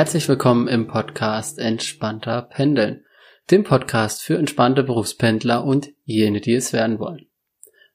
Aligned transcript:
herzlich 0.00 0.30
willkommen 0.30 0.66
im 0.66 0.86
Podcast 0.86 1.58
Entspannter 1.58 2.40
Pendeln, 2.40 3.04
dem 3.50 3.64
Podcast 3.64 4.22
für 4.22 4.38
entspannte 4.38 4.82
Berufspendler 4.82 5.62
und 5.62 5.90
jene, 6.04 6.40
die 6.40 6.54
es 6.54 6.72
werden 6.72 6.98
wollen. 6.98 7.26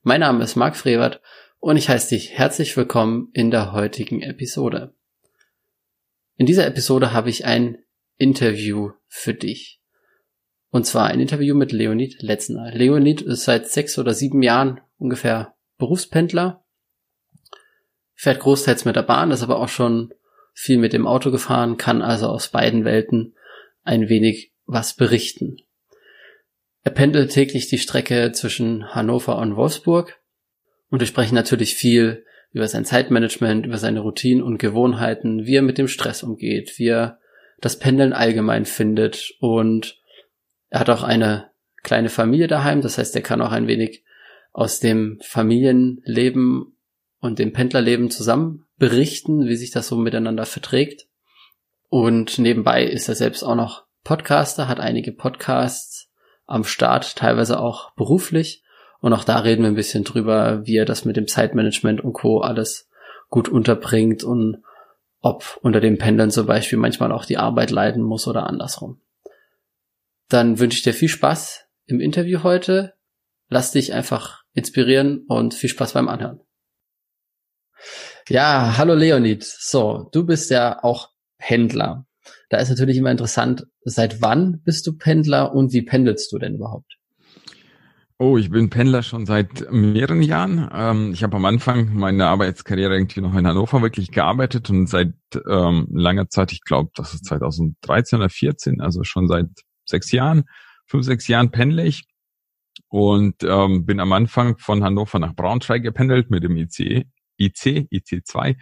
Mein 0.04 0.20
Name 0.20 0.44
ist 0.44 0.56
Marc 0.56 0.76
Frevert 0.76 1.20
und 1.58 1.78
ich 1.78 1.90
heiße 1.90 2.10
dich 2.10 2.38
herzlich 2.38 2.78
willkommen 2.78 3.32
in 3.34 3.50
der 3.50 3.72
heutigen 3.72 4.22
Episode. 4.22 4.94
In 6.38 6.46
dieser 6.46 6.68
Episode 6.68 7.12
habe 7.12 7.32
ich 7.32 7.46
ein 7.46 7.80
Interview 8.20 8.92
für 9.08 9.34
dich. 9.34 9.82
Und 10.70 10.86
zwar 10.86 11.08
ein 11.08 11.20
Interview 11.20 11.56
mit 11.56 11.72
Leonid 11.72 12.22
Letzner. 12.22 12.70
Leonid 12.72 13.24
ist 13.24 13.46
seit 13.46 13.68
sechs 13.68 13.98
oder 13.98 14.14
sieben 14.14 14.44
Jahren 14.44 14.80
ungefähr 15.00 15.56
Berufspendler, 15.80 16.64
fährt 18.14 18.42
großteils 18.42 18.86
mit 18.86 18.96
der 18.96 19.02
Bahn, 19.02 19.32
ist 19.32 19.42
aber 19.42 19.58
auch 19.58 19.70
schon 19.70 20.14
viel 20.56 20.78
mit 20.80 20.94
dem 20.94 21.06
Auto 21.06 21.30
gefahren, 21.30 21.78
kann 21.78 22.02
also 22.02 22.28
aus 22.28 22.48
beiden 22.48 22.86
Welten 22.86 23.36
ein 23.84 24.10
wenig 24.10 24.54
was 24.66 24.96
berichten. 24.96 25.58
Er 26.84 26.92
pendelt 26.92 27.32
täglich 27.32 27.68
die 27.68 27.78
Strecke 27.78 28.32
zwischen 28.32 28.96
Hannover 28.96 29.38
und 29.38 29.56
Wolfsburg 29.56 30.20
und 30.90 31.02
wir 31.02 31.08
sprechen 31.08 31.36
natürlich 31.36 31.76
viel 31.76 32.26
über 32.52 32.68
sein 32.68 32.86
Zeitmanagement, 32.86 33.66
über 33.66 33.78
seine 33.78 34.00
Routinen 34.00 34.42
und 34.42 34.58
Gewohnheiten, 34.58 35.46
wie 35.46 35.58
er 35.58 35.62
mit 35.62 35.78
dem 35.78 35.90
Stress 35.90 36.24
umgeht, 36.24 36.80
wie 36.80 36.88
er 36.88 37.20
das 37.60 37.78
Pendeln 37.78 38.14
allgemein 38.14 38.66
findet 38.66 39.34
und 39.40 40.00
er 40.70 40.80
hat 40.80 40.90
auch 40.90 41.04
eine 41.04 41.52
kleine 41.84 42.10
Familie 42.10 42.48
daheim, 42.48 42.82
das 42.82 42.98
heißt, 42.98 43.16
er 43.16 43.22
kann 43.22 43.42
auch 43.42 43.52
ein 43.52 43.68
wenig 43.68 44.04
aus 44.54 44.80
dem 44.80 45.20
Familienleben 45.22 46.75
und 47.26 47.40
dem 47.40 47.54
Pendlerleben 47.54 48.10
zusammen 48.10 48.66
berichten, 48.78 49.46
wie 49.48 49.56
sich 49.56 49.72
das 49.72 49.88
so 49.88 49.98
miteinander 49.98 50.46
verträgt. 50.46 51.08
Und 51.90 52.40
nebenbei 52.40 52.84
ist 52.86 53.10
er 53.10 53.16
selbst 53.16 53.44
auch 53.44 53.56
noch 53.56 53.86
Podcaster, 54.04 54.68
hat 54.68 54.80
einige 54.80 55.12
Podcasts 55.12 56.10
am 56.46 56.64
Start, 56.64 57.16
teilweise 57.16 57.60
auch 57.60 57.92
beruflich. 57.96 58.64
Und 59.02 59.14
auch 59.14 59.24
da 59.24 59.40
reden 59.40 59.64
wir 59.64 59.70
ein 59.70 59.76
bisschen 59.76 60.04
drüber, 60.04 60.66
wie 60.66 60.78
er 60.78 60.86
das 60.86 61.06
mit 61.06 61.18
dem 61.18 61.28
Zeitmanagement 61.28 62.02
und 62.02 62.14
Co. 62.14 62.40
alles 62.42 62.90
gut 63.30 63.50
unterbringt 63.50 64.24
und 64.24 64.64
ob 65.22 65.60
unter 65.62 65.82
dem 65.82 65.98
Pendeln 65.98 66.30
zum 66.30 66.46
Beispiel 66.46 66.78
manchmal 66.78 67.12
auch 67.12 67.26
die 67.26 67.38
Arbeit 67.38 67.72
leiden 67.72 68.04
muss 68.04 68.28
oder 68.28 68.46
andersrum. 68.46 69.02
Dann 70.30 70.60
wünsche 70.60 70.78
ich 70.78 70.84
dir 70.84 70.94
viel 70.94 71.10
Spaß 71.10 71.66
im 71.88 72.00
Interview 72.00 72.44
heute. 72.44 72.94
Lass 73.48 73.72
dich 73.72 73.94
einfach 73.94 74.44
inspirieren 74.54 75.26
und 75.28 75.54
viel 75.54 75.70
Spaß 75.70 75.94
beim 75.94 76.08
Anhören. 76.08 76.45
Ja, 78.30 78.76
hallo 78.78 78.94
Leonid. 78.94 79.44
So, 79.44 80.10
du 80.12 80.26
bist 80.26 80.50
ja 80.50 80.84
auch 80.84 81.10
Pendler. 81.38 82.06
Da 82.50 82.58
ist 82.58 82.70
natürlich 82.70 82.98
immer 82.98 83.12
interessant, 83.12 83.68
seit 83.84 84.22
wann 84.22 84.62
bist 84.64 84.88
du 84.88 84.98
Pendler 84.98 85.54
und 85.54 85.74
wie 85.74 85.82
pendelst 85.82 86.32
du 86.32 86.40
denn 86.40 86.56
überhaupt? 86.56 86.98
Oh, 88.18 88.38
ich 88.38 88.50
bin 88.50 88.70
Pendler 88.70 89.04
schon 89.04 89.26
seit 89.26 89.70
mehreren 89.72 90.22
Jahren. 90.22 90.70
Ähm, 90.74 91.12
ich 91.14 91.22
habe 91.22 91.36
am 91.36 91.44
Anfang 91.44 91.94
meiner 91.94 92.30
Arbeitskarriere 92.30 92.96
irgendwie 92.96 93.20
noch 93.20 93.36
in 93.36 93.46
Hannover 93.46 93.82
wirklich 93.82 94.10
gearbeitet 94.10 94.70
und 94.70 94.88
seit 94.88 95.14
ähm, 95.50 95.88
langer 95.92 96.30
Zeit, 96.30 96.54
ich 96.54 96.62
glaube, 96.62 96.92
das 96.96 97.14
ist 97.14 97.26
2013 97.26 98.20
oder 98.20 98.30
14, 98.30 98.80
also 98.80 99.04
schon 99.04 99.28
seit 99.28 99.48
sechs 99.86 100.14
Jahren, 100.14 100.46
fünf, 100.88 101.06
sechs 101.06 101.28
Jahren 101.28 101.52
pendle 101.52 101.86
ich 101.86 102.06
und 102.88 103.44
ähm, 103.44 103.86
bin 103.86 104.00
am 104.00 104.14
Anfang 104.14 104.58
von 104.60 104.82
Hannover 104.82 105.20
nach 105.20 105.36
Braunschweig 105.36 105.84
gependelt 105.84 106.30
mit 106.30 106.44
dem 106.44 106.56
ICE 106.56 107.06
IC, 107.38 107.88
IC2 107.92 108.58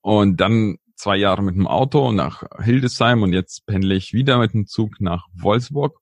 und 0.00 0.40
dann 0.40 0.76
zwei 0.96 1.16
Jahre 1.16 1.42
mit 1.42 1.54
dem 1.54 1.66
Auto 1.66 2.12
nach 2.12 2.42
Hildesheim 2.62 3.22
und 3.22 3.32
jetzt 3.32 3.66
pendle 3.66 3.94
ich 3.94 4.12
wieder 4.12 4.38
mit 4.38 4.54
dem 4.54 4.66
Zug 4.66 5.00
nach 5.00 5.26
Wolfsburg. 5.34 6.00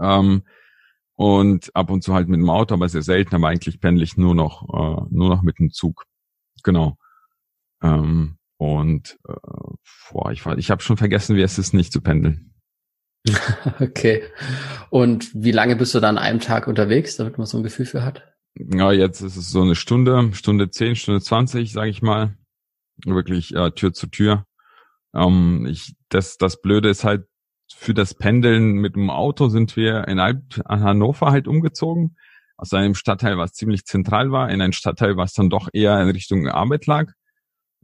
Ähm, 0.00 0.42
und 1.14 1.74
ab 1.74 1.90
und 1.90 2.02
zu 2.02 2.12
halt 2.12 2.28
mit 2.28 2.40
dem 2.40 2.50
Auto, 2.50 2.74
aber 2.74 2.88
sehr 2.88 3.02
selten, 3.02 3.34
aber 3.34 3.48
eigentlich 3.48 3.80
pendle 3.80 4.04
ich 4.04 4.16
nur 4.16 4.34
noch, 4.34 4.62
äh, 4.68 5.06
nur 5.10 5.28
noch 5.30 5.42
mit 5.42 5.58
dem 5.58 5.70
Zug. 5.70 6.04
Genau. 6.62 6.98
Ähm, 7.82 8.38
und 8.58 9.18
äh, 9.28 9.34
boah, 10.10 10.30
ich, 10.30 10.44
ich 10.44 10.70
habe 10.70 10.82
schon 10.82 10.96
vergessen, 10.96 11.36
wie 11.36 11.42
es 11.42 11.58
ist, 11.58 11.74
nicht 11.74 11.92
zu 11.92 12.00
pendeln. 12.00 12.54
okay. 13.80 14.22
Und 14.90 15.30
wie 15.34 15.52
lange 15.52 15.76
bist 15.76 15.94
du 15.94 16.00
dann 16.00 16.18
an 16.18 16.24
einem 16.24 16.40
Tag 16.40 16.68
unterwegs, 16.68 17.16
damit 17.16 17.38
man 17.38 17.46
so 17.46 17.56
ein 17.56 17.62
Gefühl 17.62 17.86
für 17.86 18.04
hat? 18.04 18.35
Ja, 18.58 18.92
jetzt 18.92 19.20
ist 19.20 19.36
es 19.36 19.50
so 19.50 19.62
eine 19.62 19.74
Stunde, 19.74 20.30
Stunde 20.32 20.70
zehn, 20.70 20.96
Stunde 20.96 21.20
zwanzig, 21.20 21.72
sage 21.72 21.90
ich 21.90 22.02
mal. 22.02 22.36
Wirklich 23.04 23.54
äh, 23.54 23.70
Tür 23.72 23.92
zu 23.92 24.06
Tür. 24.06 24.46
Ähm, 25.14 25.66
ich, 25.68 25.94
das, 26.08 26.38
das 26.38 26.60
Blöde 26.60 26.88
ist 26.88 27.04
halt, 27.04 27.26
für 27.74 27.94
das 27.94 28.14
Pendeln 28.14 28.74
mit 28.74 28.94
dem 28.94 29.10
Auto 29.10 29.48
sind 29.48 29.76
wir 29.76 30.06
in 30.08 30.20
an 30.20 30.44
Hannover 30.66 31.32
halt 31.32 31.48
umgezogen. 31.48 32.16
Aus 32.56 32.72
einem 32.72 32.94
Stadtteil, 32.94 33.36
was 33.36 33.52
ziemlich 33.52 33.84
zentral 33.84 34.30
war, 34.30 34.50
in 34.50 34.62
ein 34.62 34.72
Stadtteil, 34.72 35.16
was 35.16 35.34
dann 35.34 35.50
doch 35.50 35.68
eher 35.72 36.00
in 36.00 36.08
Richtung 36.08 36.48
Arbeit 36.48 36.86
lag. 36.86 37.12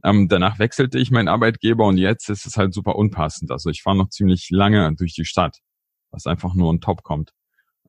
Ähm, 0.03 0.27
danach 0.29 0.57
wechselte 0.57 0.99
ich 0.99 1.11
meinen 1.11 1.27
Arbeitgeber 1.27 1.85
und 1.85 1.97
jetzt 1.97 2.29
ist 2.29 2.45
es 2.45 2.57
halt 2.57 2.73
super 2.73 2.95
unpassend. 2.95 3.51
Also 3.51 3.69
ich 3.69 3.83
fahre 3.83 3.97
noch 3.97 4.09
ziemlich 4.09 4.49
lange 4.49 4.93
durch 4.95 5.13
die 5.13 5.25
Stadt, 5.25 5.59
was 6.11 6.25
einfach 6.25 6.55
nur 6.55 6.69
on 6.69 6.81
top 6.81 7.03
kommt. 7.03 7.31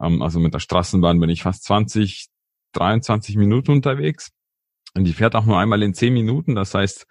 Ähm, 0.00 0.21
also 0.21 0.41
mit 0.41 0.55
der 0.55 0.61
Straßenbahn 0.61 1.19
bin 1.21 1.31
ich 1.31 1.43
fast 1.43 1.65
20, 1.65 2.27
23 2.75 3.37
Minuten 3.37 3.73
unterwegs. 3.73 4.31
Und 4.95 5.05
die 5.05 5.12
fährt 5.12 5.35
auch 5.35 5.45
nur 5.45 5.59
einmal 5.59 5.83
in 5.83 5.95
10 5.95 6.12
Minuten. 6.12 6.55
Das 6.55 6.75
heißt, 6.75 7.07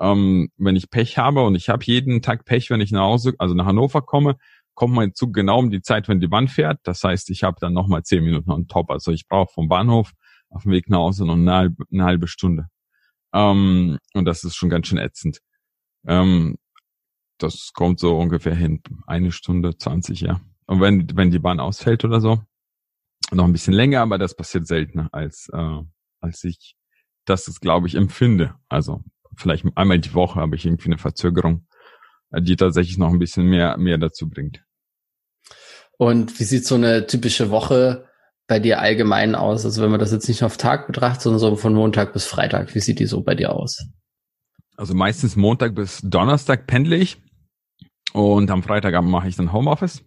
ähm, 0.00 0.48
wenn 0.56 0.76
ich 0.76 0.90
Pech 0.90 1.18
habe 1.18 1.42
und 1.44 1.54
ich 1.54 1.68
habe 1.68 1.84
jeden 1.84 2.22
Tag 2.22 2.44
Pech, 2.44 2.70
wenn 2.70 2.80
ich 2.80 2.90
nach 2.90 3.02
Hause, 3.02 3.34
also 3.38 3.54
nach 3.54 3.66
Hannover 3.66 4.02
komme, 4.02 4.36
kommt 4.74 4.94
mein 4.94 5.14
Zug 5.14 5.34
genau 5.34 5.58
um 5.58 5.70
die 5.70 5.82
Zeit, 5.82 6.08
wenn 6.08 6.20
die 6.20 6.28
Bahn 6.28 6.48
fährt. 6.48 6.80
Das 6.84 7.04
heißt, 7.04 7.30
ich 7.30 7.44
habe 7.44 7.58
dann 7.60 7.72
nochmal 7.72 8.02
10 8.02 8.24
Minuten 8.24 8.50
on 8.50 8.66
top. 8.66 8.90
Also 8.90 9.12
ich 9.12 9.28
brauche 9.28 9.52
vom 9.52 9.68
Bahnhof 9.68 10.12
auf 10.48 10.62
dem 10.62 10.72
Weg 10.72 10.88
nach 10.88 10.98
Hause 10.98 11.26
noch 11.26 11.34
eine 11.34 11.52
halbe, 11.52 11.84
eine 11.92 12.04
halbe 12.04 12.26
Stunde. 12.26 12.66
Ähm, 13.32 13.98
und 14.14 14.24
das 14.24 14.44
ist 14.44 14.56
schon 14.56 14.70
ganz 14.70 14.88
schön 14.88 14.98
ätzend. 14.98 15.38
Ähm, 16.06 16.56
das 17.38 17.72
kommt 17.74 17.98
so 17.98 18.18
ungefähr 18.18 18.54
hin. 18.54 18.82
Eine 19.06 19.32
Stunde, 19.32 19.76
20, 19.76 20.20
ja. 20.20 20.40
Und 20.66 20.80
wenn, 20.80 21.16
wenn 21.16 21.30
die 21.30 21.38
Bahn 21.38 21.60
ausfällt 21.60 22.04
oder 22.04 22.20
so, 22.20 22.42
noch 23.30 23.44
ein 23.44 23.52
bisschen 23.52 23.74
länger, 23.74 24.00
aber 24.00 24.18
das 24.18 24.34
passiert 24.34 24.66
seltener, 24.66 25.08
als, 25.12 25.48
äh, 25.52 25.80
als 26.20 26.44
ich 26.44 26.76
das, 27.24 27.60
glaube 27.60 27.86
ich, 27.86 27.94
empfinde. 27.94 28.54
Also 28.68 29.02
vielleicht 29.36 29.64
einmal 29.76 29.98
die 29.98 30.14
Woche 30.14 30.40
habe 30.40 30.56
ich 30.56 30.66
irgendwie 30.66 30.86
eine 30.86 30.98
Verzögerung, 30.98 31.66
äh, 32.30 32.42
die 32.42 32.56
tatsächlich 32.56 32.98
noch 32.98 33.10
ein 33.10 33.18
bisschen 33.18 33.46
mehr, 33.46 33.76
mehr 33.78 33.98
dazu 33.98 34.28
bringt. 34.28 34.62
Und 35.98 36.38
wie 36.40 36.44
sieht 36.44 36.66
so 36.66 36.74
eine 36.74 37.06
typische 37.06 37.50
Woche 37.50 38.08
bei 38.48 38.58
dir 38.58 38.80
allgemein 38.80 39.34
aus? 39.34 39.64
Also 39.64 39.82
wenn 39.82 39.90
man 39.90 40.00
das 40.00 40.12
jetzt 40.12 40.28
nicht 40.28 40.42
auf 40.42 40.56
Tag 40.56 40.86
betrachtet, 40.86 41.22
sondern 41.22 41.38
so 41.38 41.54
von 41.56 41.74
Montag 41.74 42.12
bis 42.12 42.26
Freitag, 42.26 42.74
wie 42.74 42.80
sieht 42.80 42.98
die 42.98 43.06
so 43.06 43.22
bei 43.22 43.34
dir 43.34 43.52
aus? 43.52 43.86
Also 44.76 44.94
meistens 44.94 45.36
Montag 45.36 45.74
bis 45.74 46.00
Donnerstag 46.02 46.66
pendle 46.66 46.96
ich 46.96 47.22
und 48.12 48.50
am 48.50 48.62
Freitagabend 48.62 49.10
mache 49.10 49.28
ich 49.28 49.36
dann 49.36 49.52
Homeoffice. 49.52 50.02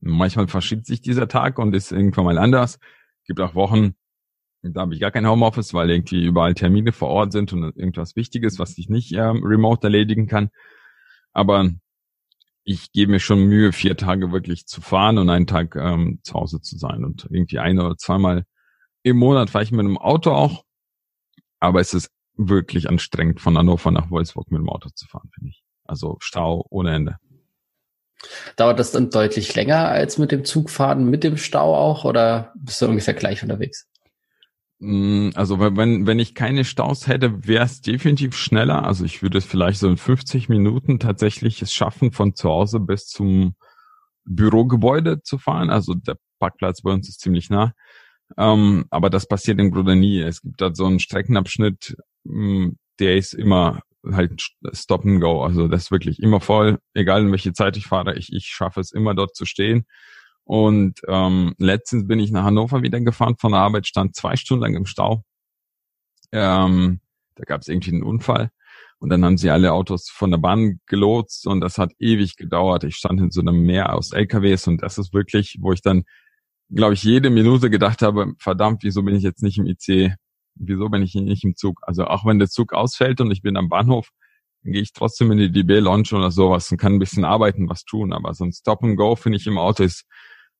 Manchmal 0.00 0.48
verschiebt 0.48 0.86
sich 0.86 1.00
dieser 1.00 1.28
Tag 1.28 1.58
und 1.58 1.74
ist 1.74 1.92
irgendwann 1.92 2.24
mal 2.24 2.38
anders. 2.38 2.78
Gibt 3.26 3.40
auch 3.40 3.54
Wochen, 3.54 3.96
da 4.62 4.82
habe 4.82 4.94
ich 4.94 5.00
gar 5.00 5.10
kein 5.10 5.26
Homeoffice, 5.26 5.74
weil 5.74 5.90
irgendwie 5.90 6.24
überall 6.24 6.54
Termine 6.54 6.92
vor 6.92 7.08
Ort 7.08 7.32
sind 7.32 7.52
und 7.52 7.76
irgendwas 7.76 8.16
Wichtiges, 8.16 8.58
was 8.58 8.76
ich 8.78 8.88
nicht 8.88 9.12
ähm, 9.12 9.42
remote 9.44 9.86
erledigen 9.86 10.26
kann. 10.26 10.50
Aber 11.32 11.70
ich 12.64 12.92
gebe 12.92 13.12
mir 13.12 13.20
schon 13.20 13.44
Mühe, 13.44 13.72
vier 13.72 13.96
Tage 13.96 14.32
wirklich 14.32 14.66
zu 14.66 14.80
fahren 14.80 15.18
und 15.18 15.30
einen 15.30 15.46
Tag 15.46 15.76
ähm, 15.76 16.20
zu 16.22 16.34
Hause 16.34 16.60
zu 16.60 16.76
sein. 16.76 17.04
Und 17.04 17.28
irgendwie 17.30 17.58
ein 17.58 17.78
oder 17.78 17.96
zweimal 17.96 18.44
im 19.02 19.18
Monat 19.18 19.50
fahre 19.50 19.64
ich 19.64 19.70
mit 19.70 19.80
einem 19.80 19.98
Auto 19.98 20.32
auch. 20.32 20.64
Aber 21.60 21.80
es 21.80 21.94
ist 21.94 22.10
wirklich 22.36 22.88
anstrengend, 22.88 23.40
von 23.40 23.56
Hannover 23.56 23.90
nach 23.90 24.10
Wolfsburg 24.10 24.50
mit 24.50 24.60
dem 24.60 24.68
Auto 24.68 24.88
zu 24.90 25.06
fahren, 25.06 25.30
finde 25.32 25.50
ich. 25.50 25.62
Also 25.84 26.16
Stau 26.20 26.66
ohne 26.68 26.94
Ende. 26.94 27.16
Dauert 28.56 28.78
das 28.78 28.92
dann 28.92 29.10
deutlich 29.10 29.54
länger 29.54 29.88
als 29.88 30.18
mit 30.18 30.32
dem 30.32 30.44
Zugfahren, 30.44 31.08
mit 31.08 31.24
dem 31.24 31.36
Stau 31.36 31.74
auch, 31.74 32.04
oder 32.04 32.52
bist 32.56 32.80
du 32.80 32.86
ungefähr 32.86 33.14
gleich 33.14 33.42
unterwegs? 33.42 33.86
Mm, 34.78 35.30
also 35.34 35.58
wenn, 35.58 36.06
wenn 36.06 36.18
ich 36.18 36.34
keine 36.34 36.64
Staus 36.64 37.06
hätte, 37.06 37.46
wäre 37.46 37.64
es 37.64 37.80
definitiv 37.80 38.36
schneller. 38.36 38.84
Also 38.84 39.04
ich 39.04 39.22
würde 39.22 39.38
es 39.38 39.44
vielleicht 39.44 39.78
so 39.78 39.88
in 39.88 39.96
50 39.96 40.48
Minuten 40.48 40.98
tatsächlich 40.98 41.62
es 41.62 41.72
schaffen, 41.72 42.12
von 42.12 42.34
zu 42.34 42.48
Hause 42.48 42.80
bis 42.80 43.06
zum 43.06 43.54
Bürogebäude 44.24 45.22
zu 45.22 45.38
fahren. 45.38 45.70
Also 45.70 45.94
der 45.94 46.16
Parkplatz 46.38 46.82
bei 46.82 46.92
uns 46.92 47.08
ist 47.08 47.20
ziemlich 47.20 47.48
nah. 47.50 47.72
Ähm, 48.36 48.86
aber 48.90 49.08
das 49.08 49.26
passiert 49.26 49.60
im 49.60 49.70
Grunde 49.70 49.96
nie. 49.96 50.20
Es 50.20 50.42
gibt 50.42 50.60
da 50.60 50.74
so 50.74 50.86
einen 50.86 51.00
Streckenabschnitt, 51.00 51.96
mm, 52.24 52.70
der 52.98 53.16
ist 53.16 53.34
immer 53.34 53.82
halt 54.12 54.42
Stop 54.72 55.04
and 55.04 55.20
Go. 55.20 55.42
Also 55.42 55.68
das 55.68 55.84
ist 55.84 55.90
wirklich 55.90 56.22
immer 56.22 56.40
voll, 56.40 56.78
egal 56.94 57.22
in 57.22 57.30
welche 57.30 57.52
Zeit 57.52 57.76
ich 57.76 57.86
fahre, 57.86 58.16
ich, 58.16 58.32
ich 58.32 58.46
schaffe 58.46 58.80
es 58.80 58.92
immer 58.92 59.14
dort 59.14 59.34
zu 59.34 59.44
stehen. 59.44 59.86
Und 60.44 61.00
ähm, 61.08 61.54
letztens 61.58 62.06
bin 62.06 62.20
ich 62.20 62.30
nach 62.30 62.44
Hannover 62.44 62.82
wieder 62.82 63.00
gefahren 63.00 63.36
von 63.38 63.52
der 63.52 63.60
Arbeit, 63.60 63.86
stand 63.86 64.14
zwei 64.14 64.36
Stunden 64.36 64.62
lang 64.62 64.76
im 64.76 64.86
Stau. 64.86 65.24
Ähm, 66.32 67.00
da 67.34 67.44
gab 67.44 67.62
es 67.62 67.68
irgendwie 67.68 67.92
einen 67.92 68.02
Unfall. 68.02 68.50
Und 68.98 69.10
dann 69.10 69.24
haben 69.24 69.36
sie 69.36 69.50
alle 69.50 69.72
Autos 69.72 70.08
von 70.08 70.30
der 70.30 70.38
Bahn 70.38 70.80
gelotst 70.86 71.46
und 71.46 71.60
das 71.60 71.78
hat 71.78 71.92
ewig 71.98 72.36
gedauert. 72.36 72.84
Ich 72.84 72.96
stand 72.96 73.20
in 73.20 73.30
so 73.30 73.40
einem 73.40 73.60
Meer 73.62 73.92
aus 73.94 74.12
LKWs 74.12 74.68
und 74.68 74.82
das 74.82 74.98
ist 74.98 75.12
wirklich, 75.12 75.58
wo 75.60 75.72
ich 75.72 75.82
dann, 75.82 76.04
glaube 76.70 76.94
ich, 76.94 77.02
jede 77.02 77.28
Minute 77.28 77.68
gedacht 77.68 78.00
habe, 78.02 78.32
verdammt, 78.38 78.84
wieso 78.84 79.02
bin 79.02 79.14
ich 79.14 79.22
jetzt 79.22 79.42
nicht 79.42 79.58
im 79.58 79.66
IC? 79.66 80.14
Wieso 80.58 80.88
bin 80.88 81.02
ich 81.02 81.14
nicht 81.14 81.44
im 81.44 81.56
Zug? 81.56 81.80
Also 81.82 82.06
auch 82.06 82.24
wenn 82.24 82.38
der 82.38 82.48
Zug 82.48 82.72
ausfällt 82.72 83.20
und 83.20 83.30
ich 83.30 83.42
bin 83.42 83.56
am 83.56 83.68
Bahnhof, 83.68 84.10
dann 84.62 84.72
gehe 84.72 84.82
ich 84.82 84.92
trotzdem 84.92 85.30
in 85.32 85.38
die 85.38 85.52
DB 85.52 85.78
Lounge 85.78 86.08
oder 86.12 86.30
sowas 86.30 86.70
und 86.70 86.78
kann 86.78 86.94
ein 86.94 86.98
bisschen 86.98 87.24
arbeiten, 87.24 87.68
was 87.68 87.84
tun. 87.84 88.12
Aber 88.12 88.34
so 88.34 88.44
ein 88.44 88.52
Stop 88.52 88.82
and 88.82 88.96
Go 88.96 89.16
finde 89.16 89.38
ich 89.38 89.46
im 89.46 89.58
Auto 89.58 89.84
ist 89.84 90.06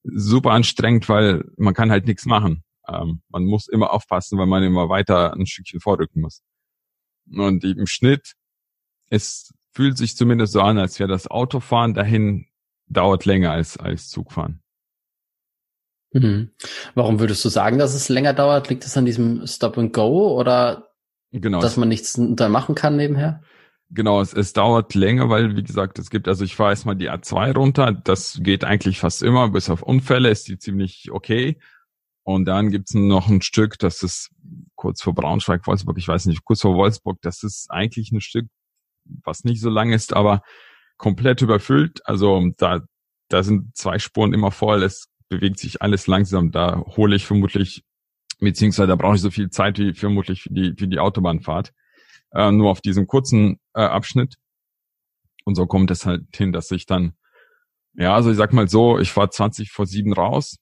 super 0.05 0.53
anstrengend, 0.53 1.09
weil 1.09 1.45
man 1.57 1.75
kann 1.75 1.91
halt 1.91 2.07
nichts 2.07 2.27
machen. 2.27 2.63
Ähm, 2.89 3.23
man 3.29 3.45
muss 3.45 3.69
immer 3.69 3.93
aufpassen, 3.93 4.39
weil 4.39 4.47
man 4.47 4.63
immer 4.63 4.89
weiter 4.89 5.33
ein 5.33 5.47
Stückchen 5.47 5.81
vorrücken 5.81 6.21
muss. 6.23 6.43
Und 7.33 7.65
im 7.65 7.87
Schnitt, 7.87 8.35
es 9.11 9.53
fühlt 9.73 9.99
sich 9.99 10.17
zumindest 10.17 10.53
so 10.53 10.61
an, 10.61 10.79
als 10.79 10.99
wäre 10.99 11.09
das 11.09 11.27
Autofahren 11.27 11.95
dahin 11.95 12.47
dauert 12.87 13.25
länger 13.25 13.51
als, 13.51 13.77
als 13.77 14.09
Zugfahren. 14.09 14.63
Mhm. 16.21 16.51
Warum 16.95 17.21
würdest 17.21 17.45
du 17.45 17.49
sagen, 17.49 17.79
dass 17.79 17.95
es 17.95 18.09
länger 18.09 18.33
dauert? 18.33 18.69
Liegt 18.69 18.85
es 18.85 18.97
an 18.97 19.05
diesem 19.05 19.47
Stop 19.47 19.77
and 19.77 19.93
Go 19.93 20.35
oder 20.39 20.89
genau, 21.33 21.61
dass 21.61 21.77
man 21.77 21.89
nichts 21.89 22.19
da 22.19 22.49
machen 22.49 22.75
kann 22.75 22.97
nebenher? 22.97 23.43
Genau, 23.91 24.21
es, 24.21 24.33
es 24.33 24.53
dauert 24.53 24.95
länger, 24.95 25.29
weil, 25.29 25.57
wie 25.57 25.63
gesagt, 25.63 25.99
es 25.99 26.11
gibt, 26.11 26.27
also 26.27 26.45
ich 26.45 26.57
fahre 26.57 26.71
erstmal 26.71 26.97
die 26.97 27.11
A2 27.11 27.55
runter, 27.55 27.93
das 27.93 28.41
geht 28.43 28.65
eigentlich 28.65 28.99
fast 28.99 29.23
immer, 29.23 29.51
bis 29.51 29.71
auf 29.71 29.83
Unfälle 29.83 30.31
ist 30.31 30.49
die 30.49 30.59
ziemlich 30.59 31.11
okay. 31.13 31.59
Und 32.25 32.47
dann 32.47 32.71
gibt's 32.71 32.95
noch 32.95 33.29
ein 33.29 33.43
Stück, 33.43 33.79
das 33.79 34.03
ist 34.03 34.31
kurz 34.75 35.03
vor 35.03 35.15
Braunschweig, 35.15 35.65
Wolfsburg, 35.69 35.99
ich 35.99 36.09
weiß 36.09 36.27
nicht, 36.27 36.45
kurz 36.45 36.63
vor 36.63 36.75
Wolfsburg, 36.75 37.19
das 37.23 37.45
ist 37.45 37.71
eigentlich 37.71 38.11
ein 38.11 38.21
Stück, 38.21 38.47
was 39.05 39.45
nicht 39.45 39.61
so 39.61 39.71
lang 39.71 39.93
ist, 39.93 40.15
aber 40.15 40.43
komplett 40.97 41.43
überfüllt. 41.43 42.01
Also 42.05 42.51
da, 42.57 42.81
da 43.29 43.45
sind 43.45 43.77
zwei 43.77 44.01
Spuren 44.01 44.35
immer 44.35 44.51
voll, 44.51 44.83
es 44.83 45.09
bewegt 45.29 45.59
sich 45.59 45.83
alles 45.83 46.07
langsam. 46.07 46.53
Da 46.53 46.85
hole 46.97 47.17
ich 47.17 47.27
vermutlich, 47.27 47.85
beziehungsweise 48.39 48.89
da 48.89 48.97
brauche 48.97 49.17
ich 49.17 49.23
so 49.23 49.31
viel 49.31 49.51
Zeit 49.51 49.79
wie 49.79 49.95
vermutlich 49.95 50.43
für 50.43 50.53
die, 50.53 50.75
für 50.77 50.89
die 50.89 50.99
Autobahnfahrt 50.99 51.73
äh, 52.33 52.51
nur 52.51 52.71
auf 52.71 52.81
diesem 52.81 53.07
kurzen 53.07 53.59
äh, 53.75 53.81
Abschnitt. 53.81 54.37
Und 55.45 55.55
so 55.55 55.67
kommt 55.67 55.91
es 55.91 56.07
halt 56.07 56.25
hin, 56.35 56.53
dass 56.53 56.71
ich 56.71 56.87
dann, 56.87 57.15
ja, 57.95 58.15
also 58.15 58.31
ich 58.31 58.37
sag 58.37 58.53
mal 58.53 58.69
so, 58.69 58.99
ich 58.99 59.17
war 59.17 59.31
20 59.31 59.71
vor 59.71 59.87
sieben 59.87 60.13
raus 60.13 60.59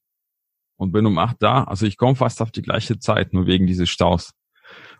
und 0.76 0.92
bin 0.92 1.06
um 1.06 1.18
acht 1.18 1.36
da. 1.40 1.64
Also 1.64 1.86
ich 1.86 1.96
komme 1.96 2.16
fast 2.16 2.42
auf 2.42 2.50
die 2.50 2.62
gleiche 2.62 2.98
Zeit, 2.98 3.32
nur 3.32 3.46
wegen 3.46 3.66
dieses 3.66 3.88
Staus. 3.88 4.32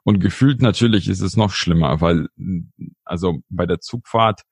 Und 0.03 0.21
gefühlt 0.21 0.61
natürlich 0.63 1.09
ist 1.09 1.21
es 1.21 1.37
noch 1.37 1.51
schlimmer, 1.51 2.01
weil 2.01 2.29
also 3.05 3.41
bei 3.49 3.67
der 3.67 3.81
Zugfahrt 3.81 4.43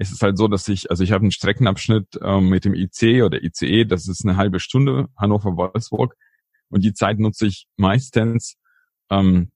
ist 0.00 0.12
es 0.12 0.22
halt 0.22 0.38
so, 0.38 0.48
dass 0.48 0.66
ich, 0.68 0.90
also 0.90 1.04
ich 1.04 1.12
habe 1.12 1.22
einen 1.22 1.30
Streckenabschnitt 1.30 2.18
ähm, 2.22 2.48
mit 2.48 2.64
dem 2.64 2.74
IC 2.74 3.22
oder 3.22 3.42
ICE, 3.42 3.84
das 3.84 4.08
ist 4.08 4.24
eine 4.24 4.36
halbe 4.36 4.58
Stunde 4.58 5.08
Hannover-Wolfsburg 5.18 6.16
und 6.70 6.82
die 6.82 6.94
Zeit 6.94 7.18
nutze 7.18 7.46
ich 7.46 7.66
meistens 7.76 8.56
ähm, 9.10 9.50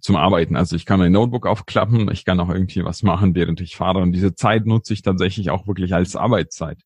zum 0.00 0.16
Arbeiten. 0.16 0.56
Also 0.56 0.74
ich 0.74 0.86
kann 0.86 0.98
mein 0.98 1.12
Notebook 1.12 1.46
aufklappen, 1.46 2.10
ich 2.10 2.24
kann 2.24 2.40
auch 2.40 2.48
irgendwie 2.48 2.84
was 2.84 3.04
machen, 3.04 3.36
während 3.36 3.60
ich 3.60 3.76
fahre. 3.76 4.00
Und 4.00 4.10
diese 4.10 4.34
Zeit 4.34 4.66
nutze 4.66 4.92
ich 4.92 5.02
tatsächlich 5.02 5.50
auch 5.50 5.68
wirklich 5.68 5.94
als 5.94 6.16
Arbeitszeit. 6.16 6.82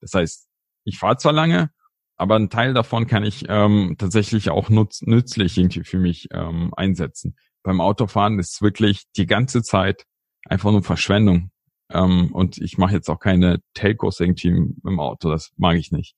Das 0.00 0.14
heißt, 0.14 0.46
ich 0.84 0.98
fahre 0.98 1.16
zwar 1.16 1.32
lange, 1.32 1.70
aber 2.16 2.36
einen 2.36 2.50
Teil 2.50 2.72
davon 2.72 3.08
kann 3.08 3.24
ich 3.24 3.46
ähm, 3.48 3.96
tatsächlich 3.98 4.50
auch 4.50 4.68
nutz 4.68 5.02
nützlich 5.02 5.58
irgendwie 5.58 5.82
für 5.82 5.98
mich 5.98 6.28
ähm, 6.30 6.72
einsetzen. 6.76 7.34
Beim 7.64 7.80
Autofahren 7.80 8.38
ist 8.38 8.62
wirklich 8.62 9.04
die 9.16 9.26
ganze 9.26 9.62
Zeit 9.62 10.04
einfach 10.44 10.70
nur 10.70 10.84
Verschwendung. 10.84 11.51
Ähm, 11.92 12.32
und 12.32 12.58
ich 12.58 12.78
mache 12.78 12.94
jetzt 12.94 13.08
auch 13.08 13.18
keine 13.18 13.60
Telcos 13.74 14.20
irgendwie 14.20 14.48
im, 14.48 15.00
Auto, 15.00 15.30
das 15.30 15.52
mag 15.56 15.76
ich 15.76 15.92
nicht. 15.92 16.16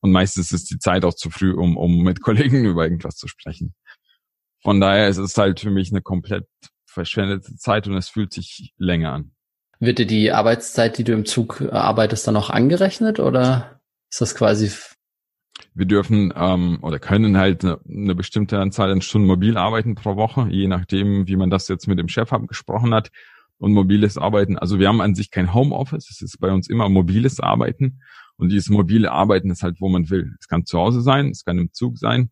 Und 0.00 0.12
meistens 0.12 0.52
ist 0.52 0.70
die 0.70 0.78
Zeit 0.78 1.04
auch 1.04 1.14
zu 1.14 1.30
früh, 1.30 1.52
um, 1.52 1.76
um 1.76 2.02
mit 2.02 2.20
Kollegen 2.22 2.64
über 2.64 2.84
irgendwas 2.84 3.16
zu 3.16 3.28
sprechen. 3.28 3.74
Von 4.62 4.80
daher 4.80 5.08
ist 5.08 5.18
es 5.18 5.36
halt 5.36 5.60
für 5.60 5.70
mich 5.70 5.90
eine 5.90 6.02
komplett 6.02 6.46
verschwendete 6.86 7.54
Zeit 7.56 7.86
und 7.86 7.94
es 7.94 8.08
fühlt 8.08 8.32
sich 8.32 8.74
länger 8.76 9.12
an. 9.12 9.32
Wird 9.80 10.00
dir 10.00 10.06
die 10.06 10.32
Arbeitszeit, 10.32 10.98
die 10.98 11.04
du 11.04 11.12
im 11.12 11.24
Zug 11.24 11.62
arbeitest, 11.70 12.26
dann 12.26 12.36
auch 12.36 12.50
angerechnet 12.50 13.20
oder 13.20 13.80
ist 14.10 14.20
das 14.20 14.34
quasi? 14.34 14.72
Wir 15.74 15.86
dürfen 15.86 16.32
ähm, 16.36 16.78
oder 16.82 16.98
können 16.98 17.38
halt 17.38 17.64
eine, 17.64 17.78
eine 17.88 18.14
bestimmte 18.14 18.58
Anzahl 18.58 18.90
an 18.90 19.00
Stunden 19.00 19.28
mobil 19.28 19.56
arbeiten 19.56 19.94
pro 19.94 20.16
Woche, 20.16 20.48
je 20.50 20.66
nachdem, 20.66 21.28
wie 21.28 21.36
man 21.36 21.50
das 21.50 21.68
jetzt 21.68 21.86
mit 21.86 21.98
dem 21.98 22.08
Chef 22.08 22.32
abgesprochen 22.32 22.94
hat. 22.94 23.10
Und 23.58 23.72
mobiles 23.72 24.16
Arbeiten, 24.16 24.56
also 24.56 24.78
wir 24.78 24.88
haben 24.88 25.00
an 25.00 25.14
sich 25.14 25.30
kein 25.30 25.52
Homeoffice, 25.52 26.10
es 26.10 26.22
ist 26.22 26.38
bei 26.38 26.52
uns 26.52 26.68
immer 26.68 26.88
mobiles 26.88 27.40
Arbeiten. 27.40 28.00
Und 28.36 28.50
dieses 28.50 28.68
mobile 28.68 29.10
Arbeiten 29.10 29.50
ist 29.50 29.64
halt, 29.64 29.80
wo 29.80 29.88
man 29.88 30.10
will. 30.10 30.36
Es 30.38 30.46
kann 30.46 30.64
zu 30.64 30.78
Hause 30.78 31.00
sein, 31.00 31.30
es 31.30 31.44
kann 31.44 31.58
im 31.58 31.72
Zug 31.72 31.98
sein, 31.98 32.30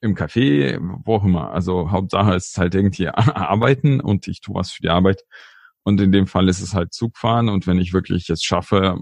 im 0.00 0.14
Café, 0.14 0.78
wo 1.04 1.16
auch 1.16 1.24
immer. 1.24 1.52
Also 1.52 1.90
Hauptsache 1.90 2.34
ist 2.34 2.56
halt 2.56 2.74
irgendwie 2.74 3.08
arbeiten 3.08 4.00
und 4.00 4.26
ich 4.26 4.40
tue 4.40 4.54
was 4.54 4.72
für 4.72 4.82
die 4.82 4.88
Arbeit. 4.88 5.22
Und 5.82 6.00
in 6.00 6.12
dem 6.12 6.26
Fall 6.26 6.48
ist 6.48 6.60
es 6.60 6.74
halt 6.74 6.94
Zugfahren. 6.94 7.48
Und 7.50 7.66
wenn 7.66 7.78
ich 7.78 7.92
wirklich 7.92 8.28
es 8.30 8.42
schaffe, 8.42 8.98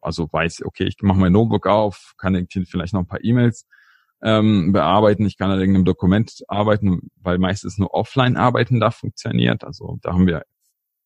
also 0.00 0.28
weiß, 0.32 0.62
okay, 0.64 0.84
ich 0.84 0.96
mache 1.02 1.18
mein 1.18 1.32
Notebook 1.32 1.66
auf, 1.66 2.14
kann 2.16 2.46
vielleicht 2.66 2.94
noch 2.94 3.00
ein 3.00 3.06
paar 3.06 3.22
E-Mails 3.22 3.66
ähm, 4.22 4.72
bearbeiten, 4.72 5.26
ich 5.26 5.36
kann 5.36 5.50
an 5.50 5.60
irgendeinem 5.60 5.84
Dokument 5.84 6.42
arbeiten, 6.48 7.10
weil 7.16 7.38
meistens 7.38 7.78
nur 7.78 7.94
offline 7.94 8.36
arbeiten 8.36 8.80
da 8.80 8.90
funktioniert. 8.90 9.64
Also 9.64 9.98
da 10.02 10.12
haben 10.12 10.26
wir 10.26 10.42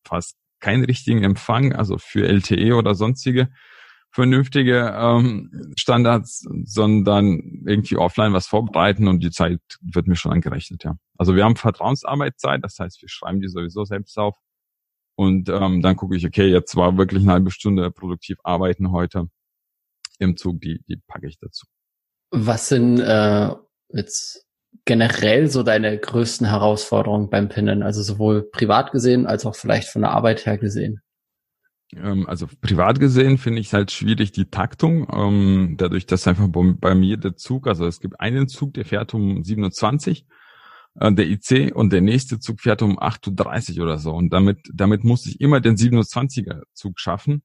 fast 0.06 0.36
keinen 0.60 0.84
richtigen 0.84 1.22
Empfang, 1.24 1.72
also 1.74 1.98
für 1.98 2.26
LTE 2.26 2.74
oder 2.74 2.94
sonstige 2.94 3.48
vernünftige 4.12 4.94
ähm, 4.94 5.72
Standards, 5.76 6.46
sondern 6.64 7.62
irgendwie 7.66 7.96
offline 7.96 8.34
was 8.34 8.46
vorbereiten 8.46 9.08
und 9.08 9.20
die 9.22 9.30
Zeit 9.30 9.60
wird 9.80 10.06
mir 10.06 10.16
schon 10.16 10.32
angerechnet, 10.32 10.84
ja. 10.84 10.96
Also 11.16 11.34
wir 11.34 11.44
haben 11.44 11.56
Vertrauensarbeitszeit, 11.56 12.62
das 12.62 12.78
heißt, 12.78 13.00
wir 13.00 13.08
schreiben 13.08 13.40
die 13.40 13.48
sowieso 13.48 13.84
selbst 13.84 14.18
auf 14.18 14.36
und 15.16 15.48
ähm, 15.48 15.80
dann 15.80 15.96
gucke 15.96 16.14
ich, 16.14 16.26
okay, 16.26 16.46
jetzt 16.46 16.76
war 16.76 16.98
wirklich 16.98 17.22
eine 17.22 17.32
halbe 17.32 17.50
Stunde 17.50 17.90
produktiv 17.90 18.36
arbeiten 18.44 18.92
heute 18.92 19.28
im 20.18 20.36
Zug, 20.36 20.60
die, 20.60 20.84
die 20.88 20.96
packe 21.06 21.26
ich 21.26 21.38
dazu. 21.38 21.66
Was 22.32 22.68
sind 22.68 22.98
äh, 22.98 23.50
jetzt 23.90 24.46
generell 24.84 25.48
so 25.48 25.62
deine 25.62 25.98
größten 25.98 26.48
Herausforderungen 26.48 27.30
beim 27.30 27.48
Pinnen, 27.48 27.82
also 27.82 28.02
sowohl 28.02 28.42
privat 28.50 28.90
gesehen 28.90 29.26
als 29.26 29.46
auch 29.46 29.54
vielleicht 29.54 29.88
von 29.88 30.02
der 30.02 30.12
Arbeit 30.12 30.46
her 30.46 30.58
gesehen? 30.58 31.00
Ähm, 31.94 32.26
also 32.26 32.46
privat 32.60 32.98
gesehen 32.98 33.38
finde 33.38 33.60
ich 33.60 33.68
es 33.68 33.72
halt 33.72 33.90
schwierig, 33.90 34.32
die 34.32 34.46
Taktung, 34.46 35.06
ähm, 35.12 35.74
dadurch, 35.76 36.06
dass 36.06 36.26
einfach 36.26 36.48
bei 36.50 36.94
mir 36.94 37.16
der 37.18 37.36
Zug, 37.36 37.66
also 37.66 37.86
es 37.86 38.00
gibt 38.00 38.18
einen 38.18 38.48
Zug, 38.48 38.74
der 38.74 38.84
fährt 38.84 39.14
um 39.14 39.44
27, 39.44 40.26
äh, 40.94 41.12
der 41.12 41.26
IC, 41.26 41.74
und 41.74 41.92
der 41.92 42.00
nächste 42.00 42.40
Zug 42.40 42.60
fährt 42.60 42.82
um 42.82 42.98
8.30 42.98 43.76
Uhr 43.76 43.84
oder 43.84 43.98
so. 43.98 44.12
Und 44.12 44.32
damit, 44.32 44.58
damit 44.72 45.04
muss 45.04 45.26
ich 45.26 45.40
immer 45.40 45.60
den 45.60 45.76
27er 45.76 46.62
Zug 46.72 46.98
schaffen. 46.98 47.42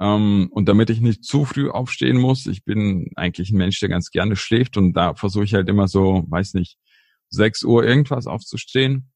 Ähm, 0.00 0.48
und 0.50 0.68
damit 0.68 0.90
ich 0.90 1.00
nicht 1.00 1.24
zu 1.24 1.44
früh 1.44 1.68
aufstehen 1.68 2.18
muss, 2.18 2.46
ich 2.46 2.64
bin 2.64 3.10
eigentlich 3.16 3.50
ein 3.50 3.58
Mensch, 3.58 3.78
der 3.80 3.90
ganz 3.90 4.10
gerne 4.10 4.34
schläft 4.34 4.76
und 4.76 4.94
da 4.94 5.14
versuche 5.14 5.44
ich 5.44 5.54
halt 5.54 5.68
immer 5.68 5.88
so, 5.88 6.24
weiß 6.28 6.54
nicht, 6.54 6.78
6 7.28 7.62
Uhr 7.64 7.84
irgendwas 7.84 8.26
aufzustehen 8.26 9.12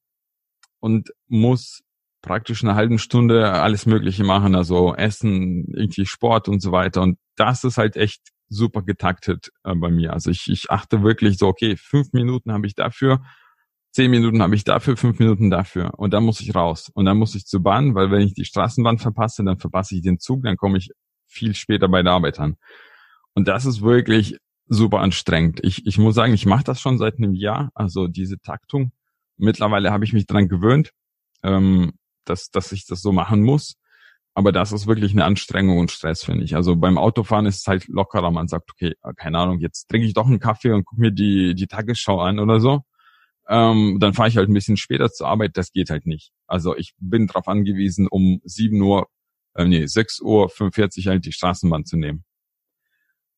und 0.80 1.10
muss 1.26 1.82
praktisch 2.22 2.62
eine 2.62 2.74
halben 2.74 2.98
Stunde 2.98 3.50
alles 3.52 3.86
Mögliche 3.86 4.24
machen, 4.24 4.54
also 4.54 4.94
Essen, 4.94 5.66
irgendwie 5.74 6.06
Sport 6.06 6.48
und 6.48 6.60
so 6.60 6.72
weiter. 6.72 7.02
Und 7.02 7.18
das 7.36 7.64
ist 7.64 7.78
halt 7.78 7.96
echt 7.96 8.20
super 8.48 8.82
getaktet 8.82 9.50
äh, 9.64 9.74
bei 9.74 9.90
mir. 9.90 10.12
Also 10.12 10.30
ich, 10.30 10.48
ich 10.48 10.70
achte 10.70 11.02
wirklich 11.02 11.38
so, 11.38 11.48
okay, 11.48 11.76
fünf 11.76 12.12
Minuten 12.12 12.52
habe 12.52 12.66
ich 12.66 12.74
dafür, 12.74 13.22
zehn 13.94 14.10
Minuten 14.10 14.42
habe 14.42 14.54
ich 14.54 14.64
dafür, 14.64 14.96
fünf 14.96 15.18
Minuten 15.18 15.50
dafür. 15.50 15.92
Und 15.98 16.12
dann 16.12 16.24
muss 16.24 16.40
ich 16.40 16.54
raus. 16.54 16.90
Und 16.94 17.06
dann 17.06 17.16
muss 17.16 17.34
ich 17.34 17.46
zur 17.46 17.62
Bahn, 17.62 17.94
weil 17.94 18.10
wenn 18.10 18.22
ich 18.22 18.34
die 18.34 18.44
Straßenbahn 18.44 18.98
verpasse, 18.98 19.44
dann 19.44 19.58
verpasse 19.58 19.96
ich 19.96 20.02
den 20.02 20.18
Zug, 20.18 20.42
dann 20.42 20.56
komme 20.56 20.78
ich 20.78 20.90
viel 21.26 21.54
später 21.54 21.88
bei 21.88 22.02
der 22.02 22.12
Arbeit 22.12 22.38
an. 22.40 22.56
Und 23.34 23.48
das 23.48 23.64
ist 23.64 23.82
wirklich 23.82 24.36
super 24.66 25.00
anstrengend. 25.00 25.60
Ich, 25.62 25.86
ich 25.86 25.98
muss 25.98 26.14
sagen, 26.14 26.34
ich 26.34 26.46
mache 26.46 26.64
das 26.64 26.80
schon 26.80 26.98
seit 26.98 27.18
einem 27.18 27.34
Jahr, 27.34 27.70
also 27.74 28.06
diese 28.08 28.38
Taktung. 28.38 28.92
Mittlerweile 29.36 29.90
habe 29.90 30.04
ich 30.04 30.12
mich 30.12 30.26
dran 30.26 30.48
gewöhnt. 30.48 30.90
Ähm, 31.42 31.92
dass, 32.24 32.50
dass 32.50 32.72
ich 32.72 32.86
das 32.86 33.02
so 33.02 33.12
machen 33.12 33.42
muss. 33.42 33.76
Aber 34.34 34.50
das 34.50 34.72
ist 34.72 34.86
wirklich 34.86 35.12
eine 35.12 35.24
Anstrengung 35.24 35.78
und 35.78 35.92
Stress, 35.92 36.24
finde 36.24 36.44
ich. 36.44 36.56
Also 36.56 36.74
beim 36.74 36.98
Autofahren 36.98 37.46
ist 37.46 37.60
es 37.60 37.66
halt 37.66 37.86
lockerer. 37.86 38.32
Man 38.32 38.48
sagt, 38.48 38.70
okay, 38.70 38.94
keine 39.16 39.38
Ahnung, 39.38 39.60
jetzt 39.60 39.88
trinke 39.88 40.06
ich 40.06 40.14
doch 40.14 40.26
einen 40.26 40.40
Kaffee 40.40 40.72
und 40.72 40.84
gucke 40.84 41.00
mir 41.00 41.12
die, 41.12 41.54
die 41.54 41.68
Tagesschau 41.68 42.20
an 42.20 42.40
oder 42.40 42.58
so. 42.58 42.82
Ähm, 43.48 43.98
dann 44.00 44.14
fahre 44.14 44.28
ich 44.28 44.36
halt 44.36 44.48
ein 44.48 44.54
bisschen 44.54 44.76
später 44.76 45.10
zur 45.10 45.28
Arbeit. 45.28 45.56
Das 45.56 45.72
geht 45.72 45.90
halt 45.90 46.06
nicht. 46.06 46.32
Also 46.46 46.76
ich 46.76 46.94
bin 46.98 47.26
darauf 47.26 47.48
angewiesen, 47.48 48.08
um 48.08 48.40
7 48.44 48.80
Uhr, 48.80 49.08
äh, 49.54 49.64
nee, 49.66 49.86
6 49.86 50.20
Uhr 50.20 50.48
45 50.48 51.08
halt 51.08 51.26
die 51.26 51.32
Straßenbahn 51.32 51.84
zu 51.84 51.96
nehmen. 51.96 52.24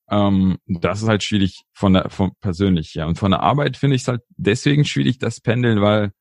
Ähm, 0.08 0.58
das 0.66 1.02
ist 1.02 1.08
halt 1.08 1.24
schwierig 1.24 1.62
von 1.72 1.94
der, 1.94 2.10
von 2.10 2.32
persönlich, 2.40 2.94
ja. 2.94 3.06
Und 3.06 3.18
von 3.18 3.32
der 3.32 3.40
Arbeit 3.40 3.76
finde 3.76 3.96
ich 3.96 4.02
es 4.02 4.08
halt 4.08 4.22
deswegen 4.36 4.84
schwierig, 4.84 5.18
das 5.18 5.40
Pendeln, 5.40 5.80
weil 5.80 6.12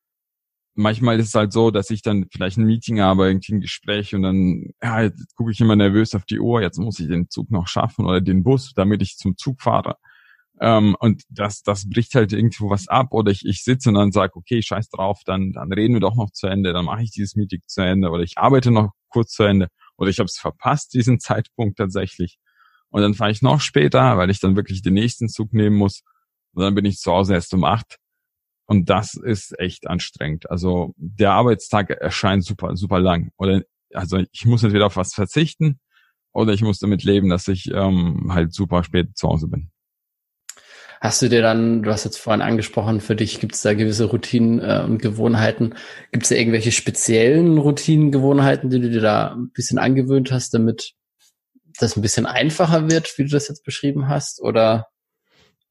manchmal 0.76 1.20
ist 1.20 1.30
es 1.30 1.36
halt 1.36 1.54
so, 1.54 1.72
dass 1.72 1.90
ich 1.90 2.02
dann 2.02 2.28
vielleicht 2.32 2.58
ein 2.58 2.66
Meeting 2.66 3.00
habe, 3.00 3.28
irgendwie 3.28 3.54
ein 3.56 3.62
Gespräch 3.62 4.14
und 4.16 4.24
dann 4.24 4.72
ja, 4.82 5.10
gucke 5.36 5.52
ich 5.52 5.62
immer 5.62 5.76
nervös 5.76 6.16
auf 6.16 6.26
die 6.26 6.40
Uhr, 6.40 6.62
jetzt 6.62 6.78
muss 6.78 7.00
ich 7.00 7.08
den 7.08 7.30
Zug 7.30 7.52
noch 7.52 7.68
schaffen 7.68 8.06
oder 8.06 8.22
den 8.22 8.44
Bus, 8.44 8.74
damit 8.76 9.02
ich 9.02 9.18
zum 9.18 9.38
Zug 9.38 9.62
fahre. 9.62 9.98
Ähm, 10.62 10.96
und 11.00 11.24
das, 11.30 11.64
das 11.64 11.90
bricht 11.90 12.16
halt 12.16 12.32
irgendwo 12.32 12.70
was 12.70 12.88
ab 12.88 13.08
oder 13.12 13.32
ich, 13.32 13.46
ich 13.46 13.64
sitze 13.64 13.90
und 13.90 13.96
dann 13.96 14.12
sage, 14.12 14.36
okay, 14.36 14.62
scheiß 14.62 14.90
drauf, 14.90 15.22
dann, 15.26 15.52
dann 15.52 15.72
reden 15.74 15.94
wir 15.94 16.00
doch 16.00 16.16
noch 16.16 16.32
zu 16.32 16.48
Ende, 16.48 16.72
dann 16.72 16.86
mache 16.86 17.04
ich 17.04 17.12
dieses 17.12 17.36
Meeting 17.36 17.62
zu 17.68 17.82
Ende 17.82 18.10
oder 18.10 18.24
ich 18.24 18.38
arbeite 18.38 18.72
noch 18.72 18.92
kurz 19.10 19.32
zu 19.34 19.44
Ende 19.44 19.68
oder 19.98 20.10
ich 20.10 20.20
habe 20.20 20.28
es 20.28 20.38
verpasst, 20.38 20.94
diesen 20.94 21.20
Zeitpunkt 21.20 21.78
tatsächlich. 21.78 22.38
Und 22.90 23.02
dann 23.02 23.14
fahre 23.14 23.32
ich 23.32 23.42
noch 23.42 23.60
später, 23.60 24.18
weil 24.18 24.30
ich 24.30 24.40
dann 24.40 24.56
wirklich 24.56 24.82
den 24.82 24.94
nächsten 24.94 25.28
Zug 25.28 25.54
nehmen 25.54 25.76
muss. 25.76 26.02
Und 26.54 26.64
dann 26.64 26.76
bin 26.76 26.86
ich 26.86 26.98
zu 27.00 27.12
Hause 27.12 27.34
erst 27.34 27.54
um 27.54 27.66
acht. 27.66 27.98
Und 28.68 28.90
das 28.90 29.16
ist 29.16 29.60
echt 29.60 29.88
anstrengend. 29.88 30.50
Also 30.50 30.94
der 30.98 31.34
Arbeitstag 31.34 31.90
erscheint 31.90 32.46
super, 32.46 32.76
super 32.78 33.00
lang. 33.00 33.32
Oder 33.38 33.64
also 33.94 34.22
ich 34.32 34.46
muss 34.46 34.64
entweder 34.64 34.88
auf 34.88 34.96
was 34.96 35.14
verzichten 35.14 35.80
oder 36.34 36.54
ich 36.54 36.62
muss 36.62 36.80
damit 36.80 37.04
leben, 37.04 37.30
dass 37.30 37.48
ich 37.48 37.70
ähm, 37.72 38.34
halt 38.34 38.54
super 38.54 38.84
spät 38.84 39.18
zu 39.18 39.28
Hause 39.28 39.48
bin. 39.48 39.72
Hast 41.02 41.22
du 41.22 41.30
dir 41.30 41.42
dann, 41.42 41.84
du 41.84 41.92
hast 41.92 42.04
jetzt 42.06 42.18
vorhin 42.18 42.42
angesprochen, 42.42 43.02
für 43.02 43.16
dich 43.16 43.40
gibt 43.40 43.56
es 43.56 43.62
da 43.62 43.74
gewisse 43.74 44.06
Routinen 44.06 44.60
äh, 44.60 44.84
und 44.84 45.02
Gewohnheiten. 45.02 45.76
Gibt 46.12 46.24
es 46.24 46.30
da 46.30 46.36
irgendwelche 46.36 46.72
speziellen 46.72 47.58
Routinen, 47.58 48.12
Gewohnheiten, 48.12 48.70
die 48.70 48.80
du 48.80 48.90
dir 48.90 49.02
da 49.02 49.34
ein 49.34 49.52
bisschen 49.52 49.78
angewöhnt 49.78 50.32
hast, 50.32 50.54
damit 50.54 50.94
das 51.80 51.98
ein 51.98 52.02
bisschen 52.02 52.26
einfacher 52.26 52.90
wird, 52.90 53.18
wie 53.18 53.24
du 53.24 53.30
das 53.30 53.48
jetzt 53.48 53.64
beschrieben 53.64 54.08
hast? 54.08 54.42
Oder? 54.42 54.88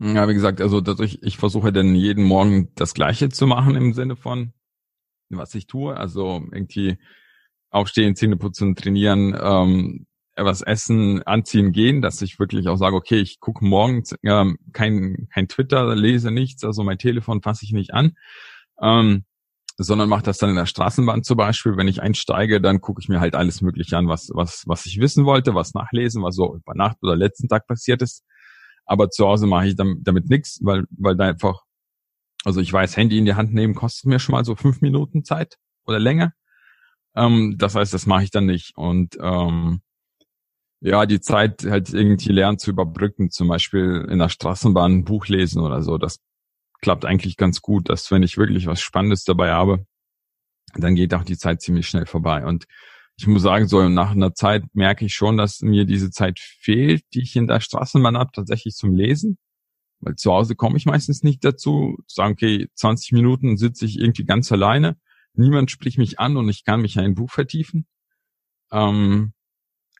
Ja, 0.00 0.28
wie 0.28 0.34
gesagt, 0.34 0.60
also 0.60 0.80
dadurch, 0.80 1.18
ich 1.22 1.38
versuche 1.38 1.72
dann 1.72 1.94
jeden 1.94 2.24
Morgen 2.24 2.72
das 2.74 2.94
Gleiche 2.94 3.28
zu 3.28 3.46
machen 3.46 3.76
im 3.76 3.94
Sinne 3.94 4.16
von, 4.16 4.52
was 5.30 5.54
ich 5.54 5.66
tue. 5.66 5.96
Also 5.96 6.42
irgendwie 6.52 6.98
aufstehen, 7.70 8.16
Zähne 8.16 8.36
putzen, 8.36 8.76
trainieren, 8.76 9.36
ähm, 9.40 10.06
was 10.36 10.62
essen, 10.62 11.22
anziehen, 11.22 11.72
gehen, 11.72 12.02
dass 12.02 12.20
ich 12.22 12.38
wirklich 12.38 12.68
auch 12.68 12.76
sage, 12.76 12.96
okay, 12.96 13.20
ich 13.20 13.40
gucke 13.40 13.64
morgens 13.64 14.12
äh, 14.22 14.44
kein, 14.72 15.28
kein 15.32 15.48
Twitter, 15.48 15.94
lese 15.94 16.30
nichts, 16.30 16.64
also 16.64 16.82
mein 16.82 16.98
Telefon 16.98 17.42
fasse 17.42 17.64
ich 17.64 17.72
nicht 17.72 17.94
an, 17.94 18.16
ähm, 18.80 19.24
sondern 19.76 20.08
mache 20.08 20.22
das 20.22 20.38
dann 20.38 20.50
in 20.50 20.56
der 20.56 20.66
Straßenbahn 20.66 21.22
zum 21.22 21.36
Beispiel. 21.36 21.76
Wenn 21.76 21.88
ich 21.88 22.02
einsteige, 22.02 22.60
dann 22.60 22.80
gucke 22.80 23.00
ich 23.00 23.08
mir 23.08 23.20
halt 23.20 23.34
alles 23.34 23.60
Mögliche 23.60 23.96
an, 23.96 24.08
was, 24.08 24.30
was, 24.32 24.64
was 24.66 24.86
ich 24.86 25.00
wissen 25.00 25.24
wollte, 25.24 25.54
was 25.54 25.74
nachlesen, 25.74 26.22
was 26.22 26.36
so 26.36 26.54
über 26.54 26.74
Nacht 26.74 26.98
oder 27.02 27.16
letzten 27.16 27.48
Tag 27.48 27.66
passiert 27.66 28.02
ist. 28.02 28.24
Aber 28.86 29.10
zu 29.10 29.26
Hause 29.26 29.46
mache 29.46 29.68
ich 29.68 29.76
damit, 29.76 29.98
damit 30.02 30.28
nichts, 30.28 30.60
weil, 30.62 30.84
weil 30.90 31.16
da 31.16 31.24
einfach, 31.24 31.62
also 32.44 32.60
ich 32.60 32.72
weiß, 32.72 32.96
Handy 32.96 33.18
in 33.18 33.24
die 33.24 33.34
Hand 33.34 33.54
nehmen 33.54 33.74
kostet 33.74 34.06
mir 34.06 34.18
schon 34.18 34.34
mal 34.34 34.44
so 34.44 34.54
fünf 34.54 34.80
Minuten 34.80 35.24
Zeit 35.24 35.56
oder 35.86 35.98
länger. 35.98 36.32
Ähm, 37.16 37.56
das 37.58 37.74
heißt, 37.74 37.94
das 37.94 38.06
mache 38.06 38.24
ich 38.24 38.30
dann 38.30 38.46
nicht. 38.46 38.76
Und 38.76 39.16
ähm, 39.20 39.80
ja, 40.84 41.06
die 41.06 41.20
Zeit 41.20 41.64
halt 41.64 41.94
irgendwie 41.94 42.30
lernen 42.30 42.58
zu 42.58 42.70
überbrücken, 42.70 43.30
zum 43.30 43.48
Beispiel 43.48 44.06
in 44.10 44.18
der 44.18 44.28
Straßenbahn 44.28 44.92
ein 44.92 45.04
Buch 45.04 45.28
lesen 45.28 45.62
oder 45.62 45.80
so. 45.80 45.96
Das 45.96 46.20
klappt 46.82 47.06
eigentlich 47.06 47.38
ganz 47.38 47.62
gut, 47.62 47.88
dass 47.88 48.10
wenn 48.10 48.22
ich 48.22 48.36
wirklich 48.36 48.66
was 48.66 48.82
Spannendes 48.82 49.24
dabei 49.24 49.52
habe, 49.52 49.86
dann 50.74 50.94
geht 50.94 51.14
auch 51.14 51.24
die 51.24 51.38
Zeit 51.38 51.62
ziemlich 51.62 51.88
schnell 51.88 52.04
vorbei. 52.04 52.44
Und 52.44 52.66
ich 53.16 53.26
muss 53.26 53.40
sagen, 53.40 53.66
so 53.66 53.88
nach 53.88 54.10
einer 54.10 54.34
Zeit 54.34 54.64
merke 54.74 55.06
ich 55.06 55.14
schon, 55.14 55.38
dass 55.38 55.62
mir 55.62 55.86
diese 55.86 56.10
Zeit 56.10 56.38
fehlt, 56.38 57.02
die 57.14 57.22
ich 57.22 57.34
in 57.34 57.46
der 57.46 57.60
Straßenbahn 57.60 58.18
habe, 58.18 58.32
tatsächlich 58.34 58.74
zum 58.74 58.94
Lesen. 58.94 59.38
Weil 60.00 60.16
zu 60.16 60.32
Hause 60.32 60.54
komme 60.54 60.76
ich 60.76 60.84
meistens 60.84 61.22
nicht 61.22 61.42
dazu, 61.44 61.96
zu 62.06 62.14
sagen, 62.14 62.34
okay, 62.34 62.68
20 62.74 63.12
Minuten 63.12 63.56
sitze 63.56 63.86
ich 63.86 63.98
irgendwie 63.98 64.26
ganz 64.26 64.52
alleine, 64.52 64.98
niemand 65.32 65.70
spricht 65.70 65.96
mich 65.96 66.18
an 66.18 66.36
und 66.36 66.50
ich 66.50 66.64
kann 66.64 66.82
mich 66.82 66.96
in 66.96 67.04
ein 67.04 67.14
Buch 67.14 67.30
vertiefen. 67.30 67.86
Ähm, 68.70 69.33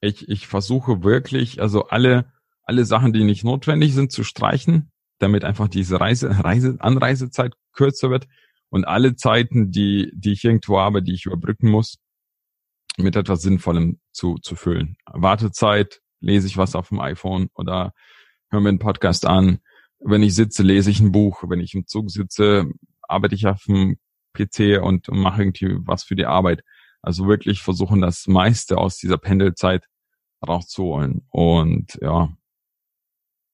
ich, 0.01 0.29
ich 0.29 0.47
versuche 0.47 1.03
wirklich, 1.03 1.61
also 1.61 1.87
alle, 1.87 2.33
alle 2.63 2.85
Sachen, 2.85 3.13
die 3.13 3.25
nicht 3.25 3.45
notwendig 3.45 3.95
sind, 3.95 4.13
zu 4.13 4.25
streichen, 4.25 4.91
damit 5.19 5.45
einfach 5.45 5.69
diese 5.69 6.01
Reise, 6.01 6.45
Reise, 6.45 6.77
Anreisezeit 6.79 7.55
kürzer 7.73 8.11
wird 8.11 8.27
und 8.71 8.85
alle 8.85 9.17
Zeiten, 9.17 9.71
die, 9.71 10.11
die 10.15 10.33
ich 10.33 10.45
irgendwo 10.45 10.79
habe, 10.79 11.03
die 11.03 11.15
ich 11.15 11.27
überbrücken 11.27 11.71
muss, 11.71 11.99
mit 12.97 13.17
etwas 13.17 13.43
Sinnvollem 13.43 14.01
zu, 14.13 14.37
zu 14.37 14.57
füllen. 14.57 14.97
Wartezeit, 15.07 16.01
lese 16.21 16.47
ich 16.47 16.57
was 16.57 16.75
auf 16.75 16.89
dem 16.89 17.01
iPhone 17.01 17.49
oder 17.55 17.93
höre 18.51 18.61
mir 18.61 18.71
einen 18.71 18.79
Podcast 18.79 19.27
an. 19.27 19.59
Wenn 19.99 20.23
ich 20.23 20.35
sitze, 20.35 20.63
lese 20.63 20.91
ich 20.91 21.01
ein 21.01 21.13
Buch. 21.13 21.45
Wenn 21.49 21.61
ich 21.61 21.75
im 21.75 21.87
Zug 21.87 22.11
sitze, 22.11 22.67
arbeite 23.03 23.35
ich 23.35 23.47
auf 23.47 23.63
dem 23.65 23.97
PC 24.33 24.83
und 24.83 25.09
mache 25.09 25.43
irgendwie 25.43 25.77
was 25.81 26.05
für 26.05 26.17
die 26.17 26.27
Arbeit. 26.27 26.63
Also 27.05 27.27
wirklich 27.27 27.63
versuchen, 27.63 28.01
das 28.01 28.27
meiste 28.27 28.79
aus 28.79 28.97
dieser 28.97 29.19
Pendelzeit 29.19 29.87
rauszuholen. 30.47 31.27
Und 31.31 31.99
ja, 32.01 32.33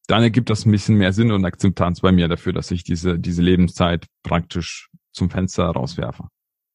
dann 0.07 0.23
ergibt 0.23 0.51
das 0.51 0.67
ein 0.67 0.73
bisschen 0.73 0.97
mehr 0.97 1.13
Sinn 1.13 1.33
und 1.33 1.45
Akzeptanz 1.45 2.01
bei 2.01 2.13
mir 2.13 2.29
dafür, 2.29 2.53
dass 2.53 2.71
ich 2.71 2.85
diese, 2.85 3.19
diese 3.19 3.43
Lebenszeit 3.43 4.07
praktisch 4.23 4.89
zum 5.13 5.31
Fenster 5.31 5.65
rauswerfe. 5.65 6.29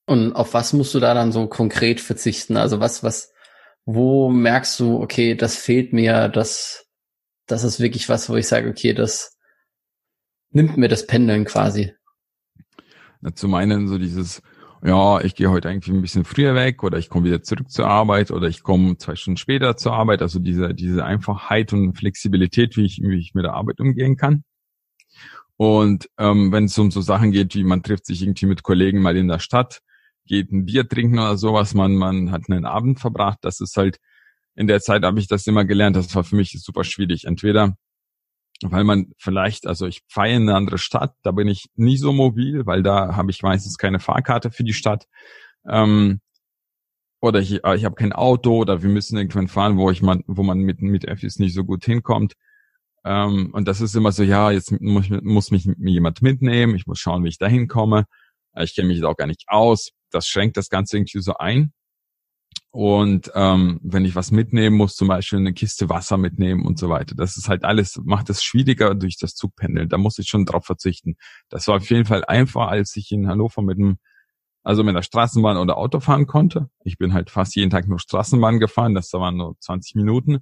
Und 0.06 0.34
auf 0.34 0.54
was 0.54 0.74
musst 0.74 0.94
du 0.94 1.00
da 1.00 1.14
dann 1.14 1.32
so 1.32 1.48
konkret 1.48 2.00
verzichten? 2.00 2.58
Also 2.58 2.80
was, 2.80 3.04
was, 3.04 3.34
wo 3.86 4.30
merkst 4.30 4.80
du, 4.80 5.02
okay, 5.02 5.36
das 5.36 5.56
fehlt 5.56 5.94
mir, 5.94 6.30
das, 6.30 6.88
das 7.48 7.64
ist 7.64 7.80
wirklich 7.80 8.10
was, 8.10 8.30
wo 8.30 8.36
ich 8.36 8.48
sage, 8.48 8.70
okay, 8.70 8.94
das 8.94 9.38
nimmt 10.52 10.78
mir 10.78 10.88
das 10.88 11.08
Pendeln 11.08 11.46
quasi. 11.46 11.94
Na, 13.22 13.34
zum 13.34 13.54
einen 13.54 13.88
so 13.88 13.98
dieses, 13.98 14.42
ja, 14.86 15.20
ich 15.22 15.34
gehe 15.34 15.50
heute 15.50 15.68
eigentlich 15.70 15.94
ein 15.94 16.02
bisschen 16.02 16.26
früher 16.26 16.54
weg 16.54 16.84
oder 16.84 17.00
ich 17.00 17.10
komme 17.10 17.26
wieder 17.26 17.42
zurück 17.42 17.72
zur 17.72 17.88
Arbeit 17.88 18.30
oder 18.30 18.48
ich 18.48 18.62
komme 18.62 18.98
zwei 18.98 19.16
Stunden 19.16 19.38
später 19.38 19.78
zur 19.78 19.94
Arbeit. 19.94 20.22
Also 20.22 20.40
diese, 20.40 20.76
diese 20.76 21.04
Einfachheit 21.04 21.74
und 21.74 21.98
Flexibilität, 21.98 22.78
wie 22.78 22.86
ich, 22.86 23.02
wie 23.02 23.18
ich 23.18 23.34
mit 23.34 23.46
der 23.46 23.56
Arbeit 23.56 23.80
umgehen 23.80 24.16
kann. 24.16 24.44
Und 25.58 26.10
ähm, 26.20 26.52
wenn 26.52 26.66
es 26.66 26.78
um 26.78 26.92
so 26.92 27.02
Sachen 27.02 27.32
geht, 27.32 27.56
wie 27.56 27.64
man 27.64 27.82
trifft 27.82 28.06
sich 28.06 28.22
irgendwie 28.22 28.46
mit 28.46 28.62
Kollegen 28.62 29.02
mal 29.02 29.18
in 29.18 29.28
der 29.28 29.40
Stadt, 29.40 29.82
geht 30.28 30.52
ein 30.52 30.66
Bier 30.66 30.88
trinken 30.88 31.18
oder 31.18 31.38
sowas, 31.38 31.74
man, 31.74 31.96
man 31.96 32.32
hat 32.32 32.44
einen 32.50 32.66
Abend 32.66 33.00
verbracht, 33.00 33.40
das 33.42 33.62
ist 33.62 33.78
halt, 33.78 34.00
in 34.56 34.68
der 34.68 34.82
Zeit 34.82 35.04
habe 35.04 35.20
ich 35.20 35.28
das 35.28 35.48
immer 35.48 35.66
gelernt, 35.66 35.96
das 35.96 36.14
war 36.16 36.24
für 36.24 36.36
mich 36.36 36.52
super 36.62 36.84
schwierig. 36.84 37.26
Entweder 37.26 37.76
weil 38.64 38.84
man 38.84 39.12
vielleicht, 39.18 39.68
also 39.68 39.86
ich 39.86 40.02
fahre 40.08 40.32
in 40.32 40.44
eine 40.44 40.56
andere 40.56 40.78
Stadt, 40.78 41.14
da 41.24 41.32
bin 41.32 41.48
ich 41.48 41.70
nie 41.76 41.98
so 41.98 42.14
mobil, 42.14 42.66
weil 42.66 42.84
da 42.84 43.16
habe 43.16 43.32
ich 43.32 43.42
meistens 43.42 43.78
keine 43.78 44.00
Fahrkarte 44.00 44.52
für 44.52 44.64
die 44.64 44.74
Stadt. 44.74 45.08
Ähm, 45.68 46.22
oder 47.22 47.40
ich, 47.40 47.64
äh, 47.64 47.76
ich 47.76 47.86
habe 47.86 47.96
kein 47.96 48.14
Auto 48.14 48.58
oder 48.58 48.82
wir 48.84 48.90
müssen 48.90 49.18
irgendwann 49.18 49.48
fahren, 49.48 49.78
wo 49.78 49.90
ich 49.90 50.02
man, 50.02 50.24
wo 50.28 50.44
man 50.44 50.60
mit 50.60 50.82
mit 50.82 51.08
Öffis 51.08 51.40
nicht 51.40 51.54
so 51.54 51.64
gut 51.64 51.84
hinkommt. 51.86 52.34
Ähm, 53.04 53.52
und 53.54 53.68
das 53.68 53.82
ist 53.82 53.96
immer 53.96 54.12
so, 54.12 54.24
ja, 54.24 54.52
jetzt 54.52 54.72
muss, 54.82 55.10
muss 55.10 55.52
mich 55.52 55.68
jemand 55.78 56.22
mitnehmen, 56.22 56.76
ich 56.76 56.88
muss 56.88 57.00
schauen, 57.00 57.24
wie 57.24 57.30
ich 57.30 57.38
da 57.38 57.48
hinkomme. 57.48 58.06
Ich 58.58 58.76
kenne 58.76 58.88
mich 58.88 59.02
da 59.02 59.10
auch 59.10 59.18
gar 59.18 59.28
nicht 59.28 59.44
aus. 59.48 59.92
Das 60.12 60.28
schränkt 60.28 60.58
das 60.58 60.70
Ganze 60.70 60.98
irgendwie 60.98 61.20
so 61.22 61.36
ein. 61.36 61.74
Und 62.76 63.32
ähm, 63.36 63.80
wenn 63.84 64.04
ich 64.04 64.18
was 64.18 64.32
mitnehmen 64.32 64.76
muss, 64.76 64.98
zum 64.98 65.08
Beispiel 65.08 65.40
eine 65.40 65.54
Kiste 65.54 65.88
Wasser 65.88 66.18
mitnehmen 66.18 66.66
und 66.66 66.78
so 66.78 66.90
weiter, 66.90 67.16
das 67.16 67.38
ist 67.38 67.48
halt 67.48 67.64
alles, 67.64 68.02
macht 68.04 68.30
es 68.30 68.44
schwieriger 68.44 68.96
durch 68.96 69.18
das 69.18 69.34
Zugpendeln. 69.34 69.88
Da 69.88 69.98
muss 69.98 70.20
ich 70.20 70.28
schon 70.28 70.44
drauf 70.44 70.66
verzichten. 70.66 71.16
Das 71.48 71.70
war 71.70 71.78
auf 71.78 71.90
jeden 71.90 72.04
Fall 72.04 72.26
einfacher, 72.26 72.68
als 72.68 72.94
ich 72.98 73.14
in 73.14 73.30
Hannover 73.30 73.62
mit 73.62 73.78
einem, 73.78 73.98
also 74.62 74.84
mit 74.84 74.94
der 74.94 75.04
Straßenbahn 75.04 75.56
oder 75.56 75.78
Auto 75.78 76.02
fahren 76.02 76.28
konnte. 76.28 76.70
Ich 76.84 76.98
bin 76.98 77.14
halt 77.14 77.30
fast 77.30 77.56
jeden 77.56 77.70
Tag 77.70 77.88
nur 77.88 77.98
Straßenbahn 77.98 78.60
gefahren, 78.60 78.94
das 78.94 79.14
waren 79.14 79.38
nur 79.38 79.56
20 79.62 79.96
Minuten. 79.96 80.40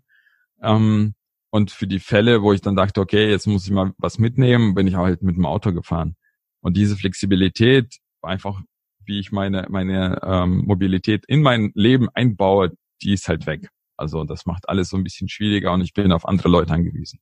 Ähm, 0.59 1.13
und 1.51 1.69
für 1.69 1.85
die 1.85 1.99
Fälle, 1.99 2.41
wo 2.41 2.51
ich 2.51 2.61
dann 2.61 2.75
dachte, 2.75 2.99
okay, 2.99 3.29
jetzt 3.29 3.45
muss 3.45 3.65
ich 3.65 3.71
mal 3.71 3.93
was 3.99 4.17
mitnehmen, 4.17 4.73
bin 4.73 4.87
ich 4.87 4.95
halt 4.95 5.21
mit 5.21 5.35
dem 5.35 5.45
Auto 5.45 5.71
gefahren. 5.71 6.15
Und 6.61 6.77
diese 6.77 6.97
Flexibilität 6.97 7.99
war 8.21 8.31
einfach 8.31 8.59
wie 9.05 9.19
ich 9.19 9.31
meine, 9.31 9.67
meine 9.69 10.19
ähm, 10.23 10.63
Mobilität 10.65 11.25
in 11.27 11.41
mein 11.41 11.71
Leben 11.75 12.09
einbaue, 12.13 12.71
die 13.01 13.13
ist 13.13 13.27
halt 13.27 13.45
weg. 13.45 13.69
Also 13.97 14.23
das 14.23 14.45
macht 14.45 14.69
alles 14.69 14.89
so 14.89 14.97
ein 14.97 15.03
bisschen 15.03 15.29
schwieriger 15.29 15.71
und 15.73 15.81
ich 15.81 15.93
bin 15.93 16.11
auf 16.11 16.27
andere 16.27 16.49
Leute 16.49 16.73
angewiesen. 16.73 17.19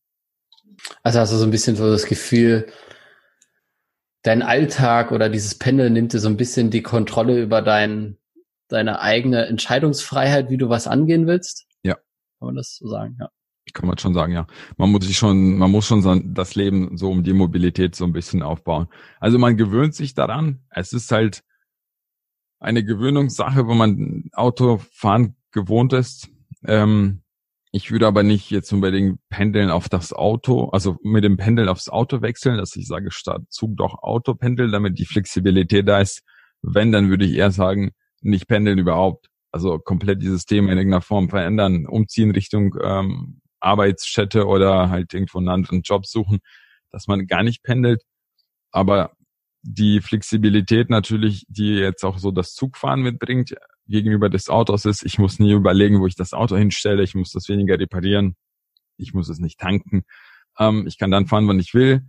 Also 1.04 1.20
hast 1.20 1.34
du 1.34 1.38
so 1.38 1.46
ein 1.46 1.52
bisschen 1.52 1.76
so 1.76 1.90
das 1.90 2.06
Gefühl, 2.06 2.68
dein 4.24 4.42
Alltag 4.42 5.12
oder 5.12 5.30
dieses 5.30 5.58
Pendel 5.58 5.90
nimmt 5.90 6.14
dir 6.14 6.20
so 6.20 6.30
ein 6.30 6.38
bisschen 6.38 6.70
die 6.70 6.82
Kontrolle 6.82 7.42
über 7.42 7.62
dein, 7.62 8.18
deine 8.68 9.02
eigene 9.02 9.46
Entscheidungsfreiheit, 9.46 10.50
wie 10.50 10.58
du 10.58 10.70
was 10.70 10.88
angehen 10.88 11.28
willst? 11.28 11.68
Ja. 11.84 11.96
Kann 11.96 12.48
man 12.48 12.56
das 12.56 12.78
so 12.78 12.88
sagen, 12.88 13.18
ja. 13.20 13.30
Kann 13.74 13.88
man 13.88 13.98
schon 13.98 14.14
sagen, 14.14 14.34
ja. 14.34 14.48
Man 14.78 14.92
muss 14.92 15.06
sich 15.06 15.18
schon, 15.18 15.58
man 15.58 15.72
muss 15.72 15.86
schon 15.86 16.34
das 16.34 16.56
Leben 16.56 16.98
so 16.98 17.10
um 17.10 17.24
die 17.24 17.32
Mobilität 17.32 17.96
so 17.96 18.06
ein 18.06 18.12
bisschen 18.12 18.42
aufbauen. 18.42 18.88
Also 19.20 19.38
man 19.38 19.56
gewöhnt 19.56 19.96
sich 19.96 20.14
daran. 20.14 20.60
Es 20.72 20.94
ist 20.94 21.12
halt, 21.12 21.44
eine 22.62 22.84
Gewöhnungssache, 22.86 23.68
wo 23.68 23.74
man 23.74 24.30
Autofahren 24.34 25.36
gewohnt 25.52 25.94
ist. 25.94 26.30
Ähm, 26.66 27.24
ich 27.72 27.92
würde 27.92 28.08
aber 28.08 28.24
nicht 28.24 28.52
jetzt 28.52 28.72
unbedingt 28.72 29.20
pendeln 29.30 29.72
auf 29.72 29.90
das 29.90 30.14
Auto, 30.14 30.70
also 30.70 30.98
mit 31.04 31.24
dem 31.24 31.38
Pendeln 31.38 31.70
aufs 31.70 31.90
Auto 31.90 32.22
wechseln, 32.22 32.58
dass 32.58 32.76
ich 32.76 32.86
sage, 32.86 33.12
statt 33.12 33.42
Zug 33.50 33.78
doch 33.78 34.04
Auto 34.04 34.36
pendeln, 34.36 34.72
damit 34.72 35.00
die 35.00 35.06
Flexibilität 35.06 35.88
da 35.88 36.02
ist, 36.02 36.22
Wenn, 36.62 36.92
dann 36.92 37.10
würde 37.10 37.26
ich 37.26 37.34
eher 37.36 37.52
sagen, 37.52 37.92
nicht 38.22 38.48
pendeln 38.48 38.78
überhaupt. 38.78 39.28
Also 39.52 39.80
komplett 39.80 40.22
dieses 40.22 40.46
Thema 40.46 40.72
in 40.72 40.78
irgendeiner 40.78 41.02
Form 41.02 41.30
verändern, 41.30 41.88
umziehen 41.88 42.32
Richtung 42.32 42.76
ähm, 42.82 43.42
Arbeitsstätte 43.60 44.46
oder 44.46 44.90
halt 44.90 45.14
irgendwo 45.14 45.40
einen 45.40 45.50
anderen 45.50 45.82
Job 45.82 46.06
suchen, 46.06 46.40
dass 46.92 47.08
man 47.08 47.26
gar 47.26 47.44
nicht 47.44 47.64
pendelt. 47.64 48.04
Aber 48.72 49.12
die 49.64 50.02
Flexibilität 50.02 50.90
natürlich, 50.90 51.46
die 51.48 51.76
jetzt 51.76 52.04
auch 52.04 52.18
so 52.18 52.32
das 52.32 52.54
Zugfahren 52.54 53.02
mitbringt, 53.02 53.56
gegenüber 53.88 54.30
des 54.30 54.50
Autos 54.50 54.86
ist, 54.86 55.04
ich 55.04 55.20
muss 55.20 55.40
nie 55.40 55.52
überlegen, 55.52 56.00
wo 56.00 56.08
ich 56.08 56.16
das 56.16 56.34
Auto 56.34 56.56
hinstelle, 56.56 57.04
ich 57.04 57.14
muss 57.14 57.32
das 57.32 57.50
weniger 57.50 57.78
reparieren, 57.80 58.36
ich 58.98 59.14
muss 59.14 59.30
es 59.30 59.40
nicht 59.40 59.60
tanken. 59.60 60.04
Ähm, 60.58 60.86
ich 60.88 60.98
kann 60.98 61.12
dann 61.12 61.28
fahren, 61.28 61.48
wann 61.48 61.60
ich 61.60 61.74
will. 61.74 62.02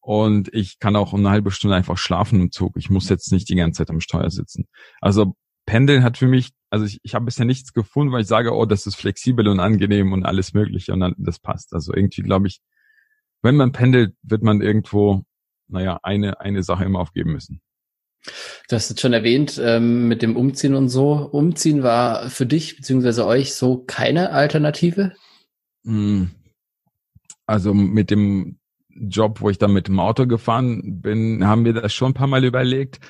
Und 0.00 0.52
ich 0.54 0.78
kann 0.78 0.96
auch 0.96 1.12
eine 1.12 1.30
halbe 1.30 1.50
Stunde 1.50 1.76
einfach 1.76 1.98
schlafen 1.98 2.40
im 2.40 2.52
Zug. 2.52 2.76
Ich 2.76 2.90
muss 2.90 3.08
jetzt 3.08 3.32
nicht 3.32 3.48
die 3.48 3.54
ganze 3.54 3.78
Zeit 3.78 3.90
am 3.90 4.00
Steuer 4.00 4.30
sitzen. 4.30 4.66
Also 5.00 5.34
Pendeln 5.66 6.02
hat 6.02 6.16
für 6.16 6.26
mich, 6.26 6.50
also 6.70 6.86
ich, 6.86 7.00
ich 7.02 7.14
habe 7.14 7.26
bisher 7.26 7.44
nichts 7.44 7.72
gefunden, 7.72 8.12
weil 8.12 8.22
ich 8.22 8.26
sage, 8.26 8.54
oh, 8.54 8.64
das 8.64 8.86
ist 8.86 8.96
flexibel 8.96 9.46
und 9.46 9.60
angenehm 9.60 10.12
und 10.12 10.24
alles 10.24 10.54
Mögliche 10.54 10.92
und 10.92 11.00
dann, 11.00 11.14
das 11.18 11.38
passt. 11.38 11.74
Also 11.74 11.94
irgendwie 11.94 12.22
glaube 12.22 12.48
ich, 12.48 12.60
wenn 13.42 13.56
man 13.56 13.72
pendelt, 13.72 14.14
wird 14.22 14.42
man 14.42 14.62
irgendwo, 14.62 15.24
naja, 15.70 15.98
eine, 16.02 16.40
eine 16.40 16.62
Sache 16.62 16.84
immer 16.84 17.00
aufgeben 17.00 17.32
müssen. 17.32 17.60
Du 18.68 18.76
hast 18.76 18.90
jetzt 18.90 19.00
schon 19.00 19.12
erwähnt, 19.12 19.60
ähm, 19.62 20.08
mit 20.08 20.22
dem 20.22 20.36
Umziehen 20.36 20.74
und 20.74 20.88
so. 20.88 21.12
Umziehen 21.12 21.82
war 21.82 22.28
für 22.28 22.46
dich 22.46 22.76
beziehungsweise 22.76 23.26
euch 23.26 23.54
so 23.54 23.78
keine 23.78 24.30
Alternative? 24.30 25.12
Hm. 25.84 26.30
Also 27.46 27.72
mit 27.72 28.10
dem 28.10 28.58
Job, 28.90 29.40
wo 29.40 29.50
ich 29.50 29.58
dann 29.58 29.72
mit 29.72 29.88
dem 29.88 29.98
Auto 29.98 30.26
gefahren 30.26 31.00
bin, 31.00 31.46
haben 31.46 31.64
wir 31.64 31.72
das 31.72 31.92
schon 31.92 32.10
ein 32.10 32.14
paar 32.14 32.26
Mal 32.26 32.44
überlegt. 32.44 33.00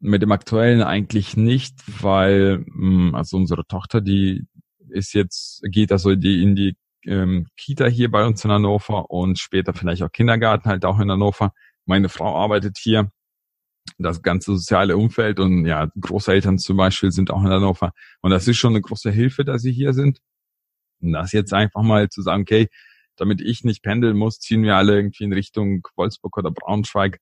Mit 0.00 0.22
dem 0.22 0.32
aktuellen 0.32 0.82
eigentlich 0.82 1.36
nicht, 1.36 1.76
weil 2.02 2.64
hm, 2.66 3.14
also 3.14 3.36
unsere 3.36 3.66
Tochter, 3.66 4.00
die 4.00 4.46
ist 4.88 5.12
jetzt, 5.12 5.62
geht 5.70 5.92
also 5.92 6.14
die 6.14 6.42
in 6.42 6.56
die 6.56 6.76
ähm, 7.06 7.46
Kita 7.56 7.86
hier 7.86 8.10
bei 8.10 8.24
uns 8.24 8.44
in 8.44 8.50
Hannover 8.50 9.10
und 9.10 9.38
später 9.38 9.74
vielleicht 9.74 10.02
auch 10.02 10.12
Kindergarten 10.12 10.68
halt 10.68 10.84
auch 10.84 10.98
in 10.98 11.10
Hannover. 11.10 11.52
Meine 11.86 12.08
Frau 12.08 12.36
arbeitet 12.36 12.78
hier 12.78 13.10
das 13.98 14.22
ganze 14.22 14.52
soziale 14.56 14.96
Umfeld 14.96 15.38
und 15.40 15.66
ja, 15.66 15.88
Großeltern 16.00 16.58
zum 16.58 16.76
Beispiel 16.76 17.12
sind 17.12 17.30
auch 17.30 17.42
in 17.42 17.50
Hannover. 17.50 17.92
Und 18.22 18.30
das 18.30 18.48
ist 18.48 18.56
schon 18.56 18.72
eine 18.72 18.80
große 18.80 19.10
Hilfe, 19.10 19.44
dass 19.44 19.62
sie 19.62 19.72
hier 19.72 19.92
sind. 19.92 20.20
Und 21.00 21.12
das 21.12 21.32
jetzt 21.32 21.52
einfach 21.52 21.82
mal 21.82 22.08
zu 22.08 22.22
sagen, 22.22 22.42
okay, 22.42 22.68
damit 23.16 23.40
ich 23.40 23.62
nicht 23.64 23.82
pendeln 23.82 24.16
muss, 24.16 24.40
ziehen 24.40 24.62
wir 24.62 24.76
alle 24.76 24.96
irgendwie 24.96 25.24
in 25.24 25.32
Richtung 25.32 25.86
Wolfsburg 25.96 26.36
oder 26.38 26.50
Braunschweig. 26.50 27.18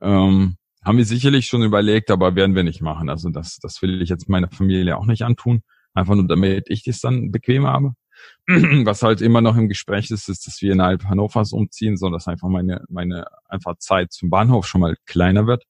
Ähm, 0.00 0.56
haben 0.84 0.98
wir 0.98 1.04
sicherlich 1.04 1.46
schon 1.46 1.62
überlegt, 1.62 2.10
aber 2.10 2.36
werden 2.36 2.54
wir 2.54 2.62
nicht 2.62 2.82
machen. 2.82 3.08
Also 3.08 3.30
das, 3.30 3.58
das 3.58 3.80
will 3.80 4.02
ich 4.02 4.08
jetzt 4.08 4.28
meiner 4.28 4.50
Familie 4.50 4.96
auch 4.96 5.06
nicht 5.06 5.22
antun. 5.22 5.62
Einfach 5.94 6.14
nur, 6.14 6.26
damit 6.26 6.68
ich 6.68 6.84
das 6.84 7.00
dann 7.00 7.32
bequem 7.32 7.66
habe. 7.66 7.94
Was 8.46 9.02
halt 9.02 9.20
immer 9.20 9.40
noch 9.40 9.56
im 9.56 9.68
Gespräch 9.68 10.10
ist, 10.10 10.28
ist, 10.28 10.46
dass 10.46 10.62
wir 10.62 10.72
innerhalb 10.72 11.04
Hannovers 11.04 11.52
umziehen, 11.52 11.96
so 11.96 12.10
dass 12.10 12.28
einfach 12.28 12.48
meine, 12.48 12.84
meine 12.88 13.26
einfach 13.48 13.76
Zeit 13.78 14.12
zum 14.12 14.30
Bahnhof 14.30 14.66
schon 14.66 14.80
mal 14.80 14.96
kleiner 15.06 15.46
wird. 15.46 15.64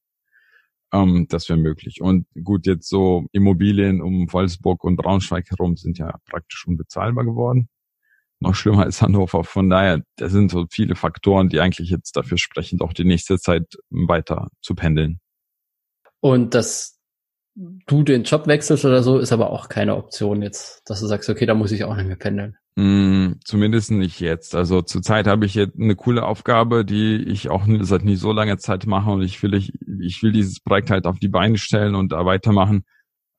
Ähm, 0.92 1.26
das 1.28 1.48
wäre 1.48 1.58
möglich. 1.58 2.00
Und 2.00 2.26
gut, 2.42 2.66
jetzt 2.66 2.88
so 2.88 3.26
Immobilien 3.32 4.00
um 4.00 4.32
Wolfsburg 4.32 4.84
und 4.84 4.96
Braunschweig 4.96 5.48
herum 5.50 5.76
sind 5.76 5.98
ja 5.98 6.18
praktisch 6.26 6.66
unbezahlbar 6.66 7.24
geworden. 7.24 7.68
Noch 8.38 8.54
schlimmer 8.54 8.84
als 8.84 9.00
Hannover. 9.00 9.44
Von 9.44 9.70
daher, 9.70 10.02
da 10.16 10.28
sind 10.28 10.50
so 10.50 10.66
viele 10.70 10.94
Faktoren, 10.94 11.48
die 11.48 11.60
eigentlich 11.60 11.88
jetzt 11.88 12.16
dafür 12.16 12.38
sprechen, 12.38 12.80
auch 12.82 12.92
die 12.92 13.04
nächste 13.04 13.38
Zeit 13.38 13.64
weiter 13.90 14.48
zu 14.60 14.74
pendeln. 14.74 15.20
Und 16.20 16.54
dass 16.54 16.95
du 17.56 18.02
den 18.02 18.24
Job 18.24 18.46
wechselst 18.46 18.84
oder 18.84 19.02
so, 19.02 19.18
ist 19.18 19.32
aber 19.32 19.50
auch 19.50 19.68
keine 19.68 19.96
Option 19.96 20.42
jetzt, 20.42 20.82
dass 20.88 21.00
du 21.00 21.06
sagst, 21.06 21.28
okay, 21.30 21.46
da 21.46 21.54
muss 21.54 21.72
ich 21.72 21.84
auch 21.84 21.96
nicht 21.96 22.06
mehr 22.06 22.16
pendeln. 22.16 22.56
Mm, 22.76 23.40
zumindest 23.44 23.90
nicht 23.90 24.20
jetzt. 24.20 24.54
Also 24.54 24.82
zurzeit 24.82 25.26
habe 25.26 25.46
ich 25.46 25.54
jetzt 25.54 25.78
eine 25.80 25.96
coole 25.96 26.24
Aufgabe, 26.24 26.84
die 26.84 27.16
ich 27.16 27.48
auch 27.48 27.64
seit 27.80 28.04
nicht 28.04 28.20
so 28.20 28.32
langer 28.32 28.58
Zeit 28.58 28.86
mache 28.86 29.10
und 29.10 29.22
ich 29.22 29.42
will 29.42 29.54
ich, 29.54 29.72
ich 30.00 30.22
will 30.22 30.32
dieses 30.32 30.60
Projekt 30.60 30.90
halt 30.90 31.06
auf 31.06 31.18
die 31.18 31.28
Beine 31.28 31.56
stellen 31.56 31.94
und 31.94 32.12
da 32.12 32.26
weitermachen. 32.26 32.84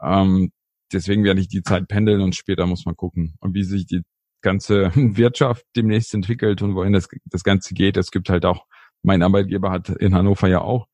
Ähm, 0.02 0.52
deswegen 0.92 1.24
werde 1.24 1.40
ich 1.40 1.48
die 1.48 1.62
Zeit 1.62 1.88
pendeln 1.88 2.22
und 2.22 2.36
später 2.36 2.66
muss 2.66 2.86
man 2.86 2.96
gucken, 2.96 3.36
und 3.40 3.54
wie 3.54 3.64
sich 3.64 3.86
die 3.86 4.02
ganze 4.42 4.92
Wirtschaft 4.96 5.64
demnächst 5.76 6.16
entwickelt 6.16 6.64
und 6.64 6.74
wohin 6.74 6.94
das, 6.94 7.08
das 7.26 7.44
Ganze 7.44 7.76
geht. 7.76 7.98
Es 7.98 8.10
gibt 8.10 8.30
halt 8.30 8.46
auch, 8.46 8.66
mein 9.04 9.22
Arbeitgeber 9.22 9.70
hat 9.70 9.90
in 9.90 10.16
Hannover 10.16 10.48
ja 10.48 10.62
auch 10.62 10.88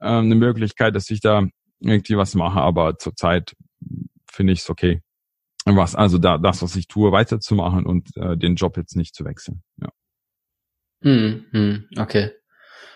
ähm, 0.00 0.24
eine 0.24 0.34
Möglichkeit, 0.36 0.94
dass 0.94 1.10
ich 1.10 1.20
da 1.20 1.46
irgendwie 1.80 2.16
was 2.16 2.34
mache, 2.34 2.60
aber 2.60 2.98
zurzeit 2.98 3.56
finde 4.30 4.52
ich 4.52 4.60
es 4.60 4.70
okay 4.70 5.02
was 5.76 5.94
also 5.94 6.18
da 6.18 6.38
das, 6.38 6.62
was 6.62 6.76
ich 6.76 6.88
tue, 6.88 7.12
weiterzumachen 7.12 7.86
und 7.86 8.16
äh, 8.16 8.36
den 8.36 8.56
Job 8.56 8.76
jetzt 8.76 8.96
nicht 8.96 9.14
zu 9.14 9.24
wechseln. 9.24 9.62
Ja. 9.76 9.88
Mm, 11.02 11.86
okay. 11.98 12.32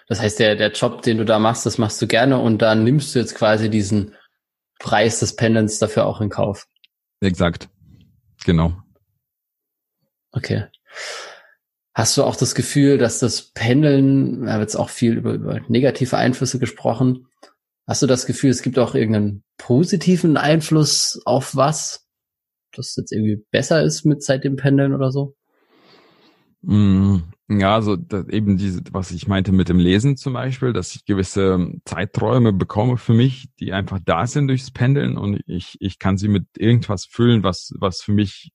Das 0.09 0.21
heißt, 0.21 0.39
der, 0.39 0.57
der 0.57 0.73
Job, 0.73 1.03
den 1.03 1.19
du 1.19 1.25
da 1.25 1.39
machst, 1.39 1.65
das 1.65 1.79
machst 1.79 2.01
du 2.03 2.07
gerne 2.07 2.39
und 2.39 2.61
dann 2.61 2.85
nimmst 2.85 3.15
du 3.15 3.19
jetzt 3.19 3.35
quasi 3.35 3.71
diesen 3.71 4.15
Preis 4.79 5.21
des 5.21 5.37
Pendelns 5.37 5.79
dafür 5.79 6.05
auch 6.05 6.21
in 6.21 6.29
Kauf. 6.29 6.67
Exakt. 7.21 7.71
Genau. 8.45 8.77
Okay. 10.33 10.65
Hast 11.95 12.17
du 12.17 12.25
auch 12.25 12.37
das 12.37 12.55
Gefühl, 12.55 12.99
dass 12.99 13.21
das 13.21 13.53
Pendeln, 13.53 14.45
wir 14.45 14.53
haben 14.53 14.61
jetzt 14.61 14.75
auch 14.75 14.91
viel 14.91 15.17
über, 15.17 15.33
über 15.33 15.61
negative 15.69 16.19
Einflüsse 16.19 16.59
gesprochen, 16.59 17.29
hast 17.87 18.03
du 18.03 18.07
das 18.07 18.27
Gefühl, 18.27 18.51
es 18.51 18.63
gibt 18.63 18.79
auch 18.79 18.95
irgendeinen 18.95 19.45
positiven 19.59 20.37
Einfluss 20.37 21.21
auf 21.25 21.57
was? 21.57 22.05
das 22.77 22.97
jetzt 22.97 23.13
irgendwie 23.13 23.43
besser 23.51 23.83
ist 23.83 24.05
mit 24.05 24.23
seit 24.23 24.45
dem 24.45 24.57
Pendeln 24.57 24.95
oder 24.95 25.11
so? 25.11 25.35
Mm, 26.63 27.19
ja, 27.49 27.75
also 27.75 27.97
eben 28.31 28.57
diese, 28.57 28.83
was 28.91 29.11
ich 29.11 29.29
meinte 29.29 29.53
mit 29.53 29.69
dem 29.69 29.79
Lesen 29.79 30.17
zum 30.17 30.33
Beispiel, 30.33 30.73
dass 30.73 30.95
ich 30.95 31.05
gewisse 31.05 31.73
Zeiträume 31.85 32.53
bekomme 32.53 32.97
für 32.97 33.13
mich, 33.13 33.49
die 33.61 33.73
einfach 33.73 34.01
da 34.05 34.27
sind 34.27 34.49
durchs 34.49 34.71
Pendeln 34.71 35.19
und 35.19 35.41
ich, 35.47 35.77
ich 35.81 35.99
kann 35.99 36.17
sie 36.17 36.29
mit 36.29 36.47
irgendwas 36.57 37.05
füllen, 37.05 37.43
was, 37.43 37.73
was 37.79 38.01
für 38.01 38.13
mich 38.13 38.51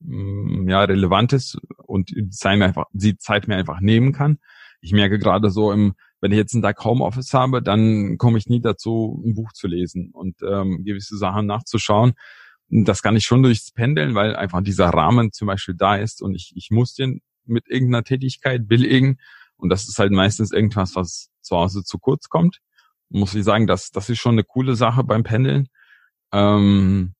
mm, 0.00 0.68
ja 0.68 0.82
relevant 0.84 1.32
ist 1.32 1.58
und 1.84 2.10
die 2.10 2.22
mir 2.22 2.64
einfach, 2.64 2.84
die 2.92 3.18
Zeit 3.18 3.48
mir 3.48 3.56
einfach 3.56 3.80
nehmen 3.80 4.12
kann. 4.12 4.38
Ich 4.80 4.92
merke 4.92 5.18
gerade 5.18 5.50
so 5.50 5.72
im, 5.72 5.94
wenn 6.20 6.32
ich 6.32 6.38
jetzt 6.38 6.54
einen 6.54 6.62
Tag 6.62 6.82
Homeoffice 6.84 7.32
habe, 7.34 7.62
dann 7.62 8.18
komme 8.18 8.38
ich 8.38 8.46
nie 8.46 8.60
dazu, 8.60 9.22
ein 9.24 9.34
Buch 9.34 9.52
zu 9.52 9.66
lesen 9.66 10.10
und 10.12 10.36
ähm, 10.42 10.84
gewisse 10.84 11.16
Sachen 11.16 11.46
nachzuschauen 11.46 12.14
das 12.68 13.02
kann 13.02 13.16
ich 13.16 13.24
schon 13.24 13.42
durchs 13.42 13.70
Pendeln, 13.70 14.14
weil 14.14 14.34
einfach 14.34 14.62
dieser 14.62 14.88
Rahmen 14.88 15.32
zum 15.32 15.46
Beispiel 15.46 15.74
da 15.74 15.96
ist 15.96 16.22
und 16.22 16.34
ich, 16.34 16.52
ich 16.56 16.70
muss 16.70 16.94
den 16.94 17.20
mit 17.44 17.68
irgendeiner 17.68 18.02
Tätigkeit 18.02 18.66
billigen. 18.66 19.18
Und 19.56 19.68
das 19.68 19.88
ist 19.88 19.98
halt 19.98 20.12
meistens 20.12 20.52
irgendwas, 20.52 20.96
was 20.96 21.30
zu 21.40 21.56
Hause 21.56 21.84
zu 21.84 21.98
kurz 21.98 22.28
kommt. 22.28 22.58
Muss 23.08 23.34
ich 23.34 23.44
sagen, 23.44 23.66
das, 23.66 23.90
das 23.90 24.10
ist 24.10 24.18
schon 24.18 24.32
eine 24.32 24.44
coole 24.44 24.74
Sache 24.74 25.04
beim 25.04 25.22
Pendeln. 25.22 25.68
Ähm, 26.32 27.14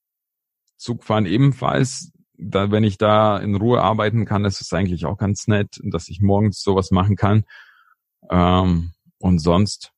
Zugfahren 0.76 1.26
ebenfalls. 1.26 2.10
Da, 2.38 2.70
wenn 2.70 2.84
ich 2.84 2.98
da 2.98 3.38
in 3.38 3.54
Ruhe 3.54 3.80
arbeiten 3.80 4.26
kann, 4.26 4.44
ist 4.44 4.60
es 4.60 4.72
eigentlich 4.72 5.06
auch 5.06 5.16
ganz 5.16 5.46
nett, 5.46 5.80
dass 5.84 6.08
ich 6.08 6.20
morgens 6.20 6.60
sowas 6.60 6.90
machen 6.90 7.16
kann. 7.16 7.44
Ähm, 8.30 8.92
und 9.18 9.38
sonst 9.38 9.92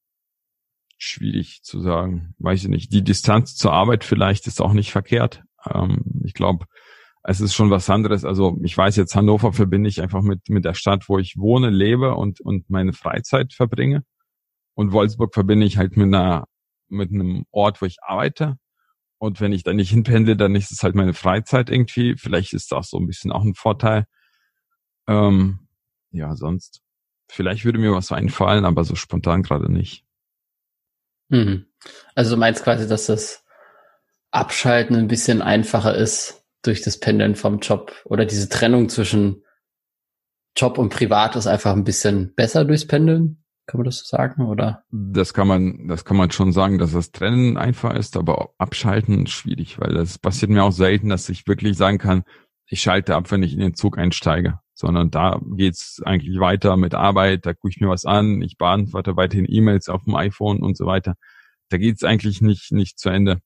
schwierig 0.99 1.63
zu 1.63 1.81
sagen. 1.81 2.35
Weiß 2.39 2.63
ich 2.63 2.69
nicht. 2.69 2.93
Die 2.93 3.03
Distanz 3.03 3.55
zur 3.55 3.73
Arbeit 3.73 4.05
vielleicht 4.05 4.47
ist 4.47 4.61
auch 4.61 4.73
nicht 4.73 4.91
verkehrt. 4.91 5.43
Ähm, 5.65 6.05
ich 6.25 6.35
glaube, 6.35 6.67
es 7.23 7.41
ist 7.41 7.55
schon 7.55 7.71
was 7.71 7.89
anderes. 7.91 8.25
Also 8.25 8.59
ich 8.63 8.77
weiß 8.77 8.97
jetzt, 8.97 9.15
Hannover 9.15 9.53
verbinde 9.53 9.89
ich 9.89 10.03
einfach 10.03 10.23
mit, 10.23 10.49
mit 10.49 10.65
der 10.65 10.75
Stadt, 10.75 11.09
wo 11.09 11.19
ich 11.19 11.37
wohne, 11.37 11.71
lebe 11.71 12.15
und, 12.15 12.41
und 12.41 12.69
meine 12.71 12.93
Freizeit 12.93 13.53
verbringe. 13.53 14.05
Und 14.75 14.93
Wolfsburg 14.93 15.35
verbinde 15.35 15.67
ich 15.67 15.77
halt 15.77 15.97
mit 15.97 16.07
einer, 16.07 16.47
mit 16.89 17.11
einem 17.13 17.45
Ort, 17.51 17.83
wo 17.83 17.87
ich 17.87 17.99
arbeite. 18.03 18.57
Und 19.19 19.41
wenn 19.41 19.53
ich 19.53 19.65
da 19.65 19.73
nicht 19.73 19.91
hinpendle, 19.91 20.37
dann 20.37 20.55
ist 20.55 20.71
es 20.71 20.83
halt 20.83 20.95
meine 20.95 21.15
Freizeit 21.15 21.71
irgendwie. 21.71 22.17
Vielleicht 22.17 22.53
ist 22.55 22.71
das 22.71 22.91
so 22.91 22.99
ein 22.99 23.07
bisschen 23.07 23.33
auch 23.33 23.45
ein 23.45 23.55
Vorteil. 23.55 24.07
Ähm, 25.09 25.69
ja, 26.11 26.37
sonst. 26.37 26.81
Vielleicht 27.29 27.65
würde 27.65 27.79
mir 27.79 27.93
was 27.93 28.13
einfallen, 28.13 28.65
aber 28.65 28.85
so 28.85 28.95
spontan 28.95 29.43
gerade 29.43 29.71
nicht. 29.71 30.05
Mhm. 31.29 31.67
Also 32.15 32.35
du 32.35 32.41
meinst 32.41 32.65
quasi, 32.65 32.89
dass 32.89 33.07
das 33.07 33.45
Abschalten 34.31 34.97
ein 34.97 35.09
bisschen 35.09 35.43
einfacher 35.43 35.95
ist 35.95 36.45
durch 36.63 36.83
das 36.83 36.99
Pendeln 36.99 37.35
vom 37.35 37.61
Job 37.61 37.95
oder 38.05 38.25
diese 38.25 38.49
Trennung 38.49 38.89
zwischen 38.89 39.43
Job 40.57 40.79
und 40.79 40.93
Privat 40.93 41.37
ist 41.37 41.47
einfach 41.47 41.73
ein 41.73 41.85
bisschen 41.85 42.35
besser 42.35 42.65
durchs 42.65 42.87
Pendeln? 42.87 43.45
Kann 43.67 43.79
man 43.79 43.85
das 43.85 43.99
so 43.99 44.17
sagen, 44.17 44.47
oder? 44.47 44.83
Das 44.91 45.35
kann 45.35 45.47
man, 45.47 45.89
das 45.89 46.05
kann 46.05 46.17
man 46.17 46.31
schon 46.31 46.53
sagen, 46.53 46.79
dass 46.79 46.93
das 46.93 47.13
Trennen 47.13 47.59
einfach 47.59 47.95
ist, 47.95 48.17
aber 48.17 48.55
abschalten 48.57 49.27
schwierig, 49.27 49.79
weil 49.79 49.93
das 49.93 50.19
passiert 50.19 50.51
mir 50.51 50.65
auch 50.65 50.73
selten, 50.73 51.11
dass 51.11 51.29
ich 51.29 51.47
wirklich 51.47 51.77
sagen 51.77 51.99
kann, 51.99 52.25
ich 52.67 52.81
schalte 52.81 53.15
ab, 53.15 53.31
wenn 53.31 53.43
ich 53.43 53.53
in 53.53 53.61
den 53.61 53.75
Zug 53.75 53.99
einsteige, 53.99 54.59
sondern 54.79 55.11
da 55.11 55.41
geht's 55.57 56.01
eigentlich 56.05 56.39
weiter 56.41 56.77
mit 56.77 56.95
Arbeit, 56.95 57.47
da 57.47 57.55
gucke 57.55 57.71
ich 57.71 57.81
mir 57.81 57.89
was 57.89 58.05
an, 58.05 58.43
ich 58.43 58.57
beantworte 58.59 59.17
weiterhin 59.17 59.47
E-Mails 59.49 59.89
auf 59.89 60.05
dem 60.05 60.15
iPhone 60.15 60.61
und 60.61 60.77
so 60.77 60.87
weiter. 60.87 61.15
da 61.71 61.79
geht's 61.79 62.05
eigentlich 62.05 62.41
nicht, 62.43 62.73
nicht 62.73 62.99
zu 62.99 63.11
Ende, 63.11 63.41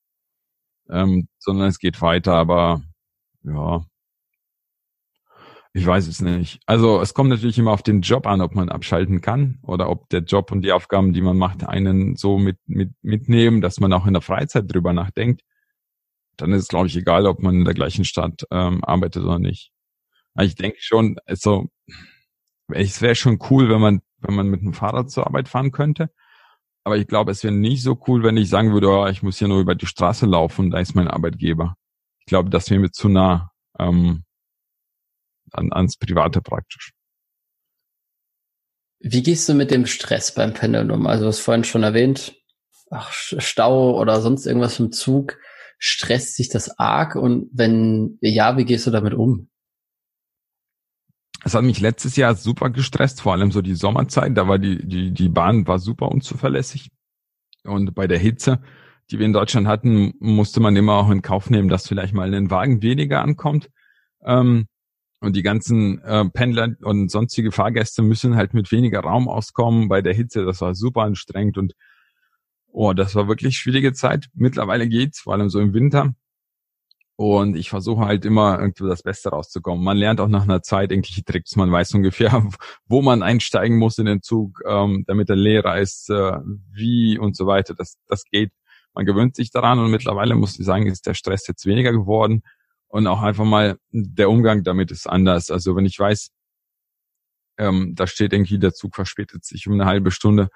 ähm, 0.90 1.28
sondern 1.38 1.68
es 1.68 1.78
geht 1.78 2.02
weiter, 2.02 2.34
aber 2.34 2.82
ja, 3.44 3.84
ich 5.74 5.86
weiß 5.86 6.06
es 6.06 6.20
nicht. 6.20 6.60
Also 6.66 7.00
es 7.00 7.14
kommt 7.14 7.30
natürlich 7.30 7.58
immer 7.58 7.72
auf 7.72 7.82
den 7.82 8.02
Job 8.02 8.26
an, 8.26 8.42
ob 8.42 8.54
man 8.54 8.68
abschalten 8.68 9.22
kann 9.22 9.58
oder 9.62 9.88
ob 9.88 10.08
der 10.10 10.20
Job 10.20 10.52
und 10.52 10.62
die 10.62 10.72
Aufgaben, 10.72 11.14
die 11.14 11.22
man 11.22 11.38
macht, 11.38 11.66
einen 11.66 12.16
so 12.16 12.38
mit, 12.38 12.58
mit 12.66 12.90
mitnehmen, 13.00 13.62
dass 13.62 13.80
man 13.80 13.92
auch 13.94 14.06
in 14.06 14.12
der 14.12 14.20
Freizeit 14.22 14.64
drüber 14.72 14.92
nachdenkt. 14.92 15.42
Dann 16.36 16.52
ist 16.52 16.62
es, 16.62 16.68
glaube 16.68 16.88
ich, 16.88 16.96
egal, 16.96 17.26
ob 17.26 17.42
man 17.42 17.54
in 17.54 17.64
der 17.64 17.74
gleichen 17.74 18.04
Stadt 18.04 18.46
ähm, 18.50 18.84
arbeitet 18.84 19.24
oder 19.24 19.38
nicht. 19.38 19.72
Aber 20.34 20.44
ich 20.46 20.54
denke 20.54 20.78
schon, 20.80 21.16
also 21.26 21.68
es 22.68 23.02
wäre 23.02 23.14
schon 23.14 23.38
cool, 23.50 23.68
wenn 23.68 23.80
man, 23.80 24.02
wenn 24.18 24.34
man 24.34 24.48
mit 24.48 24.62
dem 24.62 24.72
Fahrrad 24.72 25.10
zur 25.10 25.26
Arbeit 25.26 25.48
fahren 25.48 25.72
könnte. 25.72 26.10
Aber 26.84 26.96
ich 26.96 27.06
glaube, 27.06 27.30
es 27.30 27.44
wäre 27.44 27.54
nicht 27.54 27.82
so 27.82 28.00
cool, 28.08 28.22
wenn 28.22 28.36
ich 28.36 28.48
sagen 28.48 28.72
würde, 28.72 28.88
oh, 28.88 29.06
ich 29.06 29.22
muss 29.22 29.38
hier 29.38 29.48
nur 29.48 29.60
über 29.60 29.74
die 29.74 29.86
Straße 29.86 30.26
laufen, 30.26 30.70
da 30.70 30.80
ist 30.80 30.94
mein 30.94 31.08
Arbeitgeber. 31.08 31.76
Ich 32.20 32.26
glaube, 32.26 32.50
das 32.50 32.70
wäre 32.70 32.80
mir 32.80 32.90
zu 32.90 33.08
nah. 33.08 33.50
Ähm, 33.78 34.24
an, 35.52 35.72
ans 35.72 35.96
Private 35.96 36.40
praktisch. 36.40 36.92
Wie 39.00 39.22
gehst 39.22 39.48
du 39.48 39.54
mit 39.54 39.70
dem 39.70 39.86
Stress 39.86 40.34
beim 40.34 40.54
Pendeln 40.54 40.90
um? 40.90 41.06
Also, 41.06 41.24
du 41.24 41.28
hast 41.28 41.40
vorhin 41.40 41.64
schon 41.64 41.82
erwähnt, 41.82 42.34
ach, 42.90 43.12
Stau 43.12 43.98
oder 43.98 44.20
sonst 44.20 44.46
irgendwas 44.46 44.78
im 44.78 44.92
Zug. 44.92 45.38
Stresst 45.78 46.36
sich 46.36 46.48
das 46.48 46.78
arg? 46.78 47.16
Und 47.16 47.50
wenn 47.52 48.18
ja, 48.20 48.56
wie 48.56 48.64
gehst 48.64 48.86
du 48.86 48.90
damit 48.90 49.14
um? 49.14 49.48
Es 51.44 51.54
hat 51.54 51.64
mich 51.64 51.80
letztes 51.80 52.16
Jahr 52.16 52.34
super 52.34 52.70
gestresst, 52.70 53.20
vor 53.20 53.32
allem 53.32 53.50
so 53.50 53.62
die 53.62 53.74
Sommerzeit. 53.74 54.36
Da 54.36 54.46
war 54.46 54.58
die, 54.58 54.86
die, 54.86 55.12
die 55.12 55.28
Bahn 55.28 55.66
war 55.66 55.78
super 55.78 56.10
unzuverlässig. 56.10 56.90
Und 57.64 57.94
bei 57.94 58.06
der 58.06 58.18
Hitze, 58.18 58.60
die 59.10 59.18
wir 59.18 59.26
in 59.26 59.32
Deutschland 59.32 59.66
hatten, 59.66 60.14
musste 60.20 60.60
man 60.60 60.76
immer 60.76 60.94
auch 60.94 61.10
in 61.10 61.22
Kauf 61.22 61.50
nehmen, 61.50 61.68
dass 61.68 61.88
vielleicht 61.88 62.14
mal 62.14 62.32
ein 62.32 62.50
Wagen 62.50 62.82
weniger 62.82 63.22
ankommt. 63.22 63.70
Ähm, 64.24 64.66
und 65.20 65.36
die 65.36 65.42
ganzen 65.42 66.02
äh, 66.02 66.24
Pendler 66.30 66.74
und 66.82 67.10
sonstige 67.10 67.52
Fahrgäste 67.52 68.02
müssen 68.02 68.34
halt 68.34 68.54
mit 68.54 68.72
weniger 68.72 69.00
Raum 69.00 69.28
auskommen 69.28 69.88
bei 69.88 70.02
der 70.02 70.14
Hitze. 70.14 70.44
Das 70.44 70.60
war 70.60 70.74
super 70.74 71.02
anstrengend 71.02 71.58
und 71.58 71.74
oh, 72.72 72.92
das 72.92 73.14
war 73.14 73.28
wirklich 73.28 73.56
schwierige 73.56 73.92
Zeit. 73.92 74.28
Mittlerweile 74.34 74.88
geht's, 74.88 75.20
vor 75.20 75.34
allem 75.34 75.48
so 75.48 75.60
im 75.60 75.74
Winter. 75.74 76.14
Und 77.22 77.54
ich 77.54 77.70
versuche 77.70 78.04
halt 78.04 78.24
immer 78.24 78.58
irgendwie 78.58 78.84
das 78.88 79.04
Beste 79.04 79.28
rauszukommen. 79.28 79.84
Man 79.84 79.96
lernt 79.96 80.20
auch 80.20 80.26
nach 80.26 80.42
einer 80.42 80.60
Zeit 80.60 80.90
irgendwelche 80.90 81.22
Tricks. 81.22 81.54
Man 81.54 81.70
weiß 81.70 81.94
ungefähr, 81.94 82.32
wo 82.86 83.00
man 83.00 83.22
einsteigen 83.22 83.78
muss 83.78 83.98
in 83.98 84.06
den 84.06 84.22
Zug, 84.22 84.60
ähm, 84.66 85.04
damit 85.06 85.30
er 85.30 85.36
leerer 85.36 85.78
ist, 85.78 86.10
äh, 86.10 86.40
wie 86.72 87.20
und 87.20 87.36
so 87.36 87.46
weiter. 87.46 87.74
Das, 87.76 87.94
das 88.08 88.24
geht. 88.24 88.50
Man 88.92 89.06
gewöhnt 89.06 89.36
sich 89.36 89.52
daran 89.52 89.78
und 89.78 89.92
mittlerweile 89.92 90.34
muss 90.34 90.58
ich 90.58 90.66
sagen, 90.66 90.88
ist 90.88 91.06
der 91.06 91.14
Stress 91.14 91.46
jetzt 91.46 91.64
weniger 91.64 91.92
geworden 91.92 92.42
und 92.88 93.06
auch 93.06 93.22
einfach 93.22 93.44
mal 93.44 93.78
der 93.92 94.28
Umgang 94.28 94.64
damit 94.64 94.90
ist 94.90 95.08
anders. 95.08 95.52
Also 95.52 95.76
wenn 95.76 95.86
ich 95.86 95.96
weiß, 95.96 96.30
ähm, 97.58 97.94
da 97.94 98.08
steht 98.08 98.32
irgendwie 98.32 98.58
der 98.58 98.74
Zug 98.74 98.96
verspätet 98.96 99.44
sich 99.44 99.68
um 99.68 99.74
eine 99.74 99.86
halbe 99.86 100.10
Stunde, 100.10 100.48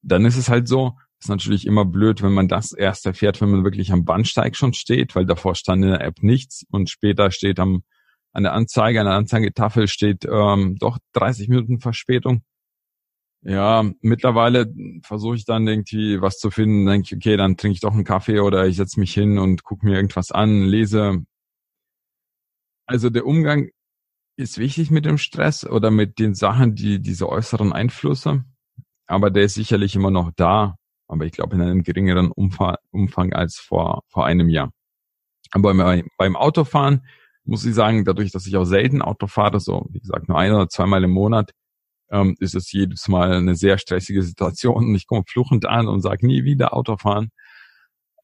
dann 0.00 0.24
ist 0.24 0.38
es 0.38 0.48
halt 0.48 0.68
so, 0.68 0.96
ist 1.20 1.28
natürlich 1.28 1.66
immer 1.66 1.84
blöd, 1.84 2.22
wenn 2.22 2.32
man 2.32 2.48
das 2.48 2.72
erst 2.72 3.06
erfährt, 3.06 3.40
wenn 3.40 3.50
man 3.50 3.64
wirklich 3.64 3.92
am 3.92 4.04
Bahnsteig 4.04 4.56
schon 4.56 4.72
steht, 4.72 5.14
weil 5.16 5.26
davor 5.26 5.54
stand 5.54 5.84
in 5.84 5.90
der 5.90 6.00
App 6.00 6.22
nichts 6.22 6.64
und 6.70 6.90
später 6.90 7.30
steht 7.30 7.58
am 7.58 7.82
an 8.32 8.42
der 8.44 8.52
Anzeige, 8.52 9.00
an 9.00 9.06
der 9.06 9.14
Anzeigetafel 9.14 9.88
steht 9.88 10.24
ähm, 10.30 10.76
doch 10.78 10.98
30 11.14 11.48
Minuten 11.48 11.80
Verspätung. 11.80 12.42
Ja, 13.42 13.90
mittlerweile 14.00 14.72
versuche 15.02 15.36
ich 15.36 15.44
dann 15.44 15.66
irgendwie 15.66 16.20
was 16.20 16.38
zu 16.38 16.50
finden, 16.50 16.86
denke 16.86 17.06
ich, 17.06 17.16
okay, 17.16 17.36
dann 17.36 17.56
trinke 17.56 17.74
ich 17.74 17.80
doch 17.80 17.94
einen 17.94 18.04
Kaffee 18.04 18.40
oder 18.40 18.66
ich 18.66 18.76
setze 18.76 19.00
mich 19.00 19.14
hin 19.14 19.38
und 19.38 19.64
gucke 19.64 19.86
mir 19.86 19.96
irgendwas 19.96 20.32
an, 20.32 20.64
lese, 20.64 21.24
also 22.86 23.10
der 23.10 23.26
Umgang 23.26 23.68
ist 24.38 24.58
wichtig 24.58 24.90
mit 24.90 25.04
dem 25.04 25.18
Stress 25.18 25.66
oder 25.66 25.90
mit 25.90 26.18
den 26.18 26.34
Sachen, 26.34 26.74
die 26.74 27.00
diese 27.00 27.28
äußeren 27.28 27.72
Einflüsse. 27.72 28.44
Aber 29.06 29.30
der 29.30 29.44
ist 29.44 29.54
sicherlich 29.54 29.94
immer 29.94 30.10
noch 30.10 30.30
da. 30.36 30.77
Aber 31.08 31.24
ich 31.24 31.32
glaube 31.32 31.56
in 31.56 31.62
einem 31.62 31.82
geringeren 31.82 32.30
Umfang, 32.30 32.76
Umfang 32.90 33.32
als 33.32 33.56
vor, 33.56 34.02
vor 34.08 34.26
einem 34.26 34.48
Jahr. 34.48 34.70
Aber 35.50 35.74
beim, 35.74 36.04
beim 36.16 36.36
Autofahren 36.36 37.02
muss 37.44 37.64
ich 37.64 37.74
sagen, 37.74 38.04
dadurch, 38.04 38.30
dass 38.30 38.46
ich 38.46 38.56
auch 38.56 38.64
selten 38.64 39.00
Auto 39.00 39.26
fahre, 39.26 39.58
so 39.58 39.86
wie 39.90 40.00
gesagt 40.00 40.28
nur 40.28 40.38
ein 40.38 40.52
oder 40.52 40.68
zweimal 40.68 41.02
im 41.02 41.10
Monat, 41.10 41.52
ähm, 42.10 42.36
ist 42.40 42.54
es 42.54 42.70
jedes 42.72 43.08
Mal 43.08 43.32
eine 43.32 43.54
sehr 43.54 43.78
stressige 43.78 44.22
Situation 44.22 44.76
und 44.76 44.94
ich 44.94 45.06
komme 45.06 45.24
fluchend 45.26 45.66
an 45.66 45.88
und 45.88 46.00
sage 46.02 46.26
nie 46.26 46.44
wieder 46.44 46.74
Autofahren. 46.74 47.30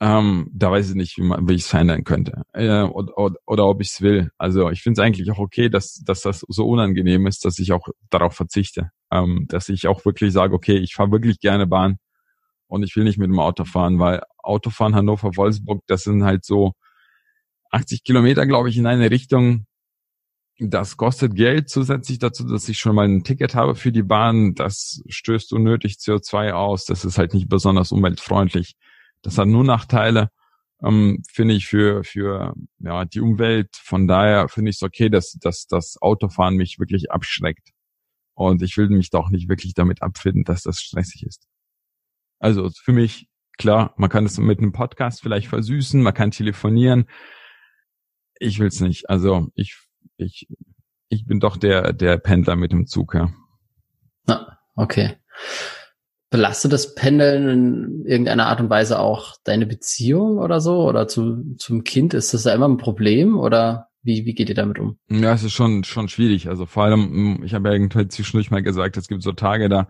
Ähm, 0.01 0.51
da 0.53 0.71
weiß 0.71 0.91
ich 0.91 0.95
nicht, 0.97 1.17
wie, 1.19 1.23
wie 1.23 1.55
ich 1.55 1.63
es 1.63 1.69
verändern 1.69 2.05
könnte 2.05 2.43
äh, 2.53 2.83
oder, 2.83 3.17
oder, 3.17 3.37
oder 3.47 3.67
ob 3.67 3.81
ich 3.81 3.89
es 3.89 4.03
will. 4.03 4.31
Also 4.39 4.71
ich 4.71 4.83
finde 4.83 5.01
es 5.01 5.07
eigentlich 5.07 5.31
auch 5.31 5.39
okay, 5.39 5.71
dass, 5.71 6.03
dass 6.05 6.23
das 6.23 6.45
so 6.49 6.69
unangenehm 6.69 7.27
ist, 7.27 7.45
dass 7.45 7.59
ich 7.59 7.73
auch 7.73 7.89
darauf 8.11 8.35
verzichte. 8.35 8.91
Ähm, 9.11 9.47
dass 9.49 9.69
ich 9.69 9.87
auch 9.87 10.05
wirklich 10.05 10.33
sage, 10.33 10.55
okay, 10.55 10.77
ich 10.77 10.95
fahre 10.95 11.13
wirklich 11.13 11.39
gerne 11.39 11.67
Bahn 11.67 11.99
und 12.75 12.83
ich 12.83 12.97
will 12.97 13.05
nicht 13.05 13.19
mit 13.19 13.29
dem 13.29 13.39
Auto 13.39 13.65
fahren, 13.65 14.01
weil 14.01 14.21
Autofahren 14.39 14.97
Hannover-Wolfsburg, 14.97 15.85
das 15.87 16.03
sind 16.03 16.25
halt 16.25 16.45
so 16.45 16.73
80 17.71 18.03
Kilometer, 18.03 18.47
glaube 18.47 18.69
ich, 18.69 18.77
in 18.77 18.87
eine 18.87 19.13
Richtung. 19.13 19.67
Das 20.59 20.97
kostet 20.97 21.37
Geld 21.37 21.69
zusätzlich 21.69 22.19
dazu, 22.19 22.45
dass 22.45 22.69
ich 22.69 22.79
schon 22.79 22.97
mal 22.97 23.07
ein 23.07 23.23
Ticket 23.23 23.55
habe 23.55 23.77
für 23.77 23.93
die 23.93 24.03
Bahn. 24.03 24.55
Das 24.55 25.03
stößt 25.09 25.53
unnötig 25.53 25.95
CO2 25.95 26.51
aus. 26.51 26.85
Das 26.85 27.05
ist 27.05 27.17
halt 27.17 27.33
nicht 27.33 27.49
besonders 27.49 27.93
umweltfreundlich. 27.93 28.75
Das 29.23 29.39
hat 29.39 29.47
nur 29.47 29.63
Nachteile, 29.65 30.31
ähm, 30.83 31.23
finde 31.33 31.55
ich, 31.55 31.67
für, 31.67 32.03
für 32.03 32.55
ja, 32.81 33.05
die 33.05 33.21
Umwelt. 33.21 33.69
Von 33.77 34.09
daher 34.09 34.49
finde 34.49 34.71
ich 34.71 34.77
es 34.77 34.83
okay, 34.83 35.09
dass, 35.09 35.33
dass 35.41 35.67
das 35.67 35.97
Autofahren 36.03 36.57
mich 36.57 36.81
wirklich 36.81 37.13
abschreckt. 37.13 37.71
Und 38.35 38.63
ich 38.63 38.77
will 38.77 38.89
mich 38.89 39.11
doch 39.11 39.31
nicht 39.31 39.49
wirklich 39.49 39.75
damit 39.75 40.03
abfinden, 40.03 40.43
dass 40.43 40.63
das 40.63 40.81
stressig 40.81 41.25
ist. 41.25 41.47
Also 42.45 42.69
für 42.69 42.93
mich, 42.93 43.27
klar, 43.57 43.95
man 43.97 44.11
kann 44.11 44.27
es 44.27 44.37
mit 44.37 44.59
einem 44.59 44.73
Podcast 44.73 45.23
vielleicht 45.23 45.49
versüßen, 45.49 46.03
man 46.03 46.13
kann 46.13 46.31
telefonieren. 46.31 47.07
Ich 48.39 48.59
will 48.59 48.67
es 48.67 48.83
nicht. 48.83 49.09
Also 49.09 49.49
ich, 49.55 49.79
ich, 50.19 50.47
ich 51.09 51.25
bin 51.25 51.41
doch 51.41 51.57
der, 51.57 51.95
der 51.95 52.19
Pendler 52.19 52.57
mit 52.57 52.71
dem 52.71 52.87
Zug, 52.87 53.15
ja. 53.15 53.33
Ah, 54.27 54.59
okay. 54.75 55.17
Belastet 56.29 56.75
das 56.75 56.95
Pendeln 56.95 57.49
in 57.49 58.05
irgendeiner 58.05 58.49
Art 58.49 58.61
und 58.61 58.69
Weise 58.69 58.99
auch 58.99 59.37
deine 59.45 59.65
Beziehung 59.65 60.37
oder 60.37 60.61
so? 60.61 60.87
Oder 60.87 61.09
zu, 61.09 61.55
zum 61.57 61.83
Kind? 61.83 62.13
Ist 62.13 62.35
das 62.35 62.43
da 62.43 62.53
immer 62.53 62.69
ein 62.69 62.77
Problem? 62.77 63.39
Oder 63.39 63.89
wie, 64.03 64.27
wie 64.27 64.35
geht 64.35 64.51
ihr 64.51 64.55
damit 64.55 64.79
um? 64.79 64.99
Ja, 65.09 65.33
es 65.33 65.45
ist 65.45 65.55
schon, 65.55 65.83
schon 65.85 66.09
schwierig. 66.09 66.51
Also 66.51 66.67
vor 66.67 66.85
allem, 66.85 67.43
ich 67.43 67.55
habe 67.55 67.69
ja 67.71 67.73
irgendwann 67.73 68.11
zwischendurch 68.11 68.51
mal 68.51 68.63
gesagt, 68.63 68.99
es 68.99 69.09
gibt 69.09 69.23
so 69.23 69.33
Tage, 69.33 69.71
da 69.71 69.89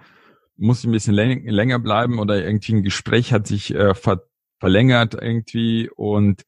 muss 0.56 0.80
ich 0.80 0.86
ein 0.86 0.92
bisschen 0.92 1.14
länger 1.14 1.78
bleiben 1.78 2.18
oder 2.18 2.44
irgendwie 2.44 2.74
ein 2.74 2.82
Gespräch 2.82 3.32
hat 3.32 3.46
sich 3.46 3.74
äh, 3.74 3.94
ver 3.94 4.22
verlängert 4.60 5.14
irgendwie 5.14 5.90
und 5.94 6.42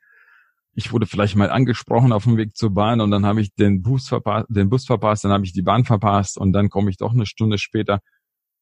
ich 0.73 0.93
wurde 0.93 1.07
vielleicht 1.07 1.37
mal 1.37 1.51
angesprochen 1.51 2.13
auf 2.13 2.25
dem 2.25 2.37
Weg 2.37 2.57
zur 2.57 2.73
Bahn 2.73 3.01
und 3.01 3.11
dann 3.11 3.27
habe 3.27 3.41
ich 3.41 3.55
den 3.55 3.83
Bus 3.83 4.09
verpasst, 4.09 4.47
den 4.49 4.71
Bus 4.71 4.87
verpasst, 4.87 5.25
dann 5.25 5.33
habe 5.33 5.45
ich 5.45 5.53
die 5.53 5.63
Bahn 5.63 5.85
verpasst 5.85 6.39
und 6.39 6.53
dann 6.53 6.71
komme 6.71 6.91
ich 6.91 6.97
doch 6.97 7.13
eine 7.13 7.27
Stunde 7.27 7.59
später 7.59 8.01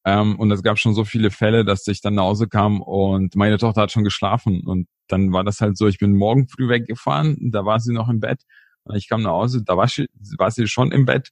ähm, 0.05 0.35
und 0.39 0.51
es 0.51 0.61
gab 0.61 0.77
schon 0.77 0.93
so 0.93 1.03
viele 1.03 1.31
Fälle, 1.31 1.65
dass 1.65 1.85
ich 1.87 1.99
dann 1.99 2.13
nach 2.13 2.23
Hause 2.23 2.47
kam 2.47 2.81
und 2.81 3.35
meine 3.35 3.57
Tochter 3.57 3.81
hat 3.81 3.91
schon 3.91 4.03
geschlafen. 4.03 4.61
Und 4.63 4.87
dann 5.07 5.33
war 5.33 5.43
das 5.43 5.61
halt 5.61 5.77
so, 5.77 5.87
ich 5.87 5.97
bin 5.97 6.15
morgen 6.15 6.47
früh 6.47 6.69
weggefahren, 6.69 7.51
da 7.51 7.65
war 7.65 7.79
sie 7.79 7.91
noch 7.91 8.07
im 8.07 8.19
Bett. 8.19 8.41
Und 8.83 8.95
ich 8.95 9.09
kam 9.09 9.23
nach 9.23 9.31
Hause, 9.31 9.63
da 9.65 9.75
war 9.77 9.87
sie, 9.87 10.07
war 10.37 10.51
sie 10.51 10.67
schon 10.67 10.91
im 10.91 11.05
Bett. 11.05 11.29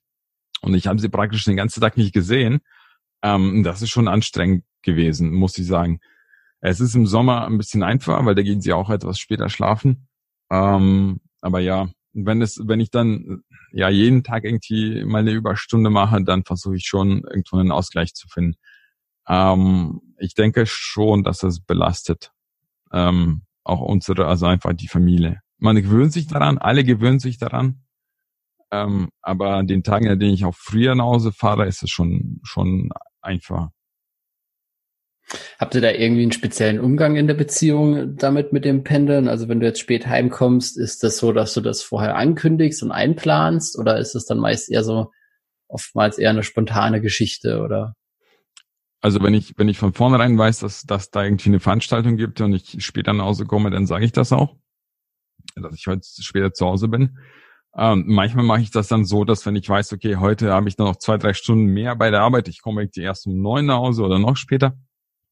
Und 0.62 0.74
ich 0.74 0.88
habe 0.88 1.00
sie 1.00 1.10
praktisch 1.10 1.44
den 1.46 1.56
ganzen 1.56 1.82
Tag 1.82 1.98
nicht 1.98 2.14
gesehen. 2.14 2.62
Ähm, 3.24 3.64
das 3.64 3.82
ist 3.82 3.90
schon 3.90 4.08
anstrengend 4.08 4.66
gewesen, 4.84 5.32
muss 5.34 5.58
ich 5.58 5.66
sagen. 5.66 6.00
Es 6.60 6.80
ist 6.80 6.96
im 6.96 7.08
Sommer 7.08 7.46
ein 7.46 7.58
bisschen 7.58 7.84
einfacher, 7.84 8.26
weil 8.26 8.36
da 8.36 8.44
gehen 8.44 8.62
sie 8.62 8.74
auch 8.74 8.90
etwas 8.90 9.18
später 9.20 9.50
schlafen. 9.50 10.08
Ähm, 10.52 11.20
aber 11.42 11.60
ja, 11.60 11.90
wenn 12.14 12.42
es, 12.42 12.62
wenn 12.66 12.80
ich 12.80 12.92
dann 12.92 13.44
ja 13.72 13.90
jeden 13.90 14.24
Tag 14.24 14.44
irgendwie 14.44 15.04
mal 15.04 15.20
eine 15.20 15.32
Überstunde 15.32 15.90
mache, 15.90 16.24
dann 16.24 16.44
versuche 16.44 16.76
ich 16.76 16.86
schon 16.86 17.24
irgendwo 17.24 17.58
einen 17.58 17.72
Ausgleich 17.72 18.14
zu 18.14 18.28
finden. 18.28 18.56
Ähm, 19.28 20.02
ich 20.18 20.36
denke 20.36 20.66
schon, 20.66 21.24
dass 21.24 21.44
es 21.44 21.60
belastet. 21.60 22.32
Ähm, 22.92 23.44
auch 23.64 23.82
unsere, 23.82 24.28
also 24.28 24.46
einfach 24.46 24.74
die 24.74 24.88
Familie. 24.88 25.40
Man 25.58 25.78
gewöhnt 25.78 26.14
sich 26.14 26.28
daran, 26.28 26.58
alle 26.58 26.84
gewöhnen 26.84 27.20
sich 27.20 27.38
daran. 27.38 27.84
Ähm, 28.72 29.10
aber 29.22 29.56
an 29.56 29.68
den 29.68 29.84
Tagen, 29.84 30.10
an 30.10 30.20
denen 30.20 30.34
ich 30.34 30.46
auch 30.46 30.56
früher 30.56 30.96
nach 30.96 31.06
Hause 31.06 31.32
fahre, 31.32 31.66
ist 31.66 31.84
es 31.84 31.90
schon, 31.90 32.40
schon 32.44 32.92
einfach. 33.24 33.70
Habt 35.58 35.76
ihr 35.76 35.82
da 35.82 35.92
irgendwie 35.92 36.24
einen 36.24 36.32
speziellen 36.32 36.80
Umgang 36.80 37.16
in 37.16 37.28
der 37.28 37.34
Beziehung 37.34 38.18
damit 38.18 38.54
mit 38.54 38.66
dem 38.66 38.84
Pendeln? 38.84 39.28
Also 39.28 39.48
wenn 39.48 39.60
du 39.60 39.66
jetzt 39.66 39.80
spät 39.80 40.06
heimkommst, 40.06 40.78
ist 40.78 41.04
das 41.04 41.18
so, 41.18 41.32
dass 41.32 41.54
du 41.54 41.62
das 41.62 41.82
vorher 41.82 42.16
ankündigst 42.16 42.84
und 42.84 42.92
einplanst 42.92 43.80
oder 43.80 43.98
ist 43.98 44.16
es 44.16 44.26
dann 44.26 44.40
meist 44.40 44.70
eher 44.70 44.84
so 44.84 45.12
oftmals 45.68 46.18
eher 46.18 46.30
eine 46.30 46.44
spontane 46.44 47.02
Geschichte 47.02 47.62
oder? 47.62 47.96
Also 49.02 49.22
wenn 49.22 49.34
ich, 49.34 49.58
wenn 49.58 49.70
ich 49.70 49.78
von 49.78 49.94
vornherein 49.94 50.38
weiß, 50.38 50.60
dass, 50.60 50.84
dass 50.84 51.10
da 51.10 51.24
irgendwie 51.24 51.50
eine 51.50 51.60
Veranstaltung 51.60 52.16
gibt 52.16 52.40
und 52.42 52.54
ich 52.54 52.86
später 52.86 53.14
nach 53.14 53.26
Hause 53.26 53.46
komme, 53.46 53.72
dann 53.72 53.88
sage 53.88 54.06
ich 54.06 54.12
das 54.12 54.32
auch, 54.32 54.56
dass 55.56 55.74
ich 55.76 55.88
heute 55.88 56.02
später 56.22 56.54
zu 56.54 56.66
Hause 56.66 56.88
bin. 56.88 57.18
Ähm, 57.76 58.04
manchmal 58.08 58.46
mache 58.46 58.62
ich 58.62 58.72
das 58.72 58.88
dann 58.88 59.04
so, 59.04 59.26
dass 59.26 59.46
wenn 59.46 59.56
ich 59.56 59.68
weiß, 59.68 59.94
okay, 59.94 60.18
heute 60.18 60.52
habe 60.52 60.70
ich 60.70 60.78
noch 60.78 60.96
zwei, 60.98 61.18
drei 61.18 61.34
Stunden 61.34 61.66
mehr 61.66 61.96
bei 61.96 62.12
der 62.12 62.22
Arbeit, 62.22 62.48
ich 62.48 62.62
komme 62.62 62.84
irgendwie 62.84 63.02
erst 63.02 63.26
um 63.26 63.42
neun 63.42 63.66
nach 63.66 63.78
Hause 63.78 64.04
oder 64.04 64.20
noch 64.20 64.38
später, 64.38 64.78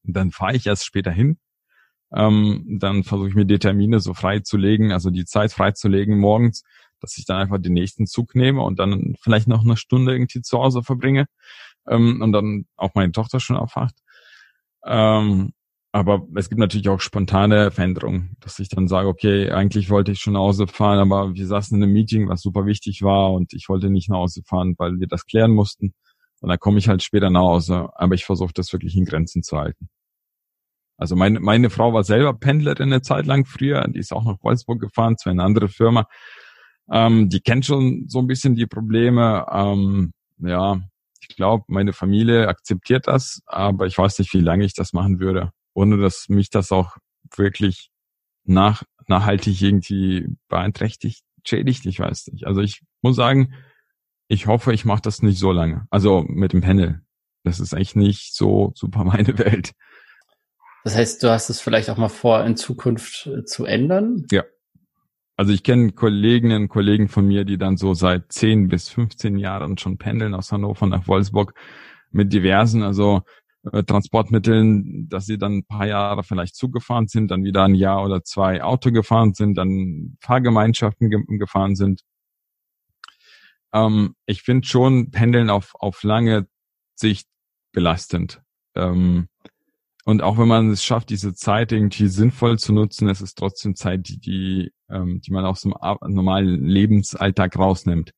dann 0.02 0.32
fahre 0.32 0.56
ich 0.56 0.66
erst 0.66 0.84
später 0.84 1.12
hin. 1.12 1.38
Ähm, 2.12 2.78
dann 2.80 3.04
versuche 3.04 3.28
ich 3.28 3.34
mir 3.34 3.46
die 3.46 3.58
Termine 3.58 4.00
so 4.00 4.12
frei 4.12 4.40
zu 4.40 4.56
legen, 4.56 4.92
also 4.92 5.10
die 5.10 5.24
Zeit 5.24 5.52
frei 5.52 5.70
zu 5.72 5.88
legen 5.88 6.18
morgens, 6.18 6.64
dass 7.00 7.16
ich 7.16 7.24
dann 7.24 7.38
einfach 7.38 7.58
den 7.58 7.72
nächsten 7.72 8.06
Zug 8.06 8.34
nehme 8.34 8.62
und 8.62 8.78
dann 8.78 9.14
vielleicht 9.20 9.48
noch 9.48 9.64
eine 9.64 9.76
Stunde 9.76 10.12
irgendwie 10.12 10.42
zu 10.42 10.58
Hause 10.58 10.82
verbringe 10.82 11.26
ähm, 11.88 12.20
und 12.20 12.32
dann 12.32 12.66
auch 12.76 12.94
meine 12.94 13.12
Tochter 13.12 13.40
schon 13.40 13.56
aufwacht. 13.56 13.94
Ähm, 14.84 15.52
aber 15.92 16.26
es 16.36 16.48
gibt 16.48 16.58
natürlich 16.58 16.88
auch 16.88 17.00
spontane 17.00 17.70
Veränderungen, 17.70 18.34
dass 18.40 18.58
ich 18.58 18.70
dann 18.70 18.88
sage, 18.88 19.08
okay, 19.08 19.50
eigentlich 19.50 19.90
wollte 19.90 20.12
ich 20.12 20.20
schon 20.20 20.32
nach 20.32 20.40
Hause 20.40 20.66
fahren, 20.66 20.98
aber 20.98 21.34
wir 21.34 21.46
saßen 21.46 21.76
in 21.76 21.82
einem 21.82 21.92
Meeting, 21.92 22.28
was 22.28 22.40
super 22.40 22.64
wichtig 22.64 23.02
war 23.02 23.32
und 23.32 23.52
ich 23.52 23.68
wollte 23.68 23.90
nicht 23.90 24.08
nach 24.08 24.16
Hause 24.16 24.42
fahren, 24.42 24.74
weil 24.78 24.98
wir 25.00 25.06
das 25.06 25.26
klären 25.26 25.52
mussten. 25.52 25.92
Und 26.40 26.48
dann 26.48 26.58
komme 26.58 26.78
ich 26.78 26.88
halt 26.88 27.02
später 27.02 27.28
nach 27.28 27.42
Hause, 27.42 27.90
aber 27.94 28.14
ich 28.14 28.24
versuche 28.24 28.54
das 28.54 28.72
wirklich 28.72 28.96
in 28.96 29.04
Grenzen 29.04 29.42
zu 29.42 29.58
halten. 29.58 29.90
Also 30.96 31.14
meine, 31.14 31.40
meine 31.40 31.68
Frau 31.68 31.92
war 31.92 32.04
selber 32.04 32.32
Pendlerin 32.32 32.92
eine 32.92 33.02
Zeit 33.02 33.26
lang 33.26 33.44
früher, 33.44 33.86
die 33.88 33.98
ist 33.98 34.12
auch 34.12 34.24
nach 34.24 34.42
Wolfsburg 34.42 34.80
gefahren, 34.80 35.18
zu 35.18 35.28
einer 35.28 35.44
anderen 35.44 35.68
Firma. 35.68 36.06
Ähm, 36.90 37.28
die 37.28 37.40
kennt 37.40 37.66
schon 37.66 38.04
so 38.08 38.18
ein 38.18 38.26
bisschen 38.26 38.54
die 38.54 38.66
Probleme. 38.66 39.46
Ähm, 39.52 40.14
ja, 40.38 40.80
ich 41.20 41.36
glaube, 41.36 41.64
meine 41.68 41.92
Familie 41.92 42.48
akzeptiert 42.48 43.08
das, 43.08 43.42
aber 43.46 43.86
ich 43.86 43.98
weiß 43.98 44.18
nicht, 44.20 44.32
wie 44.32 44.40
lange 44.40 44.64
ich 44.64 44.74
das 44.74 44.92
machen 44.92 45.20
würde, 45.20 45.52
ohne 45.74 45.98
dass 45.98 46.28
mich 46.28 46.50
das 46.50 46.72
auch 46.72 46.96
wirklich 47.36 47.90
nach, 48.44 48.82
nachhaltig 49.06 49.60
irgendwie 49.62 50.28
beeinträchtigt, 50.48 51.24
schädigt. 51.46 51.86
Ich 51.86 51.98
weiß 51.98 52.28
nicht. 52.28 52.46
Also 52.46 52.60
ich 52.60 52.82
muss 53.00 53.16
sagen, 53.16 53.54
ich 54.28 54.46
hoffe, 54.46 54.72
ich 54.72 54.84
mache 54.84 55.02
das 55.02 55.22
nicht 55.22 55.38
so 55.38 55.52
lange. 55.52 55.86
Also 55.90 56.24
mit 56.26 56.52
dem 56.52 56.60
Panel. 56.60 57.02
Das 57.44 57.60
ist 57.60 57.74
eigentlich 57.74 57.96
nicht 57.96 58.34
so 58.34 58.72
super 58.74 59.04
meine 59.04 59.38
Welt. 59.38 59.72
Das 60.84 60.96
heißt, 60.96 61.22
du 61.22 61.30
hast 61.30 61.48
es 61.48 61.60
vielleicht 61.60 61.90
auch 61.90 61.96
mal 61.96 62.08
vor, 62.08 62.44
in 62.44 62.56
Zukunft 62.56 63.26
äh, 63.26 63.44
zu 63.44 63.64
ändern? 63.64 64.26
Ja, 64.30 64.42
also 65.36 65.52
ich 65.52 65.62
kenne 65.62 65.92
Kolleginnen 65.92 66.62
und 66.62 66.68
Kollegen 66.68 67.08
von 67.08 67.26
mir, 67.26 67.44
die 67.44 67.58
dann 67.58 67.76
so 67.76 67.94
seit 67.94 68.30
10 68.30 68.68
bis 68.68 68.88
15 68.90 69.38
Jahren 69.38 69.78
schon 69.78 69.98
pendeln 69.98 70.34
aus 70.34 70.52
Hannover 70.52 70.86
nach 70.86 71.08
Wolfsburg 71.08 71.54
mit 72.10 72.32
diversen, 72.32 72.82
also 72.82 73.22
äh, 73.70 73.84
Transportmitteln, 73.84 75.08
dass 75.08 75.26
sie 75.26 75.38
dann 75.38 75.58
ein 75.58 75.64
paar 75.64 75.86
Jahre 75.86 76.24
vielleicht 76.24 76.56
zugefahren 76.56 77.06
sind, 77.06 77.30
dann 77.30 77.44
wieder 77.44 77.64
ein 77.64 77.74
Jahr 77.74 78.04
oder 78.04 78.24
zwei 78.24 78.62
Auto 78.62 78.90
gefahren 78.90 79.34
sind, 79.34 79.54
dann 79.56 80.16
Fahrgemeinschaften 80.20 81.10
ge 81.10 81.22
gefahren 81.38 81.76
sind. 81.76 82.02
Ähm, 83.72 84.16
ich 84.26 84.42
finde 84.42 84.66
schon 84.66 85.10
Pendeln 85.10 85.50
auf, 85.50 85.74
auf 85.78 86.02
lange 86.02 86.48
Sicht 86.94 87.28
belastend. 87.72 88.42
Ähm, 88.74 89.28
und 90.04 90.22
auch 90.22 90.38
wenn 90.38 90.48
man 90.48 90.70
es 90.70 90.82
schafft, 90.82 91.10
diese 91.10 91.32
Zeit 91.34 91.70
irgendwie 91.70 92.08
sinnvoll 92.08 92.58
zu 92.58 92.72
nutzen, 92.72 93.08
es 93.08 93.20
ist 93.20 93.38
trotzdem 93.38 93.76
Zeit, 93.76 94.08
die, 94.08 94.18
die, 94.18 94.72
ähm, 94.90 95.20
die 95.20 95.30
man 95.30 95.44
aus 95.44 95.60
dem 95.60 95.74
normalen 96.08 96.64
Lebensalltag 96.64 97.56
rausnimmt. 97.56 98.12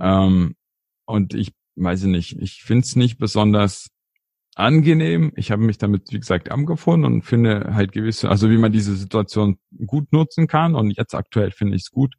Ähm, 0.00 0.56
und 1.04 1.34
ich 1.34 1.52
weiß 1.76 2.04
nicht, 2.04 2.36
ich 2.40 2.62
finde 2.62 2.84
es 2.84 2.96
nicht 2.96 3.18
besonders 3.18 3.90
angenehm. 4.60 5.32
Ich 5.36 5.50
habe 5.50 5.62
mich 5.62 5.78
damit, 5.78 6.12
wie 6.12 6.20
gesagt, 6.20 6.50
angefunden 6.50 7.04
und 7.04 7.22
finde 7.22 7.74
halt 7.74 7.92
gewisse, 7.92 8.28
also 8.28 8.50
wie 8.50 8.58
man 8.58 8.72
diese 8.72 8.94
Situation 8.94 9.58
gut 9.86 10.12
nutzen 10.12 10.46
kann. 10.46 10.74
Und 10.74 10.90
jetzt 10.96 11.14
aktuell 11.14 11.50
finde 11.50 11.76
ich 11.76 11.82
es 11.82 11.90
gut. 11.90 12.14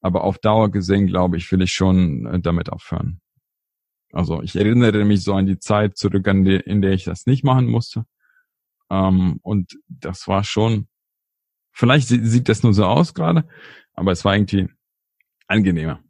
Aber 0.00 0.24
auf 0.24 0.38
Dauer 0.38 0.70
gesehen, 0.70 1.06
glaube 1.06 1.36
ich, 1.36 1.50
will 1.52 1.62
ich 1.62 1.72
schon 1.72 2.26
äh, 2.26 2.40
damit 2.40 2.70
aufhören. 2.70 3.20
Also 4.12 4.42
ich 4.42 4.56
erinnere 4.56 5.04
mich 5.04 5.22
so 5.22 5.34
an 5.34 5.46
die 5.46 5.58
Zeit 5.58 5.96
zurück, 5.96 6.26
an 6.28 6.44
die, 6.44 6.56
in 6.56 6.82
der 6.82 6.92
ich 6.92 7.04
das 7.04 7.26
nicht 7.26 7.44
machen 7.44 7.66
musste. 7.66 8.04
Ähm, 8.90 9.38
und 9.42 9.78
das 9.88 10.26
war 10.26 10.44
schon, 10.44 10.88
vielleicht 11.72 12.08
sieht 12.08 12.48
das 12.48 12.62
nur 12.62 12.74
so 12.74 12.84
aus 12.84 13.14
gerade, 13.14 13.48
aber 13.94 14.12
es 14.12 14.24
war 14.24 14.34
irgendwie 14.34 14.68
angenehmer. 15.46 16.02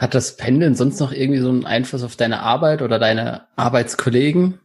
Hat 0.00 0.14
das 0.14 0.38
Pendeln 0.38 0.74
sonst 0.74 0.98
noch 0.98 1.12
irgendwie 1.12 1.40
so 1.40 1.50
einen 1.50 1.66
Einfluss 1.66 2.02
auf 2.02 2.16
deine 2.16 2.40
Arbeit 2.40 2.80
oder 2.80 2.98
deine 2.98 3.46
Arbeitskollegen? 3.56 4.58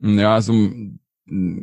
Ja, 0.00 0.34
also 0.34 0.52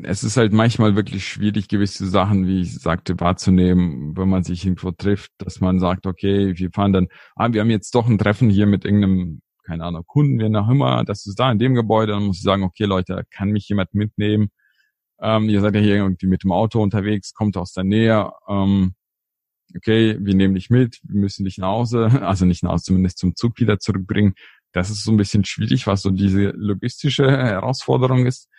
es 0.04 0.23
ist 0.23 0.38
halt 0.38 0.54
manchmal 0.54 0.95
wirklich 0.95 1.28
schwierig, 1.28 1.67
gewisse 1.67 2.08
Sachen, 2.08 2.47
wie 2.47 2.62
ich 2.62 2.80
sagte, 2.80 3.19
wahrzunehmen, 3.19 4.15
wenn 4.15 4.30
man 4.30 4.43
sich 4.43 4.63
irgendwo 4.63 4.91
trifft, 4.91 5.34
dass 5.38 5.60
man 5.60 5.82
sagt, 5.82 6.08
okay, 6.08 6.58
wir 6.58 6.71
fahren 6.71 6.93
dann, 6.93 7.08
ah, 7.36 7.52
wir 7.52 7.60
haben 7.60 7.69
jetzt 7.69 7.93
doch 7.93 8.08
ein 8.08 8.17
Treffen 8.17 8.49
hier 8.49 8.67
mit 8.67 8.86
irgendeinem, 8.86 9.41
keine 9.65 9.84
Ahnung, 9.84 10.06
Kunden, 10.08 10.39
wer 10.39 10.62
auch 10.62 10.69
immer, 10.69 11.04
das 11.04 11.28
ist 11.28 11.38
da 11.38 11.52
in 11.52 11.60
dem 11.60 11.75
Gebäude, 11.75 12.13
dann 12.13 12.23
muss 12.23 12.38
ich 12.38 12.43
sagen, 12.43 12.63
okay, 12.63 12.86
Leute, 12.86 13.23
kann 13.32 13.49
mich 13.49 13.67
jemand 13.67 13.93
mitnehmen? 13.93 14.47
Ähm, 15.21 15.49
ihr 15.49 15.60
seid 15.60 15.75
ja 15.75 15.82
hier 15.82 15.97
irgendwie 15.97 16.28
mit 16.28 16.45
dem 16.45 16.54
Auto 16.54 16.82
unterwegs, 16.82 17.34
kommt 17.34 17.58
aus 17.58 17.73
der 17.73 17.84
Nähe, 17.84 18.32
ähm, 18.47 18.93
okay, 19.75 20.17
wir 20.19 20.36
nehmen 20.36 20.55
dich 20.55 20.69
mit, 20.69 20.99
wir 21.03 21.19
müssen 21.19 21.45
dich 21.45 21.58
nach 21.58 21.67
Hause, 21.67 22.05
also 22.27 22.45
nicht 22.45 22.63
nach 22.63 22.71
Hause, 22.71 22.86
zumindest 22.86 23.17
zum 23.17 23.36
Zug 23.36 23.60
wieder 23.60 23.79
zurückbringen. 23.79 24.34
Das 24.71 24.89
ist 24.89 25.03
so 25.03 25.12
ein 25.12 25.17
bisschen 25.17 25.45
schwierig, 25.45 25.88
was 25.88 26.01
so 26.01 26.12
diese 26.12 26.51
logistische 26.55 27.29
Herausforderung 27.29 28.25
ist. 28.25 28.49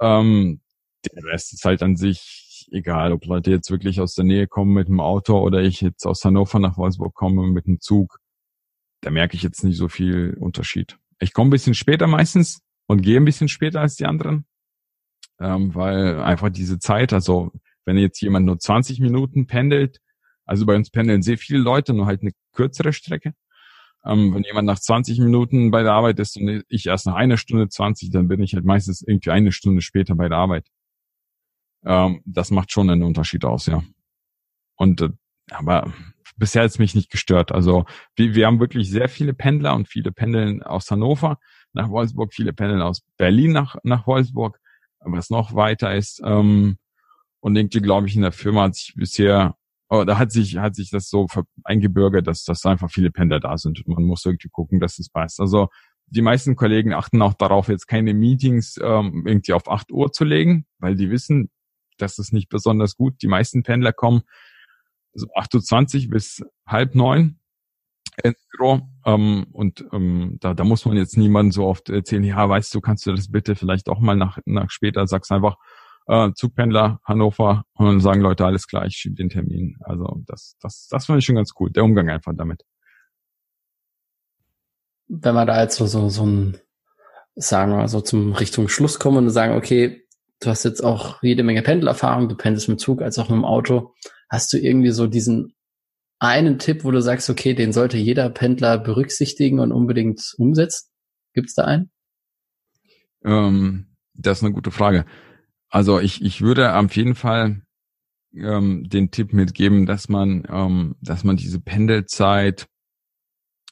Ähm, 0.00 0.60
der 1.04 1.24
Rest 1.24 1.52
ist 1.52 1.64
halt 1.64 1.82
an 1.82 1.96
sich 1.96 2.68
egal, 2.70 3.12
ob 3.12 3.24
Leute 3.26 3.50
jetzt 3.50 3.70
wirklich 3.70 4.00
aus 4.00 4.14
der 4.14 4.24
Nähe 4.24 4.46
kommen 4.46 4.72
mit 4.72 4.88
dem 4.88 5.00
Auto 5.00 5.38
oder 5.38 5.62
ich 5.62 5.80
jetzt 5.80 6.06
aus 6.06 6.24
Hannover 6.24 6.58
nach 6.58 6.76
Wolfsburg 6.76 7.14
komme 7.14 7.46
mit 7.48 7.66
dem 7.66 7.80
Zug. 7.80 8.18
Da 9.00 9.10
merke 9.10 9.36
ich 9.36 9.42
jetzt 9.42 9.64
nicht 9.64 9.76
so 9.76 9.88
viel 9.88 10.36
Unterschied. 10.38 10.96
Ich 11.18 11.32
komme 11.32 11.48
ein 11.48 11.50
bisschen 11.50 11.74
später 11.74 12.06
meistens 12.06 12.62
und 12.86 13.02
gehe 13.02 13.16
ein 13.16 13.24
bisschen 13.24 13.48
später 13.48 13.80
als 13.80 13.96
die 13.96 14.06
anderen, 14.06 14.46
ähm, 15.40 15.74
weil 15.74 16.20
einfach 16.20 16.50
diese 16.50 16.78
Zeit, 16.78 17.12
also 17.12 17.52
wenn 17.84 17.98
jetzt 17.98 18.20
jemand 18.20 18.46
nur 18.46 18.58
20 18.58 19.00
Minuten 19.00 19.46
pendelt, 19.46 19.98
also 20.44 20.66
bei 20.66 20.74
uns 20.76 20.90
pendeln 20.90 21.22
sehr 21.22 21.38
viele 21.38 21.58
Leute, 21.60 21.94
nur 21.94 22.06
halt 22.06 22.22
eine 22.22 22.32
kürzere 22.52 22.92
Strecke, 22.92 23.34
ähm, 24.04 24.34
wenn 24.34 24.42
jemand 24.42 24.66
nach 24.66 24.78
20 24.78 25.20
Minuten 25.20 25.70
bei 25.70 25.82
der 25.82 25.92
Arbeit 25.92 26.18
ist 26.18 26.36
und 26.36 26.64
ich 26.68 26.86
erst 26.86 27.06
nach 27.06 27.14
einer 27.14 27.36
Stunde 27.36 27.68
20, 27.68 28.10
dann 28.10 28.28
bin 28.28 28.42
ich 28.42 28.54
halt 28.54 28.64
meistens 28.64 29.02
irgendwie 29.02 29.30
eine 29.30 29.52
Stunde 29.52 29.80
später 29.80 30.14
bei 30.14 30.28
der 30.28 30.38
Arbeit. 30.38 30.66
Ähm, 31.84 32.20
das 32.24 32.50
macht 32.50 32.72
schon 32.72 32.90
einen 32.90 33.02
Unterschied 33.02 33.44
aus, 33.44 33.66
ja. 33.66 33.82
Und 34.76 35.00
äh, 35.02 35.10
aber 35.50 35.92
bisher 36.36 36.62
hat 36.62 36.70
es 36.70 36.78
mich 36.78 36.94
nicht 36.94 37.10
gestört. 37.10 37.52
Also 37.52 37.84
wir, 38.16 38.34
wir 38.34 38.46
haben 38.46 38.60
wirklich 38.60 38.90
sehr 38.90 39.08
viele 39.08 39.34
Pendler 39.34 39.74
und 39.74 39.88
viele 39.88 40.12
pendeln 40.12 40.62
aus 40.62 40.90
Hannover 40.90 41.38
nach 41.72 41.88
Wolfsburg, 41.88 42.34
viele 42.34 42.52
pendeln 42.52 42.82
aus 42.82 43.02
Berlin 43.16 43.52
nach, 43.52 43.76
nach 43.82 44.06
Wolfsburg, 44.06 44.58
was 45.00 45.30
noch 45.30 45.54
weiter 45.54 45.94
ist. 45.94 46.20
Ähm, 46.24 46.78
und 47.40 47.56
irgendwie 47.56 47.80
glaube 47.80 48.08
ich, 48.08 48.16
in 48.16 48.22
der 48.22 48.32
Firma 48.32 48.64
hat 48.64 48.76
sich 48.76 48.94
bisher 48.96 49.56
aber 49.92 50.06
da 50.06 50.16
hat 50.16 50.32
sich, 50.32 50.56
hat 50.56 50.74
sich 50.74 50.88
das 50.88 51.10
so 51.10 51.26
eingebürgert, 51.64 52.26
dass, 52.26 52.44
dass 52.44 52.64
einfach 52.64 52.90
viele 52.90 53.10
Pendler 53.10 53.40
da 53.40 53.58
sind. 53.58 53.86
Man 53.86 54.04
muss 54.04 54.24
irgendwie 54.24 54.48
gucken, 54.48 54.80
dass 54.80 54.98
es 54.98 55.10
passt. 55.10 55.38
Also 55.38 55.68
die 56.06 56.22
meisten 56.22 56.56
Kollegen 56.56 56.94
achten 56.94 57.20
auch 57.20 57.34
darauf, 57.34 57.68
jetzt 57.68 57.88
keine 57.88 58.14
Meetings 58.14 58.80
ähm, 58.82 59.24
irgendwie 59.26 59.52
auf 59.52 59.68
8 59.68 59.92
Uhr 59.92 60.10
zu 60.10 60.24
legen, 60.24 60.64
weil 60.78 60.94
die 60.94 61.10
wissen, 61.10 61.50
das 61.98 62.18
ist 62.18 62.32
nicht 62.32 62.48
besonders 62.48 62.96
gut. 62.96 63.20
Die 63.20 63.26
meisten 63.26 63.64
Pendler 63.64 63.92
kommen 63.92 64.22
so 65.12 65.26
8.20 65.26 66.04
Uhr 66.06 66.12
bis 66.12 66.42
halb 66.66 66.94
neun 66.94 67.38
ins 68.24 68.48
Büro. 68.50 68.88
Ähm, 69.04 69.44
und 69.52 69.84
ähm, 69.92 70.38
da, 70.40 70.54
da 70.54 70.64
muss 70.64 70.86
man 70.86 70.96
jetzt 70.96 71.18
niemandem 71.18 71.52
so 71.52 71.66
oft 71.66 71.90
erzählen, 71.90 72.24
ja, 72.24 72.48
weißt 72.48 72.74
du, 72.74 72.80
kannst 72.80 73.04
du 73.04 73.12
das 73.12 73.30
bitte 73.30 73.56
vielleicht 73.56 73.90
auch 73.90 74.00
mal 74.00 74.16
nach, 74.16 74.38
nach 74.46 74.70
später, 74.70 75.06
sagst 75.06 75.30
einfach, 75.32 75.58
äh, 76.06 76.30
Zugpendler 76.34 77.00
Hannover 77.04 77.64
und 77.74 77.86
dann 77.86 78.00
sagen 78.00 78.20
Leute, 78.20 78.44
alles 78.44 78.66
klar, 78.66 78.86
ich 78.86 78.96
schiebe 78.96 79.14
den 79.14 79.28
Termin. 79.28 79.76
Also 79.80 80.22
das, 80.26 80.56
das, 80.60 80.88
das 80.88 81.06
fand 81.06 81.18
ich 81.18 81.24
schon 81.24 81.36
ganz 81.36 81.52
cool, 81.58 81.70
der 81.70 81.84
Umgang 81.84 82.08
einfach 82.10 82.32
damit. 82.36 82.62
Wenn 85.08 85.34
wir 85.34 85.46
da 85.46 85.62
jetzt 85.62 85.76
so, 85.76 85.86
so, 85.86 86.08
so 86.08 86.26
ein, 86.26 86.58
sagen 87.34 87.72
wir 87.72 87.88
so 87.88 88.00
zum 88.00 88.32
Richtung 88.32 88.68
Schluss 88.68 88.98
kommen 88.98 89.18
und 89.18 89.30
sagen, 89.30 89.54
okay, 89.54 90.06
du 90.40 90.50
hast 90.50 90.64
jetzt 90.64 90.82
auch 90.82 91.22
jede 91.22 91.42
Menge 91.42 91.62
Pendelerfahrung, 91.62 92.28
du 92.28 92.36
pendelst 92.36 92.68
mit 92.68 92.78
dem 92.78 92.82
Zug 92.82 93.02
als 93.02 93.18
auch 93.18 93.28
mit 93.28 93.36
dem 93.36 93.44
Auto. 93.44 93.94
Hast 94.28 94.52
du 94.52 94.58
irgendwie 94.58 94.90
so 94.90 95.06
diesen 95.06 95.54
einen 96.18 96.58
Tipp, 96.58 96.84
wo 96.84 96.90
du 96.90 97.02
sagst, 97.02 97.28
okay, 97.30 97.54
den 97.54 97.72
sollte 97.72 97.96
jeder 97.98 98.30
Pendler 98.30 98.78
berücksichtigen 98.78 99.60
und 99.60 99.72
unbedingt 99.72 100.34
umsetzen? 100.38 100.88
Gibt's 101.34 101.54
da 101.54 101.64
einen? 101.64 101.90
Ähm, 103.24 103.96
das 104.14 104.38
ist 104.38 104.44
eine 104.44 104.52
gute 104.52 104.70
Frage. 104.70 105.04
Also 105.72 106.00
ich, 106.00 106.22
ich 106.22 106.42
würde 106.42 106.76
auf 106.76 106.94
jeden 106.94 107.14
Fall 107.14 107.62
ähm, 108.34 108.90
den 108.90 109.10
Tipp 109.10 109.32
mitgeben, 109.32 109.86
dass 109.86 110.10
man, 110.10 110.46
ähm, 110.50 110.96
dass 111.00 111.24
man 111.24 111.36
diese 111.36 111.60
Pendelzeit 111.60 112.68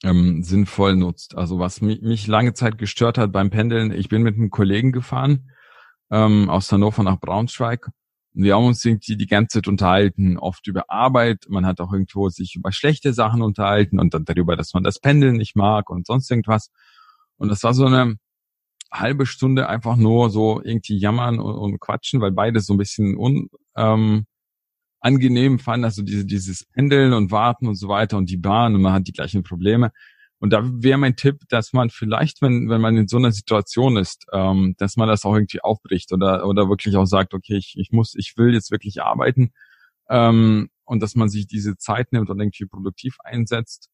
ähm, 0.03 0.43
sinnvoll 0.43 0.97
nutzt. 0.97 1.37
Also 1.37 1.59
was 1.59 1.83
mich, 1.83 2.01
mich 2.01 2.27
lange 2.27 2.55
Zeit 2.55 2.79
gestört 2.79 3.19
hat 3.19 3.33
beim 3.33 3.51
Pendeln, 3.51 3.93
ich 3.93 4.09
bin 4.09 4.23
mit 4.23 4.37
einem 4.37 4.49
Kollegen 4.49 4.93
gefahren 4.93 5.51
ähm, 6.11 6.49
aus 6.49 6.73
Hannover 6.73 7.03
nach 7.03 7.21
Braunschweig. 7.21 7.91
Wir 8.33 8.55
haben 8.55 8.65
uns 8.65 8.83
irgendwie 8.83 9.19
die 9.19 9.27
ganze 9.27 9.59
Zeit 9.59 9.69
unterhalten, 9.69 10.39
oft 10.39 10.67
über 10.69 10.89
Arbeit. 10.89 11.49
Man 11.51 11.67
hat 11.67 11.83
auch 11.83 11.93
irgendwo 11.93 12.31
sich 12.31 12.57
über 12.57 12.73
schlechte 12.73 13.13
Sachen 13.13 13.43
unterhalten 13.43 14.01
und 14.01 14.15
dann 14.15 14.25
darüber, 14.25 14.57
dass 14.57 14.73
man 14.73 14.85
das 14.85 15.01
Pendeln 15.01 15.37
nicht 15.37 15.55
mag 15.55 15.91
und 15.91 16.07
sonst 16.07 16.31
irgendwas. 16.31 16.71
Und 17.37 17.51
das 17.51 17.63
war 17.63 17.75
so 17.75 17.85
eine 17.85 18.17
halbe 18.91 19.27
Stunde 19.27 19.69
einfach 19.69 19.97
nur 19.97 20.31
so 20.31 20.61
irgendwie 20.63 20.99
jammern 20.99 21.39
und, 21.39 21.55
und 21.55 21.81
quatschen, 21.81 22.21
weil 22.21 22.33
beide 22.33 22.61
so 22.61 22.75
ein 22.75 22.79
bisschen 22.79 23.17
un, 23.17 23.49
ähm, 23.77 24.27
angenehm 25.01 25.59
fanden, 25.59 25.85
also 25.85 26.03
diese, 26.03 26.25
dieses 26.25 26.67
Pendeln 26.67 27.13
und 27.13 27.31
Warten 27.31 27.67
und 27.69 27.77
so 27.77 27.89
weiter 27.89 28.17
und 28.17 28.29
die 28.29 28.37
Bahn 28.37 28.75
und 28.75 28.83
man 28.83 28.93
hat 28.93 29.07
die 29.07 29.13
gleichen 29.13 29.43
Probleme. 29.43 29.93
Und 30.39 30.53
da 30.53 30.63
wäre 30.65 30.99
mein 30.99 31.17
Tipp, 31.17 31.43
dass 31.51 31.73
man 31.73 31.91
vielleicht, 31.91 32.41
wenn, 32.41 32.71
wenn 32.71 32.81
man 32.81 32.97
in 32.97 33.09
so 33.09 33.19
einer 33.19 33.31
Situation 33.33 33.97
ist, 33.97 34.25
ähm, 34.33 34.75
dass 34.79 34.97
man 34.97 35.09
das 35.09 35.25
auch 35.25 35.35
irgendwie 35.35 35.61
aufbricht 35.61 36.13
oder, 36.13 36.47
oder 36.47 36.69
wirklich 36.69 36.97
auch 36.97 37.05
sagt, 37.05 37.35
okay, 37.35 37.57
ich, 37.57 37.75
ich 37.77 37.93
muss, 37.93 38.15
ich 38.17 38.35
will 38.37 38.55
jetzt 38.55 38.71
wirklich 38.71 39.03
arbeiten 39.03 39.53
ähm, 40.09 40.71
und 40.85 41.03
dass 41.03 41.15
man 41.15 41.29
sich 41.29 41.47
diese 41.47 41.77
Zeit 41.77 42.13
nimmt 42.13 42.31
und 42.31 42.41
irgendwie 42.41 42.67
produktiv 42.67 43.17
einsetzt 43.23 43.91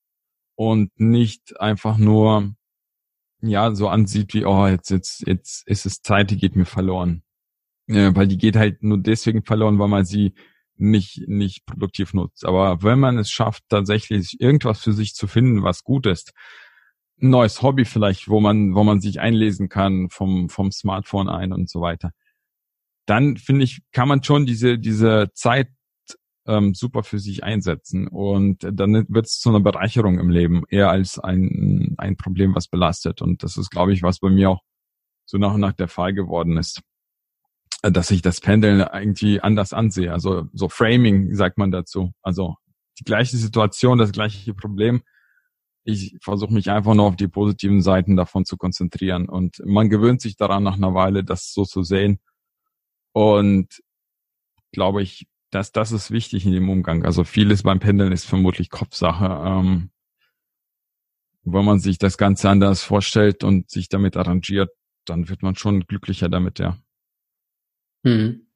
und 0.54 0.90
nicht 0.98 1.60
einfach 1.60 1.98
nur 1.98 2.54
ja 3.40 3.74
so 3.74 3.88
ansieht 3.88 4.34
wie, 4.34 4.44
oh, 4.44 4.66
jetzt, 4.66 4.90
jetzt, 4.90 5.26
jetzt 5.26 5.66
ist 5.66 5.86
es 5.86 6.02
Zeit, 6.02 6.30
die 6.30 6.38
geht 6.38 6.56
mir 6.56 6.64
verloren. 6.64 7.22
Ja, 7.88 8.14
weil 8.16 8.26
die 8.26 8.38
geht 8.38 8.56
halt 8.56 8.82
nur 8.82 8.98
deswegen 8.98 9.44
verloren, 9.44 9.78
weil 9.78 9.88
man 9.88 10.04
sie 10.04 10.34
nicht, 10.76 11.28
nicht 11.28 11.66
produktiv 11.66 12.14
nutzt. 12.14 12.44
Aber 12.44 12.82
wenn 12.82 12.98
man 12.98 13.18
es 13.18 13.30
schafft, 13.30 13.64
tatsächlich 13.68 14.40
irgendwas 14.40 14.80
für 14.80 14.92
sich 14.92 15.14
zu 15.14 15.26
finden, 15.26 15.62
was 15.62 15.84
gut 15.84 16.06
ist, 16.06 16.32
ein 17.20 17.30
neues 17.30 17.62
Hobby 17.62 17.84
vielleicht, 17.84 18.28
wo 18.28 18.40
man, 18.40 18.74
wo 18.74 18.84
man 18.84 19.00
sich 19.00 19.20
einlesen 19.20 19.68
kann 19.68 20.10
vom, 20.10 20.48
vom 20.48 20.70
Smartphone 20.70 21.28
ein 21.28 21.52
und 21.52 21.70
so 21.70 21.80
weiter, 21.80 22.10
dann 23.06 23.36
finde 23.36 23.64
ich, 23.64 23.80
kann 23.92 24.08
man 24.08 24.22
schon 24.22 24.46
diese, 24.46 24.78
diese 24.78 25.30
Zeit 25.32 25.68
ähm, 26.46 26.74
super 26.74 27.02
für 27.02 27.18
sich 27.18 27.44
einsetzen 27.44 28.08
und 28.08 28.58
dann 28.62 29.06
wird 29.08 29.26
es 29.26 29.38
zu 29.38 29.48
einer 29.48 29.60
Bereicherung 29.60 30.18
im 30.18 30.30
Leben, 30.30 30.62
eher 30.68 30.90
als 30.90 31.18
ein, 31.18 31.94
ein 31.98 32.16
Problem, 32.16 32.54
was 32.54 32.68
belastet. 32.68 33.22
Und 33.22 33.42
das 33.42 33.56
ist, 33.56 33.70
glaube 33.70 33.92
ich, 33.92 34.02
was 34.02 34.20
bei 34.20 34.30
mir 34.30 34.50
auch 34.50 34.60
so 35.24 35.38
nach 35.38 35.54
und 35.54 35.60
nach 35.60 35.72
der 35.72 35.88
Fall 35.88 36.14
geworden 36.14 36.56
ist 36.56 36.82
dass 37.82 38.10
ich 38.10 38.22
das 38.22 38.40
Pendeln 38.40 38.80
irgendwie 38.80 39.40
anders 39.40 39.72
ansehe. 39.72 40.12
Also 40.12 40.48
so 40.52 40.68
Framing 40.68 41.34
sagt 41.34 41.58
man 41.58 41.70
dazu. 41.70 42.12
Also 42.22 42.56
die 42.98 43.04
gleiche 43.04 43.36
Situation, 43.36 43.98
das 43.98 44.12
gleiche 44.12 44.54
Problem. 44.54 45.02
Ich 45.84 46.16
versuche 46.20 46.52
mich 46.52 46.70
einfach 46.70 46.94
nur 46.94 47.06
auf 47.06 47.16
die 47.16 47.28
positiven 47.28 47.82
Seiten 47.82 48.16
davon 48.16 48.44
zu 48.44 48.56
konzentrieren. 48.56 49.28
Und 49.28 49.62
man 49.64 49.88
gewöhnt 49.88 50.20
sich 50.20 50.36
daran 50.36 50.62
nach 50.62 50.76
einer 50.76 50.94
Weile, 50.94 51.22
das 51.22 51.52
so 51.52 51.64
zu 51.64 51.82
sehen. 51.82 52.18
Und 53.12 53.82
glaube 54.72 55.02
ich, 55.02 55.26
dass 55.50 55.72
das 55.72 55.92
ist 55.92 56.10
wichtig 56.10 56.44
in 56.46 56.52
dem 56.52 56.68
Umgang. 56.68 57.04
Also 57.04 57.24
vieles 57.24 57.62
beim 57.62 57.78
Pendeln 57.78 58.12
ist 58.12 58.26
vermutlich 58.26 58.70
Kopfsache. 58.70 59.24
Ähm, 59.46 59.90
wenn 61.44 61.64
man 61.64 61.78
sich 61.78 61.98
das 61.98 62.18
Ganze 62.18 62.50
anders 62.50 62.82
vorstellt 62.82 63.44
und 63.44 63.70
sich 63.70 63.88
damit 63.88 64.16
arrangiert, 64.16 64.70
dann 65.04 65.28
wird 65.28 65.42
man 65.42 65.54
schon 65.54 65.86
glücklicher 65.86 66.28
damit, 66.28 66.58
ja. 66.58 66.76
Hm. 68.04 68.46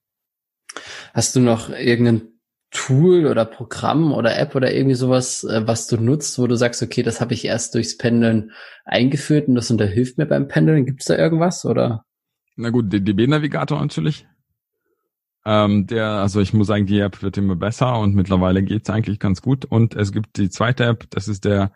Hast 1.14 1.37
du 1.37 1.40
noch 1.40 1.70
irgendein 1.70 2.40
Tool 2.70 3.26
oder 3.26 3.44
Programm 3.44 4.12
oder 4.12 4.38
App 4.38 4.55
oder 4.55 4.72
irgendwie 4.72 4.94
sowas, 4.94 5.42
äh, 5.44 5.66
was 5.66 5.88
du 5.88 5.96
nutzt, 5.96 6.38
wo 6.38 6.46
du 6.46 6.57
sagst, 6.57 6.83
okay, 6.83 7.03
das 7.03 7.20
habe 7.20 7.35
ich 7.35 7.44
erst 7.44 7.74
durchs 7.74 7.96
Pendeln 7.96 8.53
eingeführt 8.85 9.48
und 9.48 9.57
das 9.57 9.70
unterhilft 9.70 10.18
mir 10.18 10.26
beim 10.26 10.46
Pendeln? 10.46 10.87
Gibt 10.87 11.00
es 11.00 11.07
da 11.07 11.16
irgendwas 11.16 11.64
oder? 11.64 12.05
Na 12.57 12.70
gut, 12.70 12.92
DB-Navigator 12.92 13.81
natürlich. 13.81 14.26
Ähm, 15.44 15.87
der, 15.87 16.07
also 16.07 16.40
ich 16.40 16.53
muss 16.53 16.66
sagen, 16.66 16.87
die 16.87 17.00
App 17.00 17.22
wird 17.22 17.38
immer 17.38 17.57
besser 17.57 17.98
und 17.98 18.14
mittlerweile 18.14 18.62
geht's 18.62 18.90
eigentlich 18.90 19.18
ganz 19.18 19.42
gut. 19.42 19.64
Und 19.64 19.94
es 19.94 20.12
gibt 20.12 20.37
die 20.37 20.50
zweite 20.50 20.85
App, 20.85 21.07
das 21.11 21.29
ist 21.29 21.44
der, 21.44 21.72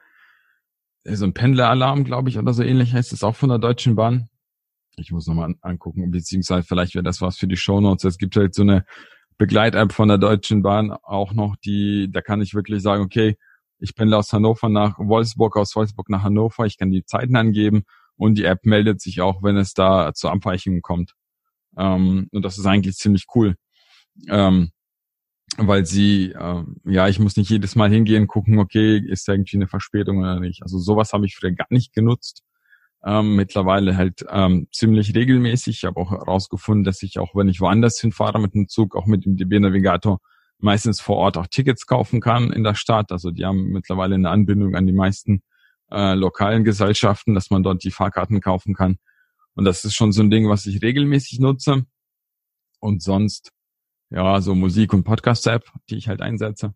so 1.05 1.25
ein 1.25 1.35
Pendleralarm, 1.35 2.05
glaube 2.05 2.29
ich, 2.31 2.39
oder 2.39 2.53
so 2.53 2.63
ähnlich 2.63 2.95
heißt 2.95 3.13
es 3.13 3.23
auch 3.23 3.37
von 3.37 3.51
der 3.51 3.59
Deutschen 3.59 3.95
Bahn 3.95 4.29
ich 4.97 5.13
muss 5.13 5.27
nochmal 5.27 5.47
an, 5.47 5.57
angucken, 5.61 6.11
beziehungsweise 6.11 6.67
vielleicht 6.67 6.95
wäre 6.95 7.03
das 7.03 7.21
was 7.21 7.37
für 7.37 7.47
die 7.47 7.57
Shownotes. 7.57 8.05
Es 8.05 8.19
gibt 8.19 8.37
halt 8.37 8.55
so 8.55 8.63
eine 8.63 8.85
Begleit-App 9.39 9.93
von 9.93 10.09
der 10.09 10.19
Deutschen 10.19 10.63
Bahn 10.63 10.93
auch 10.93 11.33
noch, 11.33 11.57
die, 11.57 12.09
da 12.11 12.21
kann 12.21 12.41
ich 12.41 12.55
wirklich 12.55 12.83
sagen, 12.83 13.03
okay, 13.03 13.37
ich 13.79 13.95
pendle 13.95 14.17
aus 14.17 14.33
Hannover 14.33 14.69
nach 14.69 14.99
Wolfsburg, 14.99 15.57
aus 15.57 15.75
Wolfsburg 15.75 16.09
nach 16.09 16.23
Hannover, 16.23 16.65
ich 16.67 16.79
kann 16.79 16.91
die 16.91 17.05
Zeiten 17.05 17.37
angeben 17.37 17.85
und 18.17 18.39
die 18.39 18.45
App 18.45 18.65
meldet 18.65 19.01
sich 19.01 19.21
auch, 19.21 19.43
wenn 19.43 19.57
es 19.57 19.75
da 19.75 20.15
zu 20.15 20.29
Abweichungen 20.29 20.83
kommt. 20.83 21.15
Ähm, 21.77 22.29
und 22.33 22.45
das 22.45 22.59
ist 22.59 22.67
eigentlich 22.67 22.97
ziemlich 22.97 23.27
cool. 23.35 23.57
Ähm, 24.29 24.71
weil 25.57 25.87
sie, 25.87 26.33
äh, 26.33 26.65
ja, 26.85 27.09
ich 27.09 27.19
muss 27.19 27.37
nicht 27.37 27.51
jedes 27.51 27.77
Mal 27.77 27.91
hingehen, 27.91 28.27
gucken, 28.27 28.59
okay, 28.59 28.99
ist 28.99 29.29
da 29.29 29.33
irgendwie 29.33 29.57
eine 29.57 29.69
Verspätung 29.69 30.19
oder 30.19 30.41
nicht. 30.41 30.63
Also 30.63 30.79
sowas 30.79 31.13
habe 31.13 31.27
ich 31.27 31.37
früher 31.37 31.53
gar 31.53 31.67
nicht 31.71 31.93
genutzt 31.93 32.43
ähm, 33.05 33.37
mittlerweile 33.37 33.97
halt 33.97 34.25
ähm, 34.31 34.67
ziemlich 34.73 35.15
regelmäßig. 35.15 35.79
Ich 35.79 35.85
habe 35.85 36.01
auch 36.01 36.11
herausgefunden, 36.11 36.85
dass 36.85 37.03
ich 37.03 37.19
auch, 37.19 37.35
wenn 37.35 37.49
ich 37.49 37.61
woanders 37.61 38.01
hinfahre 38.01 38.41
mit 38.41 38.55
dem 38.55 38.69
Zug, 38.69 38.97
auch 38.97 39.07
mit 39.07 39.25
dem 39.27 39.37
DB-Navigator 39.37 40.21
meistens 40.59 41.01
vor 41.01 41.17
Ort 41.17 41.37
auch 41.37 41.47
Tickets 41.47 41.87
kaufen 41.87 42.21
kann 42.21 42.51
in 42.51 42.65
der 42.65 42.75
Stadt. 42.75 43.13
Also 43.13 43.31
die 43.31 43.45
haben 43.45 43.69
mittlerweile 43.69 44.15
eine 44.15 44.31
Anbindung 44.31 44.75
an 44.75 44.87
die 44.87 44.93
meisten 44.93 45.43
äh, 45.91 46.15
lokalen 46.15 46.65
Gesellschaften, 46.65 47.35
dass 47.35 47.51
man 47.51 47.63
dort 47.63 47.85
die 47.85 47.91
Fahrkarten 47.91 48.41
kaufen 48.41 48.75
kann. 48.75 48.97
Und 49.55 49.65
das 49.65 49.85
ist 49.85 49.95
schon 49.95 50.13
so 50.13 50.23
ein 50.23 50.31
Ding, 50.31 50.49
was 50.49 50.67
ich 50.67 50.83
regelmäßig 50.83 51.41
nutze. 51.41 51.87
Und 52.81 53.03
sonst, 53.03 53.53
ja, 54.11 54.41
so 54.41 54.55
Musik- 54.55 54.93
und 54.93 55.05
Podcast-App, 55.05 55.71
die 55.89 55.97
ich 55.97 56.09
halt 56.09 56.21
einsetze 56.21 56.75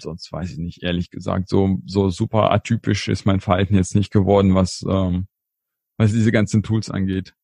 sonst 0.00 0.32
weiß 0.32 0.52
ich 0.52 0.58
nicht, 0.58 0.82
ehrlich 0.82 1.10
gesagt. 1.10 1.48
So, 1.48 1.78
so 1.86 2.10
super 2.10 2.50
atypisch 2.52 3.08
ist 3.08 3.26
mein 3.26 3.40
Verhalten 3.40 3.74
jetzt 3.74 3.94
nicht 3.94 4.12
geworden, 4.12 4.54
was, 4.54 4.84
ähm, 4.88 5.28
was 5.96 6.12
diese 6.12 6.32
ganzen 6.32 6.62
Tools 6.62 6.90
angeht. 6.90 7.34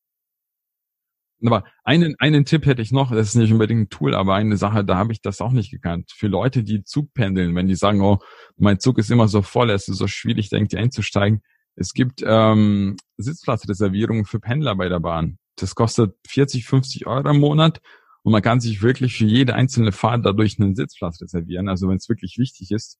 Aber 1.45 1.65
einen, 1.83 2.15
einen 2.17 2.45
Tipp 2.45 2.65
hätte 2.65 2.81
ich 2.81 2.91
noch, 2.91 3.11
das 3.11 3.29
ist 3.29 3.35
nicht 3.35 3.51
unbedingt 3.51 3.81
ein 3.81 3.89
Tool, 3.89 4.15
aber 4.15 4.35
eine 4.35 4.57
Sache, 4.57 4.85
da 4.85 4.95
habe 4.95 5.11
ich 5.11 5.21
das 5.21 5.41
auch 5.41 5.51
nicht 5.51 5.69
gekannt. 5.69 6.11
Für 6.15 6.27
Leute, 6.27 6.63
die 6.63 6.83
Zug 6.83 7.13
pendeln, 7.13 7.55
wenn 7.55 7.67
die 7.67 7.75
sagen, 7.75 8.01
oh, 8.01 8.19
mein 8.57 8.79
Zug 8.79 8.97
ist 8.97 9.11
immer 9.11 9.27
so 9.27 9.41
voll, 9.41 9.69
es 9.69 9.87
ist 9.87 9.97
so 9.97 10.07
schwierig, 10.07 10.49
denkt 10.49 10.73
ihr 10.73 10.79
einzusteigen. 10.79 11.41
Es 11.75 11.93
gibt 11.93 12.23
ähm, 12.25 12.95
Sitzplatzreservierungen 13.17 14.25
für 14.25 14.39
Pendler 14.39 14.75
bei 14.75 14.89
der 14.89 14.99
Bahn. 14.99 15.37
Das 15.57 15.75
kostet 15.75 16.15
40, 16.27 16.65
50 16.65 17.07
Euro 17.07 17.29
im 17.29 17.39
Monat 17.39 17.81
und 18.23 18.31
man 18.31 18.41
kann 18.41 18.59
sich 18.59 18.81
wirklich 18.81 19.17
für 19.17 19.25
jede 19.25 19.55
einzelne 19.55 19.91
Fahrt 19.91 20.25
dadurch 20.25 20.59
einen 20.59 20.75
Sitzplatz 20.75 21.21
reservieren, 21.21 21.69
also 21.69 21.87
wenn 21.87 21.97
es 21.97 22.09
wirklich 22.09 22.37
wichtig 22.37 22.71
ist. 22.71 22.97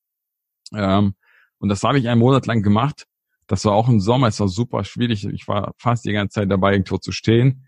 Ähm, 0.74 1.16
und 1.58 1.70
das 1.70 1.84
habe 1.84 2.00
ich 2.00 2.08
einen 2.08 2.20
Monat 2.20 2.46
lang 2.46 2.62
gemacht. 2.62 3.06
Das 3.48 3.66
war 3.66 3.74
auch 3.74 3.90
im 3.90 4.00
Sommer, 4.00 4.28
es 4.28 4.40
war 4.40 4.48
super 4.48 4.84
schwierig. 4.84 5.26
Ich 5.26 5.48
war 5.48 5.74
fast 5.78 6.06
die 6.06 6.14
ganze 6.14 6.42
Zeit 6.42 6.52
dabei, 6.52 6.74
irgendwo 6.74 6.98
zu 6.98 7.12
stehen. 7.12 7.68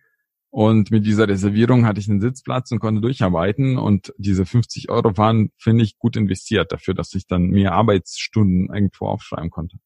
Und 0.49 0.91
mit 0.91 1.05
dieser 1.05 1.27
Reservierung 1.27 1.85
hatte 1.85 1.99
ich 1.99 2.09
einen 2.09 2.21
Sitzplatz 2.21 2.71
und 2.71 2.79
konnte 2.79 3.01
durcharbeiten. 3.01 3.77
Und 3.77 4.13
diese 4.17 4.45
50 4.45 4.89
Euro 4.89 5.15
waren, 5.17 5.51
finde 5.57 5.83
ich, 5.83 5.97
gut 5.97 6.15
investiert 6.15 6.71
dafür, 6.71 6.93
dass 6.93 7.13
ich 7.13 7.27
dann 7.27 7.47
mehr 7.47 7.73
Arbeitsstunden 7.73 8.73
irgendwo 8.73 9.07
aufschreiben 9.07 9.49
konnte. 9.49 9.77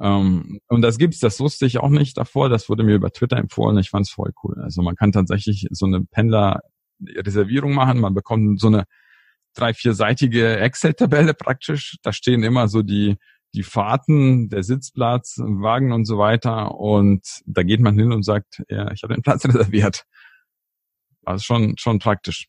Ähm, 0.00 0.60
und 0.68 0.82
das 0.82 0.98
gibt's, 0.98 1.20
das 1.20 1.40
wusste 1.40 1.66
ich 1.66 1.78
auch 1.78 1.90
nicht 1.90 2.16
davor. 2.16 2.48
Das 2.48 2.68
wurde 2.68 2.84
mir 2.84 2.94
über 2.94 3.10
Twitter 3.10 3.36
empfohlen. 3.36 3.78
Ich 3.78 3.90
fand's 3.90 4.10
voll 4.10 4.32
cool. 4.42 4.56
Also 4.62 4.82
man 4.82 4.96
kann 4.96 5.12
tatsächlich 5.12 5.66
so 5.70 5.86
eine 5.86 6.02
Pendler 6.04 6.60
Reservierung 7.02 7.74
machen. 7.74 8.00
Man 8.00 8.14
bekommt 8.14 8.60
so 8.60 8.68
eine 8.68 8.84
drei, 9.54 9.74
vierseitige 9.74 10.58
Excel-Tabelle 10.58 11.34
praktisch. 11.34 11.96
Da 12.02 12.12
stehen 12.12 12.42
immer 12.42 12.68
so 12.68 12.82
die, 12.82 13.16
die 13.54 13.62
Fahrten, 13.62 14.48
der 14.48 14.62
Sitzplatz, 14.62 15.36
Wagen 15.38 15.92
und 15.92 16.06
so 16.06 16.18
weiter. 16.18 16.74
Und 16.76 17.26
da 17.46 17.62
geht 17.62 17.80
man 17.80 17.98
hin 17.98 18.12
und 18.12 18.22
sagt, 18.22 18.62
ja, 18.68 18.90
ich 18.92 19.02
habe 19.02 19.14
den 19.14 19.22
Platz 19.22 19.44
reserviert. 19.46 20.04
Also 21.24 21.42
schon, 21.42 21.76
schon 21.76 21.98
praktisch. 21.98 22.46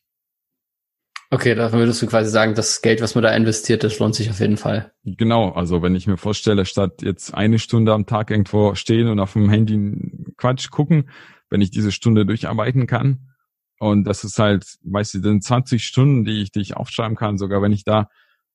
Okay, 1.32 1.54
da 1.54 1.72
würdest 1.72 2.02
du 2.02 2.06
quasi 2.06 2.30
sagen, 2.30 2.54
das 2.54 2.82
Geld, 2.82 3.00
was 3.00 3.14
man 3.14 3.24
da 3.24 3.34
investiert, 3.34 3.84
das 3.84 3.98
lohnt 3.98 4.14
sich 4.14 4.28
auf 4.28 4.38
jeden 4.38 4.58
Fall. 4.58 4.92
Genau, 5.02 5.48
also 5.52 5.80
wenn 5.80 5.94
ich 5.94 6.06
mir 6.06 6.18
vorstelle, 6.18 6.66
statt 6.66 7.00
jetzt 7.00 7.32
eine 7.32 7.58
Stunde 7.58 7.94
am 7.94 8.04
Tag 8.04 8.30
irgendwo 8.30 8.74
stehen 8.74 9.08
und 9.08 9.18
auf 9.18 9.32
dem 9.32 9.48
Handy 9.48 10.34
Quatsch 10.36 10.68
gucken, 10.68 11.08
wenn 11.48 11.62
ich 11.62 11.70
diese 11.70 11.90
Stunde 11.90 12.26
durcharbeiten 12.26 12.86
kann, 12.86 13.30
und 13.78 14.04
das 14.04 14.24
ist 14.24 14.38
halt, 14.38 14.76
weißt 14.84 15.14
du, 15.14 15.20
sind 15.22 15.42
20 15.42 15.82
Stunden, 15.82 16.26
die 16.26 16.42
ich, 16.42 16.52
die 16.52 16.60
ich 16.60 16.76
aufschreiben 16.76 17.16
kann, 17.16 17.38
sogar 17.38 17.62
wenn 17.62 17.72
ich 17.72 17.84
da 17.84 18.10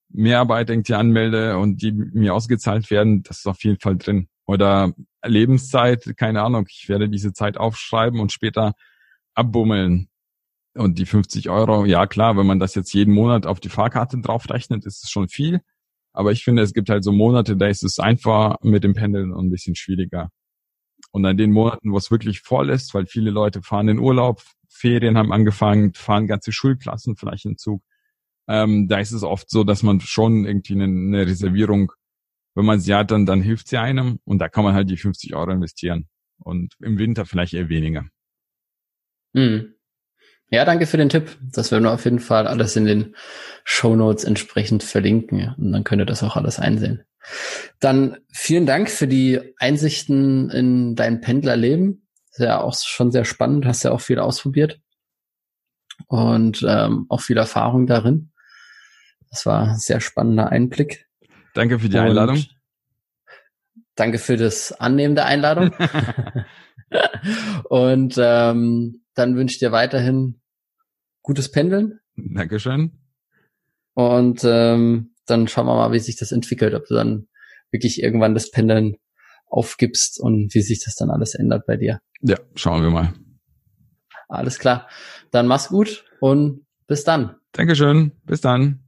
Mehrarbeit 0.09 0.69
irgendwie 0.69 0.93
anmelde 0.93 1.57
und 1.57 1.82
die 1.82 1.91
mir 1.91 2.36
ausgezahlt 2.36 2.91
werden, 2.91 3.23
das 3.23 3.39
ist 3.39 3.47
auf 3.47 3.63
jeden 3.63 3.80
Fall 3.80 3.97
drin. 3.97 4.28
Oder 4.45 4.93
Lebenszeit, 5.25 6.13
keine 6.15 6.43
Ahnung, 6.43 6.67
ich 6.69 6.89
werde 6.89 7.09
diese 7.09 7.34
Zeit 7.34 7.57
aufschreiben 7.57 8.19
und 8.19 8.32
später 8.32 8.75
abbummeln. 9.34 10.09
Und 10.78 10.99
die 10.99 11.05
50 11.05 11.49
Euro, 11.49 11.86
ja 11.86 12.05
klar, 12.07 12.38
wenn 12.38 12.45
man 12.45 12.59
das 12.59 12.75
jetzt 12.75 12.93
jeden 12.93 13.13
Monat 13.13 13.45
auf 13.45 13.59
die 13.59 13.69
Fahrkarte 13.69 14.19
draufrechnet, 14.19 14.86
ist 14.86 15.03
es 15.03 15.09
schon 15.09 15.28
viel. 15.28 15.61
Aber 16.13 16.32
ich 16.32 16.43
finde, 16.43 16.61
es 16.61 16.73
gibt 16.73 16.89
halt 16.89 17.03
so 17.03 17.11
Monate, 17.11 17.57
da 17.57 17.67
ist 17.67 17.84
es 17.84 17.99
einfach 17.99 18.57
mit 18.61 18.84
dem 18.84 18.93
Pendeln 18.93 19.34
ein 19.34 19.49
bisschen 19.49 19.75
schwieriger. 19.75 20.30
Und 21.11 21.25
an 21.25 21.38
den 21.38 21.51
Monaten, 21.51 21.91
wo 21.91 21.97
es 21.97 22.11
wirklich 22.11 22.41
voll 22.41 22.69
ist, 22.69 22.93
weil 22.93 23.05
viele 23.05 23.32
Leute 23.32 23.61
fahren 23.61 23.88
in 23.88 23.99
Urlaub, 23.99 24.41
Ferien 24.67 25.17
haben 25.17 25.32
angefangen, 25.32 25.93
fahren 25.93 26.28
ganze 26.28 26.51
Schulklassen 26.51 27.15
vielleicht 27.15 27.45
in 27.45 27.57
Zug, 27.57 27.82
ähm, 28.47 28.88
da 28.88 28.99
ist 28.99 29.11
es 29.11 29.23
oft 29.23 29.49
so, 29.49 29.63
dass 29.63 29.84
man 29.84 29.99
schon 29.99 30.45
irgendwie 30.45 30.73
eine, 30.73 30.86
eine 30.86 31.28
Reservierung, 31.28 31.91
wenn 32.55 32.65
man 32.65 32.80
sie 32.80 32.93
hat, 32.95 33.11
dann, 33.11 33.25
dann 33.25 33.41
hilft 33.41 33.67
sie 33.67 33.78
einem 33.78 34.19
und 34.23 34.39
da 34.39 34.47
kann 34.49 34.63
man 34.63 34.73
halt 34.73 34.89
die 34.89 34.97
50 34.97 35.36
Euro 35.36 35.51
investieren. 35.51 36.07
Und 36.39 36.73
im 36.80 36.97
Winter 36.97 37.25
vielleicht 37.25 37.53
eher 37.53 37.69
weniger. 37.69 38.05
Mhm. 39.34 39.73
Ja, 40.50 40.64
danke 40.64 40.86
für 40.86 40.98
den 40.98 41.10
Tipp. 41.10 41.38
Das 41.41 41.72
werden 41.72 41.84
wir 41.84 41.91
auf 41.91 42.06
jeden 42.06 42.20
Fall 42.20 42.48
alles 42.48 42.76
in 42.76 42.86
den 42.86 43.16
Show 43.66 43.95
Notes 43.95 44.24
entsprechend 44.24 44.84
verlinken. 44.84 45.54
Und 45.58 45.72
dann 45.74 45.84
könnt 45.84 46.02
ihr 46.02 46.06
das 46.06 46.24
auch 46.24 46.38
alles 46.38 46.58
einsehen. 46.60 47.04
Dann 47.80 48.18
vielen 48.32 48.66
Dank 48.66 48.89
für 48.89 49.08
die 49.08 49.41
Einsichten 49.58 50.50
in 50.50 50.95
dein 50.95 51.20
Pendlerleben. 51.20 52.08
Ist 52.32 52.39
ja 52.39 52.62
auch 52.62 52.76
schon 52.76 53.12
sehr 53.12 53.26
spannend, 53.26 53.66
hast 53.66 53.84
ja 53.84 53.91
auch 53.91 54.00
viel 54.00 54.20
ausprobiert 54.20 54.80
und 56.08 56.64
ähm, 56.68 57.08
auch 57.10 57.22
viel 57.22 57.38
Erfahrung 57.38 57.88
darin. 57.88 58.32
Das 59.30 59.45
war 59.45 59.70
ein 59.70 59.78
sehr 59.78 60.00
spannender 60.00 60.50
Einblick. 60.50 61.08
Danke 61.54 61.80
für 61.80 61.89
die 61.89 61.98
Einladung. 61.98 62.38
Und 62.38 62.56
danke 63.95 64.20
für 64.20 64.38
das 64.38 64.72
Annehmen 64.72 65.16
der 65.16 65.26
Einladung. 65.26 65.72
und 67.66 68.16
ähm, 68.18 69.02
dann 69.18 69.36
wünsche 69.36 69.53
ich 69.53 69.59
dir 69.59 69.72
weiterhin 69.72 70.39
gutes 71.22 71.51
Pendeln. 71.51 71.99
Dankeschön. 72.15 72.91
Und 73.93 74.41
ähm, 74.43 75.15
dann 75.26 75.47
schauen 75.47 75.65
wir 75.65 75.76
mal, 75.76 75.91
wie 75.91 75.99
sich 75.99 76.18
das 76.18 76.32
entwickelt, 76.32 76.74
ob 76.74 76.86
du 76.86 76.93
dann 76.93 77.28
wirklich 77.72 78.01
irgendwann 78.01 78.34
das 78.34 78.51
Pendeln 78.51 78.97
aufgibst 79.47 80.20
und 80.20 80.53
wie 80.53 80.61
sich 80.61 80.84
das 80.84 80.95
dann 80.95 81.09
alles 81.09 81.36
ändert 81.36 81.65
bei 81.65 81.78
dir. 81.78 81.99
Ja, 82.22 82.38
schauen 82.55 82.84
wir 82.84 82.89
mal. 82.89 83.13
Alles 84.30 84.59
klar. 84.59 84.88
Dann 85.32 85.47
mach's 85.47 85.70
gut 85.70 86.05
und 86.20 86.65
bis 86.86 87.03
dann. 87.03 87.36
Dankeschön. 87.53 88.11
Bis 88.26 88.41
dann. 88.41 88.84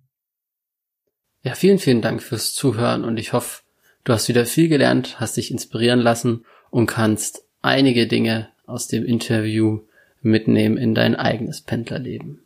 Ja, 1.43 1.55
vielen, 1.55 1.80
vielen 1.80 2.01
Dank 2.01 2.21
fürs 2.21 2.53
Zuhören 2.53 3.03
und 3.03 3.17
ich 3.17 3.34
hoffe, 3.34 3.63
du 4.03 4.13
hast 4.13 4.27
wieder 4.27 4.45
viel 4.45 4.67
gelernt, 4.67 5.19
hast 5.19 5.38
dich 5.38 5.51
inspirieren 5.51 5.99
lassen 5.99 6.45
und 6.69 6.86
kannst 6.86 7.43
einige 7.61 8.07
Dinge 8.07 8.49
aus 8.65 8.88
dem 8.88 9.05
Interview 9.05 9.82
mitnehmen 10.22 10.78
in 10.78 10.95
dein 10.95 11.15
eigenes 11.15 11.61
Pendlerleben. 11.61 12.41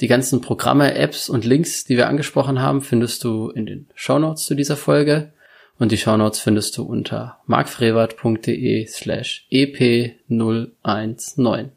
Die 0.00 0.08
ganzen 0.08 0.40
Programme, 0.40 0.94
Apps 0.94 1.28
und 1.28 1.44
Links, 1.44 1.84
die 1.84 1.96
wir 1.96 2.08
angesprochen 2.08 2.60
haben, 2.60 2.82
findest 2.82 3.22
du 3.22 3.50
in 3.50 3.66
den 3.66 3.86
Shownotes 3.94 4.44
zu 4.44 4.56
dieser 4.56 4.76
Folge. 4.76 5.32
Und 5.78 5.92
die 5.92 5.98
Shownotes 5.98 6.40
findest 6.40 6.76
du 6.76 6.82
unter 6.82 7.38
markfrevert.de 7.46 8.86
slash 8.86 9.46
ep019. 9.52 11.70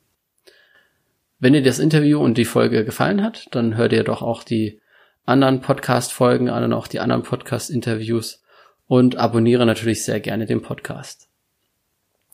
Wenn 1.39 1.53
dir 1.53 1.61
das 1.61 1.77
Interview 1.77 2.19
und 2.19 2.35
die 2.37 2.45
Folge 2.45 2.85
gefallen 2.85 3.23
hat, 3.23 3.47
dann 3.51 3.77
hör 3.77 3.89
dir 3.89 4.03
doch 4.03 4.23
auch 4.23 4.43
die 4.43 4.81
anderen 5.25 5.61
Podcast-Folgen 5.61 6.49
an 6.49 6.63
und 6.63 6.73
auch 6.73 6.87
die 6.87 6.99
anderen 6.99 7.21
Podcast-Interviews 7.21 8.41
und 8.87 9.17
abonniere 9.17 9.65
natürlich 9.65 10.03
sehr 10.03 10.19
gerne 10.19 10.47
den 10.47 10.61
Podcast. 10.61 11.26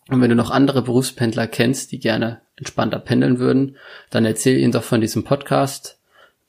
Und 0.10 0.22
wenn 0.22 0.30
du 0.30 0.36
noch 0.36 0.52
andere 0.52 0.82
Berufspendler 0.82 1.48
kennst, 1.48 1.92
die 1.92 2.00
gerne 2.00 2.42
entspannter 2.56 3.00
pendeln 3.00 3.40
würden, 3.40 3.78
dann 4.10 4.26
erzähl 4.26 4.58
ihnen 4.58 4.72
doch 4.72 4.84
von 4.84 5.02
diesem 5.02 5.24
Podcast, 5.24 6.00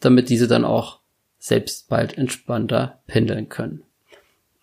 damit 0.00 0.28
diese 0.28 0.48
dann 0.48 0.64
auch 0.64 0.98
selbst 1.38 1.88
bald 1.88 2.16
entspannter 2.18 3.00
pendeln 3.07 3.48
können. 3.48 3.82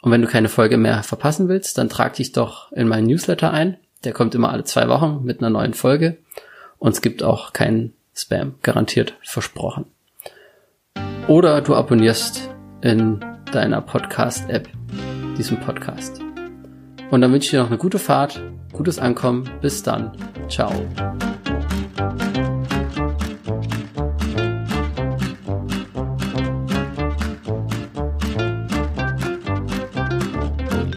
Und 0.01 0.11
wenn 0.11 0.21
du 0.21 0.27
keine 0.27 0.49
Folge 0.49 0.77
mehr 0.77 1.03
verpassen 1.03 1.47
willst, 1.47 1.77
dann 1.77 1.89
trag 1.89 2.15
dich 2.15 2.31
doch 2.31 2.71
in 2.71 2.87
meinen 2.87 3.07
Newsletter 3.07 3.51
ein. 3.51 3.77
Der 4.03 4.13
kommt 4.13 4.33
immer 4.33 4.51
alle 4.51 4.63
zwei 4.63 4.89
Wochen 4.89 5.23
mit 5.23 5.39
einer 5.39 5.51
neuen 5.51 5.75
Folge. 5.75 6.17
Und 6.79 6.93
es 6.93 7.01
gibt 7.01 7.21
auch 7.21 7.53
keinen 7.53 7.93
Spam, 8.15 8.55
garantiert 8.63 9.15
versprochen. 9.21 9.85
Oder 11.27 11.61
du 11.61 11.75
abonnierst 11.75 12.49
in 12.81 13.23
deiner 13.51 13.81
Podcast-App 13.81 14.67
diesen 15.37 15.59
Podcast. 15.59 16.19
Und 17.11 17.21
dann 17.21 17.31
wünsche 17.31 17.45
ich 17.45 17.51
dir 17.51 17.59
noch 17.59 17.67
eine 17.67 17.77
gute 17.77 17.99
Fahrt, 17.99 18.41
gutes 18.81 18.97
Ankommen. 18.97 19.47
Bis 19.61 19.83
dann. 19.83 20.11
Ciao. 20.49 20.71